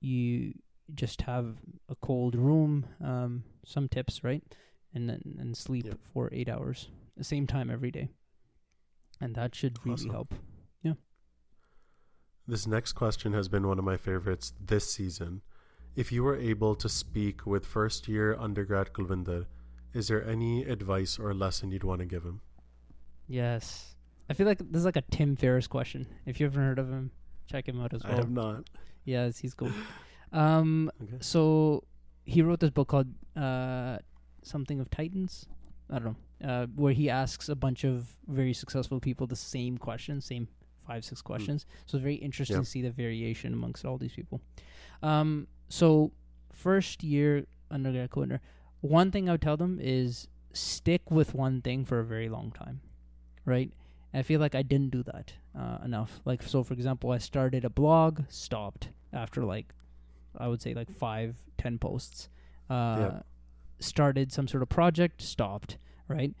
you 0.00 0.54
just 0.94 1.22
have 1.22 1.56
a 1.88 1.94
cold 1.96 2.34
room. 2.36 2.86
Um, 3.00 3.44
some 3.64 3.88
tips, 3.88 4.22
right? 4.22 4.42
And 4.94 5.08
then 5.08 5.36
and 5.38 5.56
sleep 5.56 5.86
Yep. 5.86 5.98
for 6.12 6.28
eight 6.32 6.48
hours, 6.48 6.88
the 7.16 7.24
same 7.24 7.46
time 7.46 7.70
every 7.70 7.90
day, 7.90 8.08
and 9.20 9.34
that 9.34 9.54
should 9.54 9.78
really 9.84 9.94
Awesome. 9.94 10.10
help. 10.10 10.34
Yeah. 10.82 10.94
This 12.46 12.66
next 12.66 12.92
question 12.92 13.32
has 13.34 13.48
been 13.48 13.66
one 13.66 13.78
of 13.78 13.84
my 13.84 13.96
favorites 13.96 14.52
this 14.60 14.90
season. 14.92 15.42
If 15.98 16.12
you 16.12 16.22
were 16.22 16.36
able 16.36 16.76
to 16.76 16.88
speak 16.88 17.44
with 17.44 17.66
first 17.66 18.06
year 18.06 18.36
undergrad 18.38 18.92
Kulwinder, 18.92 19.46
is 19.92 20.06
there 20.06 20.24
any 20.24 20.62
advice 20.62 21.18
or 21.18 21.34
lesson 21.34 21.72
you'd 21.72 21.82
want 21.82 21.98
to 21.98 22.06
give 22.06 22.22
him? 22.22 22.40
Yes, 23.26 23.96
I 24.30 24.34
feel 24.34 24.46
like 24.46 24.58
this 24.58 24.78
is 24.78 24.84
like 24.84 24.94
a 24.94 25.02
Tim 25.10 25.34
Ferriss 25.34 25.66
question. 25.66 26.06
If 26.24 26.38
you 26.38 26.46
haven't 26.46 26.62
heard 26.62 26.78
of 26.78 26.88
him, 26.88 27.10
check 27.50 27.66
him 27.66 27.80
out 27.80 27.94
as 27.94 28.04
well. 28.04 28.12
I 28.12 28.16
have 28.16 28.30
not. 28.30 28.70
Yes, 29.06 29.38
he's 29.38 29.54
cool. 29.54 29.72
Um, 30.32 30.88
Okay. 31.02 31.16
so 31.18 31.82
he 32.24 32.42
wrote 32.42 32.60
this 32.60 32.70
book 32.70 32.86
called 32.88 33.08
uh, 33.36 33.98
something 34.42 34.78
of 34.78 34.88
Titans. 34.90 35.46
I 35.90 35.98
don't 35.98 36.04
know, 36.04 36.48
uh, 36.48 36.66
where 36.76 36.92
he 36.92 37.10
asks 37.10 37.48
a 37.48 37.56
bunch 37.56 37.82
of 37.82 38.14
very 38.28 38.52
successful 38.52 39.00
people 39.00 39.26
the 39.26 39.34
same 39.34 39.76
question, 39.78 40.20
same 40.20 40.46
five 40.88 41.02
six 41.10 41.18
questions. 41.30 41.60
So 41.86 41.96
it's 41.96 42.02
very 42.10 42.20
interesting 42.28 42.56
Yeah. 42.56 42.66
to 42.66 42.72
see 42.74 42.82
the 42.88 42.90
variation 43.04 43.52
amongst 43.58 43.84
all 43.84 43.98
these 44.04 44.14
people. 44.20 44.40
Um, 45.10 45.28
so 45.68 45.86
first 46.66 46.96
year 47.12 47.30
undergrad 47.70 48.10
coder, 48.10 48.38
one 48.80 49.08
thing 49.12 49.28
I 49.28 49.32
would 49.32 49.42
tell 49.48 49.56
them 49.64 49.78
is 49.80 50.28
stick 50.52 51.02
with 51.18 51.34
one 51.34 51.56
thing 51.66 51.84
for 51.84 51.98
a 52.00 52.04
very 52.14 52.28
long 52.36 52.48
time, 52.62 52.80
right? 53.44 53.70
I 54.14 54.22
feel 54.22 54.40
like 54.40 54.54
I 54.54 54.62
didn't 54.62 54.90
do 54.98 55.02
that 55.12 55.34
uh, 55.62 55.78
enough. 55.84 56.12
Like 56.24 56.42
so, 56.42 56.64
for 56.64 56.74
example, 56.78 57.08
I 57.12 57.18
started 57.18 57.64
a 57.64 57.70
blog, 57.70 58.22
stopped 58.30 58.88
after 59.12 59.40
like 59.54 59.74
I 60.36 60.48
would 60.48 60.62
say 60.62 60.72
like 60.74 60.90
five, 60.90 61.36
ten 61.58 61.78
posts. 61.78 62.28
Uh. 62.70 63.20
Started 63.80 64.32
some 64.32 64.48
sort 64.48 64.62
of 64.64 64.68
project, 64.68 65.22
stopped. 65.22 65.78
Right. 66.08 66.34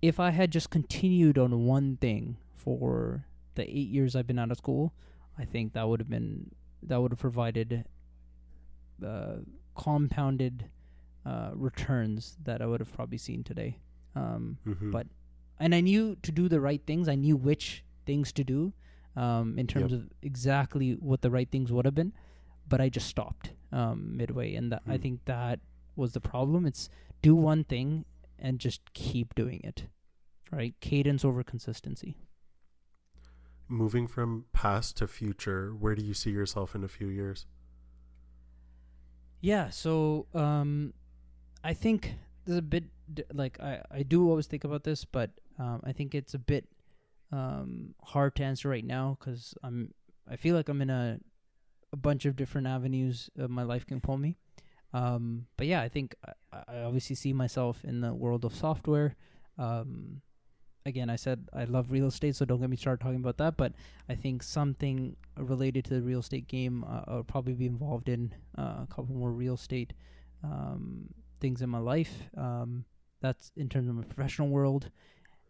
If 0.00 0.18
I 0.18 0.30
had 0.30 0.50
just 0.50 0.68
continued 0.70 1.38
on 1.38 1.64
one 1.64 1.96
thing 1.98 2.38
for 2.56 3.24
the 3.54 3.62
eight 3.68 3.88
years 3.88 4.14
I've 4.16 4.26
been 4.26 4.38
out 4.38 4.50
of 4.50 4.58
school, 4.58 4.92
I 5.38 5.44
think 5.44 5.72
that 5.74 5.88
would 5.88 6.00
have 6.00 6.08
been 6.10 6.50
that 6.82 7.00
would 7.00 7.12
have 7.12 7.18
provided 7.20 7.84
uh, 9.04 9.36
compounded 9.76 10.70
uh, 11.24 11.50
returns 11.54 12.36
that 12.42 12.60
I 12.60 12.66
would 12.66 12.80
have 12.80 12.92
probably 12.92 13.18
seen 13.18 13.44
today. 13.44 13.78
Um, 14.14 14.58
Mhm. 14.66 14.90
but- 14.92 15.06
and 15.58 15.74
I 15.74 15.80
knew 15.80 16.16
to 16.22 16.32
do 16.32 16.48
the 16.48 16.60
right 16.60 16.84
things. 16.84 17.08
I 17.08 17.14
knew 17.14 17.36
which 17.36 17.84
things 18.04 18.32
to 18.32 18.44
do 18.44 18.72
um, 19.14 19.58
in 19.58 19.66
terms 19.66 19.92
Yep. 19.92 20.00
of 20.00 20.10
exactly 20.22 20.94
what 20.96 21.20
the 21.20 21.30
right 21.30 21.48
things 21.50 21.70
would 21.70 21.84
have 21.84 21.94
been, 21.94 22.12
but 22.68 22.80
I 22.80 22.88
just 22.88 23.06
stopped 23.08 23.52
um, 23.70 24.16
midway, 24.16 24.54
and 24.54 24.70
that, 24.72 24.82
I 24.86 24.96
Hmm. 24.96 25.02
think 25.02 25.24
that 25.26 25.60
was 25.96 26.12
the 26.12 26.20
problem. 26.20 26.66
It's 26.66 26.88
do 27.22 27.34
one 27.36 27.62
thing 27.64 28.04
and 28.38 28.58
just 28.58 28.92
keep 28.94 29.34
doing 29.34 29.60
it, 29.64 29.86
right? 30.50 30.74
Cadence 30.80 31.24
over 31.24 31.42
consistency. 31.44 32.16
Moving 33.72 34.06
from 34.06 34.44
past 34.52 34.98
to 34.98 35.08
future, 35.08 35.70
where 35.70 35.94
do 35.94 36.02
you 36.02 36.12
see 36.12 36.30
yourself 36.30 36.74
in 36.74 36.84
a 36.84 36.88
few 36.88 37.06
years? 37.06 37.46
Yeah, 39.40 39.70
so 39.70 40.26
um, 40.34 40.92
I 41.64 41.72
think 41.72 42.12
there's 42.44 42.58
a 42.58 42.62
bit 42.62 42.84
like 43.32 43.58
I 43.60 43.80
I 43.90 44.02
do 44.02 44.28
always 44.28 44.46
think 44.46 44.64
about 44.64 44.84
this, 44.84 45.06
but 45.06 45.30
um, 45.58 45.80
I 45.84 45.92
think 45.92 46.14
it's 46.14 46.34
a 46.34 46.38
bit 46.38 46.68
um 47.32 47.94
hard 48.04 48.36
to 48.36 48.44
answer 48.44 48.68
right 48.68 48.84
now 48.84 49.16
because 49.18 49.54
I'm 49.62 49.94
I 50.28 50.36
feel 50.36 50.54
like 50.54 50.68
I'm 50.68 50.82
in 50.82 50.90
a 50.90 51.18
a 51.94 51.96
bunch 51.96 52.26
of 52.26 52.36
different 52.36 52.66
avenues 52.66 53.30
of 53.38 53.48
my 53.48 53.62
life 53.62 53.86
can 53.86 54.02
pull 54.02 54.18
me. 54.18 54.36
Um, 54.92 55.46
but 55.56 55.66
yeah, 55.66 55.80
I 55.80 55.88
think 55.88 56.14
I, 56.52 56.62
I 56.68 56.82
obviously 56.82 57.16
see 57.16 57.32
myself 57.32 57.84
in 57.84 58.02
the 58.02 58.12
world 58.12 58.44
of 58.44 58.54
software. 58.54 59.16
Um, 59.56 60.20
again, 60.86 61.10
I 61.10 61.16
said 61.16 61.48
I 61.52 61.64
love 61.64 61.90
real 61.90 62.06
estate, 62.06 62.36
so 62.36 62.44
don't 62.44 62.60
get 62.60 62.70
me 62.70 62.76
started 62.76 63.02
talking 63.02 63.20
about 63.20 63.38
that. 63.38 63.56
But 63.56 63.72
I 64.08 64.14
think 64.14 64.42
something 64.42 65.16
related 65.36 65.84
to 65.86 65.94
the 65.94 66.02
real 66.02 66.20
estate 66.20 66.48
game, 66.48 66.84
uh, 66.84 67.02
I'll 67.06 67.24
probably 67.24 67.54
be 67.54 67.66
involved 67.66 68.08
in 68.08 68.34
uh, 68.58 68.82
a 68.82 68.88
couple 68.90 69.14
more 69.14 69.32
real 69.32 69.54
estate 69.54 69.92
um, 70.44 71.08
things 71.40 71.62
in 71.62 71.70
my 71.70 71.78
life. 71.78 72.12
Um, 72.36 72.84
that's 73.20 73.52
in 73.56 73.68
terms 73.68 73.88
of 73.88 73.94
my 73.94 74.02
professional 74.02 74.48
world, 74.48 74.90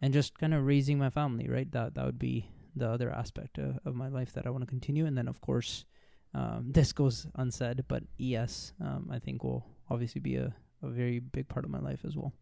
and 0.01 0.13
just 0.13 0.37
kind 0.37 0.53
of 0.53 0.65
raising 0.65 0.97
my 0.97 1.09
family. 1.09 1.49
Right, 1.49 1.71
that 1.71 1.95
that 1.95 2.05
would 2.05 2.19
be 2.19 2.49
the 2.75 2.89
other 2.89 3.11
aspect 3.11 3.59
uh, 3.59 3.73
of 3.85 3.95
my 3.95 4.07
life 4.07 4.33
that 4.33 4.45
I 4.45 4.49
want 4.49 4.63
to 4.63 4.67
continue. 4.69 5.05
And 5.05 5.17
then, 5.17 5.27
of 5.27 5.41
course, 5.41 5.85
um, 6.33 6.67
this 6.71 6.93
goes 6.93 7.27
unsaid, 7.35 7.83
but 7.87 8.03
ES, 8.19 8.73
um, 8.81 9.09
I 9.11 9.19
think, 9.19 9.43
will 9.43 9.65
obviously 9.89 10.21
be 10.21 10.35
a, 10.35 10.53
a 10.81 10.87
very 10.87 11.19
big 11.19 11.47
part 11.47 11.65
of 11.65 11.71
my 11.71 11.79
life 11.79 12.01
as 12.05 12.15
well. 12.15 12.33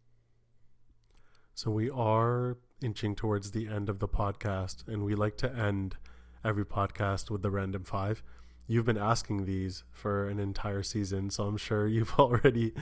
So 1.54 1.70
we 1.70 1.90
are 1.90 2.56
inching 2.82 3.14
towards 3.14 3.50
the 3.50 3.68
end 3.68 3.88
of 3.88 3.98
the 3.98 4.08
podcast, 4.08 4.88
and 4.88 5.04
we 5.04 5.14
like 5.14 5.36
to 5.38 5.52
end 5.54 5.96
every 6.44 6.64
podcast 6.64 7.30
with 7.30 7.42
the 7.42 7.50
random 7.50 7.84
five. 7.84 8.22
You've 8.66 8.86
been 8.86 8.98
asking 8.98 9.44
these 9.44 9.84
for 9.90 10.28
an 10.28 10.38
entire 10.38 10.82
season, 10.82 11.28
so 11.30 11.44
I'm 11.44 11.58
sure 11.58 11.86
you've 11.96 12.14
already 12.18 12.72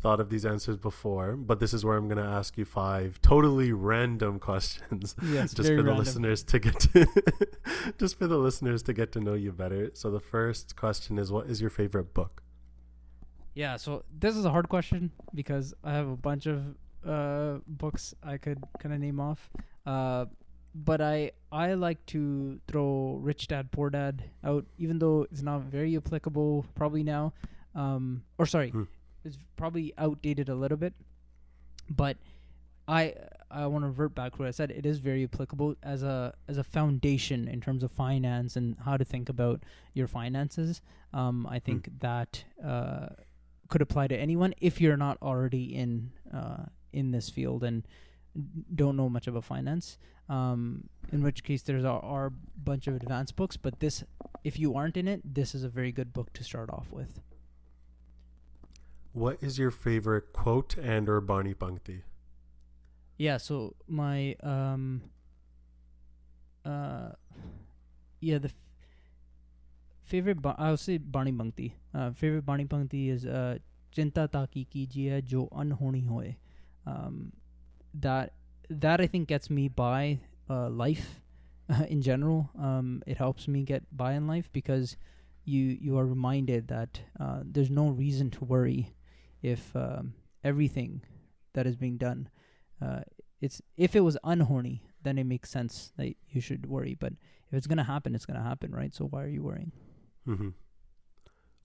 thought 0.00 0.20
of 0.20 0.30
these 0.30 0.46
answers 0.46 0.78
before. 0.78 1.36
But 1.36 1.60
this 1.60 1.74
is 1.74 1.84
where 1.84 1.98
I'm 1.98 2.08
going 2.08 2.22
to 2.22 2.24
ask 2.24 2.56
you 2.56 2.64
five 2.64 3.20
totally 3.20 3.72
random 3.72 4.38
questions, 4.38 5.14
Yes, 5.22 5.52
just 5.52 5.68
for 5.68 5.82
the 5.82 5.92
listeners 5.94 6.42
to 6.44 6.58
get 6.58 6.80
to, 6.80 7.06
just 7.98 8.18
for 8.18 8.26
the 8.26 8.38
listeners 8.38 8.82
to 8.84 8.94
get 8.94 9.12
to 9.12 9.20
know 9.20 9.34
you 9.34 9.52
better. 9.52 9.90
So 9.92 10.10
the 10.10 10.20
first 10.20 10.76
question 10.76 11.18
is, 11.18 11.30
what 11.30 11.46
is 11.46 11.60
your 11.60 11.70
favorite 11.70 12.14
book? 12.14 12.42
Yeah, 13.54 13.76
so 13.76 14.04
this 14.18 14.34
is 14.34 14.44
a 14.44 14.50
hard 14.50 14.68
question 14.68 15.12
because 15.32 15.74
I 15.84 15.92
have 15.92 16.08
a 16.08 16.16
bunch 16.16 16.46
of 16.46 16.74
uh, 17.06 17.58
books 17.66 18.14
I 18.22 18.36
could 18.38 18.62
kind 18.78 18.94
of 18.94 19.00
name 19.00 19.20
off. 19.20 19.50
Uh, 19.86 20.26
but 20.74 21.00
I 21.00 21.32
I 21.52 21.74
like 21.74 22.04
to 22.06 22.58
throw 22.66 23.18
Rich 23.22 23.48
Dad 23.48 23.70
Poor 23.70 23.90
Dad 23.90 24.24
out, 24.42 24.66
even 24.78 24.98
though 24.98 25.22
it's 25.30 25.42
not 25.42 25.62
very 25.62 25.96
applicable 25.96 26.66
probably 26.74 27.02
now. 27.04 27.32
Um, 27.74 28.22
or 28.38 28.46
sorry, 28.46 28.70
Hmm. 28.70 28.84
it's 29.24 29.38
probably 29.56 29.92
outdated 29.98 30.48
a 30.48 30.54
little 30.54 30.76
bit. 30.78 30.94
But 31.88 32.16
I 32.88 33.14
I 33.50 33.66
want 33.66 33.84
to 33.84 33.88
revert 33.88 34.14
back 34.16 34.32
to 34.32 34.38
what 34.38 34.48
I 34.48 34.50
said. 34.50 34.70
It 34.72 34.84
is 34.84 34.98
very 34.98 35.22
applicable 35.24 35.76
as 35.82 36.02
a 36.02 36.34
as 36.48 36.58
a 36.58 36.64
foundation 36.64 37.46
in 37.46 37.60
terms 37.60 37.82
of 37.84 37.92
finance 37.92 38.56
and 38.56 38.76
how 38.84 38.96
to 38.96 39.04
think 39.04 39.28
about 39.28 39.62
your 39.92 40.06
finances. 40.08 40.80
Um, 41.12 41.46
I 41.46 41.60
think 41.60 41.88
that 42.00 42.44
uh, 42.64 43.08
could 43.68 43.80
apply 43.82 44.08
to 44.08 44.16
anyone 44.16 44.54
if 44.60 44.80
you're 44.80 44.96
not 44.96 45.18
already 45.22 45.74
in 45.74 46.10
uh, 46.32 46.64
in 46.94 47.10
this 47.10 47.28
field 47.28 47.62
and 47.64 47.86
don't 48.74 48.96
know 48.96 49.08
much 49.08 49.26
about 49.26 49.44
finance. 49.44 49.98
Um, 50.28 50.88
in 51.12 51.22
which 51.22 51.44
case, 51.44 51.62
there's 51.62 51.84
are, 51.84 52.00
are 52.02 52.26
a 52.26 52.32
bunch 52.64 52.86
of 52.86 52.94
advanced 52.96 53.36
books, 53.36 53.56
but 53.58 53.80
this, 53.80 54.02
if 54.42 54.58
you 54.58 54.74
aren't 54.74 54.96
in 54.96 55.06
it, 55.06 55.34
this 55.34 55.54
is 55.54 55.64
a 55.64 55.68
very 55.68 55.92
good 55.92 56.12
book 56.14 56.32
to 56.32 56.44
start 56.44 56.70
off 56.70 56.90
with. 56.90 57.20
What 59.12 59.42
is 59.42 59.58
your 59.58 59.70
favorite 59.70 60.32
quote 60.32 60.76
and 60.78 61.08
or 61.08 61.20
Bani 61.20 61.54
Pankti? 61.54 62.00
Yeah, 63.16 63.36
so 63.36 63.76
my 63.86 64.34
um 64.42 65.02
uh 66.64 67.10
yeah, 68.20 68.38
the 68.38 68.48
f- 68.48 68.56
favorite 70.02 70.40
ba- 70.42 70.56
I 70.58 70.70
would 70.70 70.80
say 70.80 70.98
Bani 70.98 71.32
Pankti. 71.32 71.72
Uh 71.94 72.10
favorite 72.10 72.44
Bani 72.44 72.64
Pankti 72.64 73.10
is 73.10 73.24
uh 73.24 73.58
Chinta 73.94 74.28
taki 74.30 74.66
kijiye 74.74 75.22
jo 75.24 75.48
unhoni 75.52 76.04
hoye. 76.08 76.36
Um 76.86 77.32
that 77.94 78.32
that 78.70 79.00
I 79.00 79.06
think 79.06 79.28
gets 79.28 79.50
me 79.50 79.68
by 79.68 80.20
uh 80.50 80.68
life 80.70 81.20
in 81.88 82.02
general. 82.02 82.50
Um 82.58 83.02
it 83.06 83.16
helps 83.16 83.48
me 83.48 83.62
get 83.62 83.84
by 83.96 84.12
in 84.14 84.26
life 84.26 84.50
because 84.52 84.96
you 85.44 85.62
you 85.80 85.98
are 85.98 86.06
reminded 86.06 86.68
that 86.68 87.00
uh 87.20 87.40
there's 87.44 87.70
no 87.70 87.88
reason 87.88 88.30
to 88.30 88.44
worry 88.44 88.94
if 89.42 89.74
um 89.76 90.14
everything 90.42 91.02
that 91.52 91.66
is 91.66 91.76
being 91.76 91.96
done 91.98 92.28
uh 92.82 93.00
it's 93.40 93.60
if 93.76 93.94
it 93.94 94.00
was 94.00 94.16
unhoni, 94.24 94.80
then 95.02 95.18
it 95.18 95.24
makes 95.24 95.50
sense 95.50 95.92
that 95.98 96.14
you 96.30 96.40
should 96.40 96.64
worry. 96.66 96.94
But 96.98 97.12
if 97.50 97.54
it's 97.58 97.66
gonna 97.66 97.84
happen, 97.84 98.14
it's 98.14 98.24
gonna 98.26 98.42
happen, 98.42 98.72
right? 98.74 98.94
So 98.94 99.04
why 99.04 99.22
are 99.22 99.28
you 99.28 99.42
worrying? 99.42 99.72
Mm-hmm. 100.26 100.48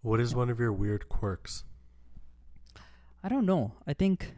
What 0.01 0.19
is 0.19 0.31
Yeah. 0.31 0.37
one 0.37 0.49
of 0.49 0.59
your 0.59 0.73
weird 0.73 1.07
quirks? 1.07 1.63
I 3.23 3.29
don't 3.29 3.45
know. 3.45 3.73
I 3.87 3.93
think 3.93 4.33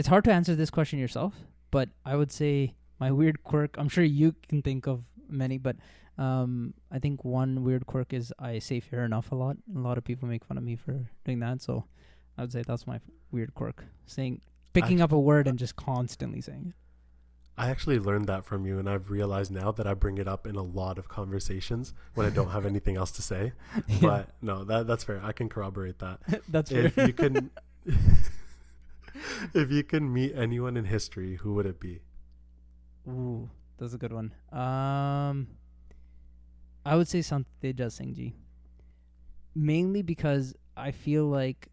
it's 0.00 0.08
hard 0.08 0.24
to 0.24 0.32
answer 0.32 0.54
this 0.54 0.70
question 0.70 0.98
yourself, 0.98 1.34
but 1.70 1.90
I 2.06 2.16
would 2.16 2.32
say 2.32 2.74
my 2.98 3.12
weird 3.12 3.42
quirk. 3.42 3.76
I'm 3.76 3.90
sure 3.90 4.02
you 4.02 4.34
can 4.48 4.62
think 4.62 4.86
of 4.86 5.04
many, 5.28 5.58
but 5.58 5.76
um, 6.16 6.72
I 6.90 6.98
think 6.98 7.22
one 7.22 7.62
weird 7.64 7.86
quirk 7.86 8.14
is 8.14 8.32
I 8.38 8.60
say 8.60 8.80
fair 8.80 9.04
enough 9.04 9.30
a 9.30 9.34
lot. 9.34 9.58
A 9.76 9.78
lot 9.78 9.98
of 9.98 10.04
people 10.04 10.26
make 10.26 10.42
fun 10.42 10.56
of 10.56 10.64
me 10.64 10.74
for 10.74 11.04
doing 11.26 11.40
that, 11.40 11.60
so 11.60 11.84
I 12.38 12.40
would 12.40 12.50
say 12.50 12.62
that's 12.66 12.86
my 12.86 12.98
weird 13.30 13.52
quirk. 13.52 13.84
Saying 14.06 14.40
picking 14.72 15.02
up 15.02 15.12
a 15.12 15.20
word 15.20 15.46
and 15.46 15.58
just 15.58 15.76
constantly 15.76 16.40
saying 16.40 16.68
it. 16.70 16.74
I 17.58 17.68
actually 17.68 17.98
learned 17.98 18.26
that 18.28 18.46
from 18.46 18.64
you, 18.64 18.78
and 18.78 18.88
I've 18.88 19.10
realized 19.10 19.50
now 19.50 19.70
that 19.72 19.86
I 19.86 19.92
bring 19.92 20.16
it 20.16 20.26
up 20.26 20.46
in 20.46 20.56
a 20.56 20.62
lot 20.62 20.96
of 20.96 21.08
conversations 21.08 21.92
when 22.14 22.26
I 22.26 22.30
don't 22.30 22.48
have 22.52 22.64
anything 22.64 22.96
else 22.96 23.10
to 23.12 23.22
say. 23.22 23.52
Yeah, 23.86 23.98
But 24.00 24.30
no, 24.40 24.64
that 24.64 24.86
that's 24.86 25.04
fair. 25.04 25.20
I 25.22 25.32
can 25.32 25.50
corroborate 25.50 25.98
that. 25.98 26.20
that's 26.48 26.70
fair. 26.70 26.86
If 26.86 26.96
you 26.96 27.12
can, 27.12 27.50
if 29.54 29.70
you 29.70 29.82
can 29.82 30.12
meet 30.12 30.34
anyone 30.34 30.76
in 30.76 30.84
history, 30.84 31.36
who 31.36 31.54
would 31.54 31.66
it 31.66 31.80
be? 31.80 32.00
Ooh, 33.08 33.50
that's 33.78 33.94
a 33.94 33.98
good 33.98 34.12
one. 34.12 34.32
Um, 34.52 35.48
I 36.84 36.96
would 36.96 37.08
say 37.08 37.22
Sant 37.22 37.46
Teja 37.62 37.90
Singh 37.90 38.14
ji. 38.14 38.34
Mainly 39.54 40.02
because 40.02 40.54
I 40.76 40.90
feel 40.92 41.26
like 41.26 41.68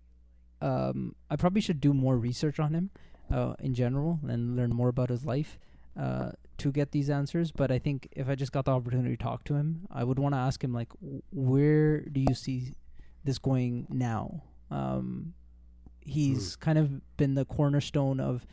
um, 0.61 1.15
I 1.29 1.35
probably 1.35 1.61
should 1.61 1.79
do 1.79 1.93
more 1.93 2.17
research 2.17 2.59
on 2.59 2.73
him 2.73 2.89
uh, 3.31 3.53
in 3.59 3.73
general 3.73 4.19
and 4.27 4.55
learn 4.55 4.71
more 4.71 4.89
about 4.89 5.09
his 5.09 5.25
life 5.25 5.59
uh, 5.99 6.31
to 6.57 6.71
get 6.71 6.91
these 6.91 7.09
answers. 7.09 7.51
But 7.51 7.71
I 7.71 7.79
think 7.79 8.07
if 8.11 8.29
I 8.29 8.35
just 8.35 8.51
got 8.51 8.65
the 8.65 8.71
opportunity 8.71 9.15
to 9.15 9.23
talk 9.23 9.43
to 9.45 9.55
him, 9.55 9.87
I 9.91 10.03
would 10.03 10.19
want 10.19 10.33
to 10.33 10.39
ask 10.39 10.63
him 10.63 10.73
like, 10.73 10.89
where 11.31 12.01
do 12.01 12.19
you 12.19 12.33
see 12.33 12.73
this 13.23 13.37
going 13.37 13.87
now? 13.89 14.43
Um, 14.71 15.33
he's 16.07 16.55
kind 16.55 16.77
of 16.77 17.17
been 17.17 17.35
the 17.35 17.45
cornerstone 17.45 18.19
of 18.19 18.45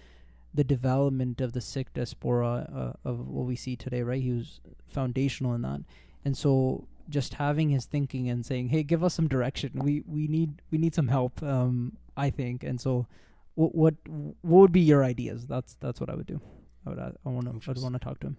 the 0.53 0.65
development 0.65 1.41
of 1.41 1.53
the 1.53 1.61
Sikh 1.61 1.93
diaspora 1.95 2.95
uh, 3.05 3.09
of 3.09 3.27
what 3.27 3.47
we 3.47 3.57
see 3.57 3.77
today, 3.77 4.03
right? 4.03 4.23
He 4.23 4.33
was 4.33 4.61
foundational 4.87 5.55
in 5.55 5.63
that, 5.63 5.81
and 6.25 6.37
so 6.37 6.87
just 7.09 7.35
having 7.35 7.71
his 7.71 7.85
thinking 7.87 8.29
and 8.29 8.45
saying, 8.45 8.69
"Hey, 8.69 8.83
give 8.83 9.03
us 9.03 9.15
some 9.15 9.29
direction. 9.29 9.73
We 9.75 10.03
we 10.07 10.27
need 10.27 10.63
we 10.71 10.79
need 10.79 10.95
some 10.95 11.09
help." 11.09 11.43
Um, 11.43 11.97
I 12.17 12.31
think, 12.31 12.63
and 12.63 12.81
so 12.81 13.07
what 13.55 13.75
what 13.75 13.95
what 14.07 14.61
would 14.61 14.73
be 14.73 14.81
your 14.81 15.05
ideas? 15.05 15.47
That's 15.47 15.75
that's 15.81 16.01
what 16.01 16.11
I 16.11 16.15
would 16.15 16.27
do. 16.27 16.41
I 16.87 16.91
would 16.91 16.99
I 16.99 17.11
want 17.25 17.47
to 17.47 17.71
I 17.71 17.73
would 17.73 17.83
want 17.83 17.95
to 17.95 17.99
talk 17.99 18.21
to 18.21 18.29
him. 18.29 18.37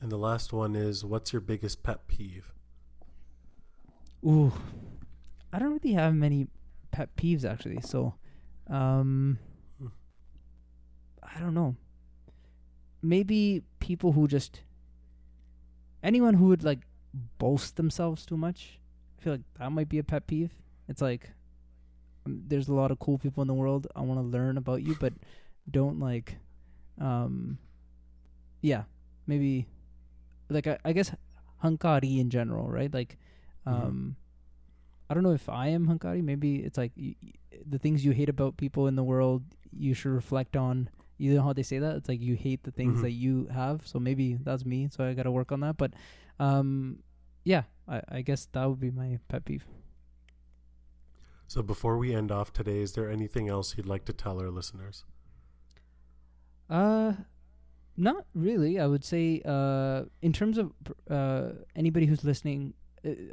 And 0.00 0.10
the 0.10 0.18
last 0.18 0.52
one 0.52 0.74
is, 0.76 1.04
what's 1.04 1.32
your 1.32 1.40
biggest 1.40 1.82
pet 1.82 2.06
peeve? 2.08 2.52
Ooh, 4.26 4.52
I 5.52 5.58
don't 5.58 5.72
really 5.72 5.94
have 5.94 6.14
many 6.14 6.48
pet 6.94 7.10
peeves 7.16 7.44
actually. 7.44 7.80
So, 7.82 8.14
um, 8.70 9.38
Hmm. 9.78 9.88
I 11.22 11.40
don't 11.40 11.54
know. 11.54 11.74
Maybe 13.02 13.62
people 13.80 14.12
who 14.12 14.26
just 14.28 14.62
anyone 16.02 16.34
who 16.34 16.46
would 16.48 16.62
like 16.64 16.80
boast 17.38 17.76
themselves 17.76 18.24
too 18.26 18.36
much. 18.36 18.78
I 19.18 19.22
feel 19.22 19.32
like 19.34 19.42
that 19.58 19.70
might 19.72 19.88
be 19.88 19.98
a 19.98 20.04
pet 20.04 20.26
peeve. 20.26 20.52
It's 20.88 21.02
like 21.02 21.30
um, 22.26 22.42
there's 22.48 22.68
a 22.68 22.74
lot 22.74 22.90
of 22.90 22.98
cool 22.98 23.18
people 23.18 23.42
in 23.42 23.48
the 23.48 23.54
world. 23.54 23.86
I 23.96 24.00
want 24.00 24.20
to 24.20 24.24
learn 24.36 24.56
about 24.56 24.82
you, 24.82 24.96
but 24.98 25.12
don't 25.70 25.98
like, 26.00 26.36
um, 27.00 27.58
yeah, 28.62 28.84
maybe 29.26 29.66
like 30.48 30.66
I, 30.66 30.78
I 30.84 30.92
guess 30.92 31.12
hankari 31.62 32.18
in 32.20 32.30
general, 32.30 32.68
right? 32.70 32.92
Like, 32.92 33.18
Mhm. 33.66 33.72
um, 33.72 34.16
I 35.10 35.14
don't 35.14 35.22
know 35.22 35.32
if 35.34 35.48
I 35.48 35.68
am 35.68 35.86
hankari. 35.86 36.22
Maybe 36.22 36.56
it's 36.56 36.78
like 36.78 36.92
y- 36.96 37.14
y- 37.22 37.32
the 37.68 37.78
things 37.78 38.04
you 38.04 38.12
hate 38.12 38.28
about 38.28 38.56
people 38.56 38.86
in 38.86 38.96
the 38.96 39.04
world. 39.04 39.42
You 39.70 39.92
should 39.94 40.12
reflect 40.12 40.56
on. 40.56 40.88
You 41.18 41.34
know 41.34 41.42
how 41.42 41.52
they 41.52 41.62
say 41.62 41.78
that? 41.78 41.96
It's 41.96 42.08
like 42.08 42.20
you 42.20 42.34
hate 42.36 42.62
the 42.64 42.70
things 42.70 42.98
Mhm. 42.98 43.02
that 43.02 43.12
you 43.12 43.46
have. 43.52 43.86
So 43.86 43.98
maybe 44.00 44.34
that's 44.34 44.64
me. 44.64 44.88
So 44.90 45.04
I 45.04 45.14
got 45.14 45.24
to 45.24 45.30
work 45.30 45.52
on 45.52 45.60
that. 45.60 45.76
But, 45.76 45.92
um, 46.40 47.00
yeah, 47.44 47.64
I, 47.86 48.02
I 48.08 48.20
guess 48.22 48.46
that 48.52 48.64
would 48.68 48.80
be 48.80 48.90
my 48.90 49.18
pet 49.28 49.44
peeve. 49.44 49.66
So 51.46 51.62
before 51.62 51.98
we 51.98 52.14
end 52.14 52.32
off 52.32 52.52
today, 52.52 52.80
is 52.80 52.92
there 52.94 53.10
anything 53.10 53.48
else 53.48 53.76
you'd 53.76 53.86
like 53.86 54.04
to 54.06 54.12
tell 54.12 54.40
our 54.40 54.50
listeners? 54.50 55.04
Uh, 56.70 57.12
not 57.96 58.26
really. 58.34 58.80
I 58.80 58.86
would 58.86 59.04
say, 59.04 59.42
uh, 59.44 60.04
in 60.22 60.32
terms 60.32 60.58
of 60.58 60.72
uh, 61.10 61.50
anybody 61.76 62.06
who's 62.06 62.24
listening, 62.24 62.74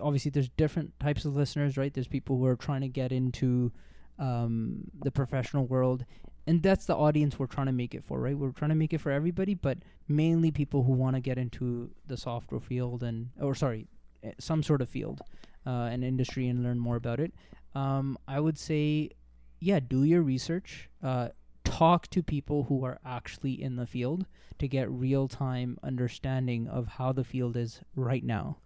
obviously 0.02 0.32
there's 0.32 0.50
different 0.50 1.00
types 1.00 1.26
of 1.26 1.36
listeners, 1.36 1.78
right? 1.78 1.94
There's 1.94 2.08
people 2.08 2.38
who 2.38 2.46
are 2.46 2.56
trying 2.56 2.82
to 2.82 2.88
get 2.88 3.12
into 3.12 3.72
um, 4.20 4.84
the 5.04 5.12
professional 5.12 5.66
world, 5.66 6.06
and 6.48 6.62
that's 6.62 6.86
the 6.86 6.96
audience 6.96 7.40
we're 7.40 7.48
trying 7.48 7.68
to 7.68 7.74
make 7.74 7.96
it 7.96 8.04
for, 8.04 8.20
right? 8.20 8.38
We're 8.38 8.52
trying 8.52 8.70
to 8.70 8.76
make 8.76 8.94
it 8.94 9.00
for 9.00 9.12
everybody, 9.12 9.54
but 9.54 9.80
mainly 10.08 10.52
people 10.52 10.84
who 10.84 10.94
want 10.94 11.16
to 11.16 11.22
get 11.22 11.38
into 11.38 11.92
the 12.08 12.18
software 12.18 12.60
field 12.60 13.04
and, 13.04 13.30
or 13.40 13.56
sorry, 13.56 13.88
eh, 14.24 14.32
some 14.40 14.64
sort 14.64 14.82
of 14.82 14.90
field, 14.90 15.22
uh, 15.66 15.90
and 15.92 16.04
industry 16.04 16.48
and 16.48 16.64
learn 16.64 16.80
more 16.80 16.96
about 16.96 17.20
it. 17.20 17.34
Um, 17.74 18.18
I 18.28 18.40
would 18.40 18.58
say, 18.58 19.12
yeah, 19.60 19.80
do 19.80 20.04
your 20.04 20.22
research. 20.22 20.90
Uh, 21.04 21.30
talk 21.64 22.08
to 22.10 22.22
people 22.22 22.64
who 22.64 22.84
are 22.84 23.00
actually 23.06 23.62
in 23.62 23.76
the 23.76 23.86
field 23.86 24.26
to 24.60 24.68
get 24.68 24.90
real 24.92 25.28
time 25.28 25.78
understanding 25.84 26.68
of 26.68 26.88
how 26.88 27.12
the 27.14 27.24
field 27.24 27.56
is 27.56 27.82
right 27.96 28.24
now 28.24 28.58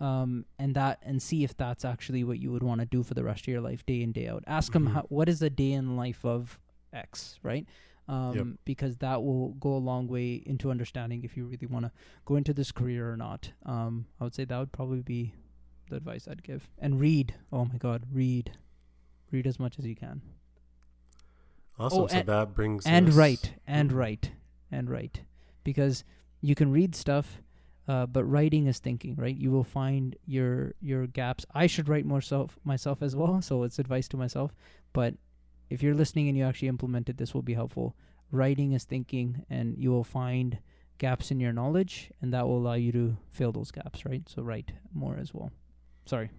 um, 0.00 0.44
and 0.58 0.74
that 0.74 0.98
and 1.02 1.20
see 1.22 1.44
if 1.44 1.56
that's 1.56 1.84
actually 1.84 2.24
what 2.24 2.38
you 2.38 2.50
would 2.50 2.62
want 2.62 2.80
to 2.80 2.86
do 2.86 3.02
for 3.02 3.14
the 3.14 3.22
rest 3.22 3.42
of 3.42 3.48
your 3.48 3.60
life 3.60 3.84
day 3.86 4.00
in 4.02 4.12
day 4.12 4.26
out 4.28 4.42
ask 4.46 4.72
them 4.72 4.86
Mhm. 4.88 4.92
how, 4.92 5.02
what 5.10 5.28
is 5.28 5.38
the 5.40 5.50
day 5.50 5.72
in 5.72 5.96
life 5.96 6.24
of 6.24 6.58
x 6.92 7.38
right 7.42 7.66
um, 8.08 8.34
Yep. 8.36 8.46
because 8.64 8.96
that 8.96 9.22
will 9.22 9.50
go 9.60 9.74
a 9.74 9.78
long 9.90 10.08
way 10.08 10.34
into 10.46 10.70
understanding 10.70 11.22
if 11.22 11.36
you 11.36 11.44
really 11.46 11.66
want 11.68 11.84
to 11.84 11.92
go 12.24 12.34
into 12.36 12.52
this 12.52 12.72
career 12.72 13.12
or 13.12 13.16
not 13.16 13.52
um, 13.66 14.06
i 14.20 14.24
would 14.24 14.34
say 14.34 14.44
that 14.44 14.58
would 14.58 14.72
probably 14.72 15.02
be 15.02 15.34
the 15.90 15.96
advice 15.96 16.26
i'd 16.28 16.42
give 16.42 16.68
and 16.78 16.98
read 17.00 17.34
oh 17.52 17.64
my 17.66 17.76
god 17.76 18.06
read 18.12 18.52
read 19.30 19.46
as 19.46 19.58
much 19.60 19.78
as 19.78 19.86
you 19.86 19.94
can 19.94 20.22
Awesome. 21.78 22.02
Oh, 22.02 22.06
so 22.08 22.22
that 22.22 22.54
brings 22.54 22.84
and 22.86 23.08
us- 23.08 23.14
write 23.14 23.54
and 23.66 23.90
Mhm. 23.90 23.94
write 23.96 24.32
and 24.70 24.90
write 24.90 25.22
because 25.64 26.04
you 26.42 26.54
can 26.54 26.70
read 26.70 26.94
stuff 26.94 27.40
uh, 27.88 28.06
but 28.06 28.24
writing 28.24 28.66
is 28.66 28.78
thinking 28.78 29.14
right 29.16 29.36
you 29.36 29.50
will 29.50 29.64
find 29.64 30.16
your 30.26 30.74
your 30.80 31.06
gaps 31.06 31.44
i 31.54 31.66
should 31.66 31.88
write 31.88 32.04
more 32.04 32.20
self 32.20 32.58
myself 32.64 33.02
as 33.02 33.16
well 33.16 33.40
so 33.40 33.62
it's 33.62 33.78
advice 33.78 34.08
to 34.08 34.16
myself 34.16 34.54
but 34.92 35.14
if 35.68 35.82
you're 35.82 35.94
listening 35.94 36.28
and 36.28 36.36
you 36.36 36.44
actually 36.44 36.68
implement 36.68 37.08
it 37.08 37.16
this 37.16 37.34
will 37.34 37.42
be 37.42 37.54
helpful 37.54 37.96
writing 38.30 38.72
is 38.72 38.84
thinking 38.84 39.44
and 39.50 39.76
you 39.78 39.90
will 39.90 40.04
find 40.04 40.58
gaps 40.98 41.30
in 41.30 41.40
your 41.40 41.52
knowledge 41.52 42.10
and 42.20 42.32
that 42.32 42.46
will 42.46 42.58
allow 42.58 42.74
you 42.74 42.92
to 42.92 43.16
fill 43.32 43.52
those 43.52 43.70
gaps 43.70 44.04
right 44.04 44.22
so 44.26 44.42
write 44.42 44.72
more 44.92 45.16
as 45.16 45.32
well 45.32 45.50
sorry 46.04 46.30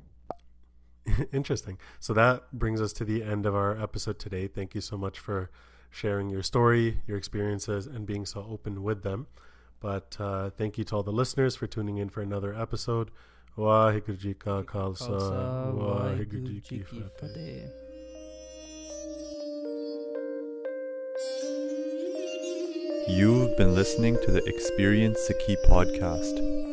Interesting. 1.34 1.77
So 1.99 2.13
that 2.13 2.51
brings 2.53 2.81
us 2.81 2.93
to 2.93 3.05
the 3.05 3.23
end 3.23 3.45
of 3.45 3.55
our 3.55 3.77
episode 3.81 4.19
today. 4.19 4.47
Thank 4.47 4.76
you 4.76 4.81
so 4.81 4.97
much 4.97 5.19
for 5.19 5.49
sharing 5.89 6.30
your 6.30 6.43
story, 6.43 7.01
your 7.07 7.18
experiences, 7.18 7.88
and 7.88 8.05
being 8.05 8.26
so 8.26 8.45
open 8.49 8.84
with 8.84 9.03
them. 9.03 9.27
But 9.82 10.16
uh, 10.20 10.52
thank 10.52 10.78
you 10.78 10.84
to 10.86 10.98
all 10.98 11.03
the 11.03 11.12
listeners 11.12 11.56
for 11.56 11.68
tuning 11.68 11.98
in 11.98 12.10
for 12.10 12.22
another 12.22 12.53
episode. 12.53 13.10
Waheguru 13.58 14.18
Ji 14.18 14.34
Ka 14.36 14.62
Khalsa, 14.62 15.10
Khalsa, 15.10 15.74
Waheguru 15.76 16.48
Ji 16.48 16.62
Ki 16.62 16.80
Fateh. 16.80 17.10
Fateh. 17.20 17.70
You've 23.08 23.58
been 23.58 23.76
listening 23.76 24.18
to 24.24 24.32
the 24.32 24.44
Experience 24.45 25.18
Sikhi 25.28 25.58
podcast. 25.68 26.70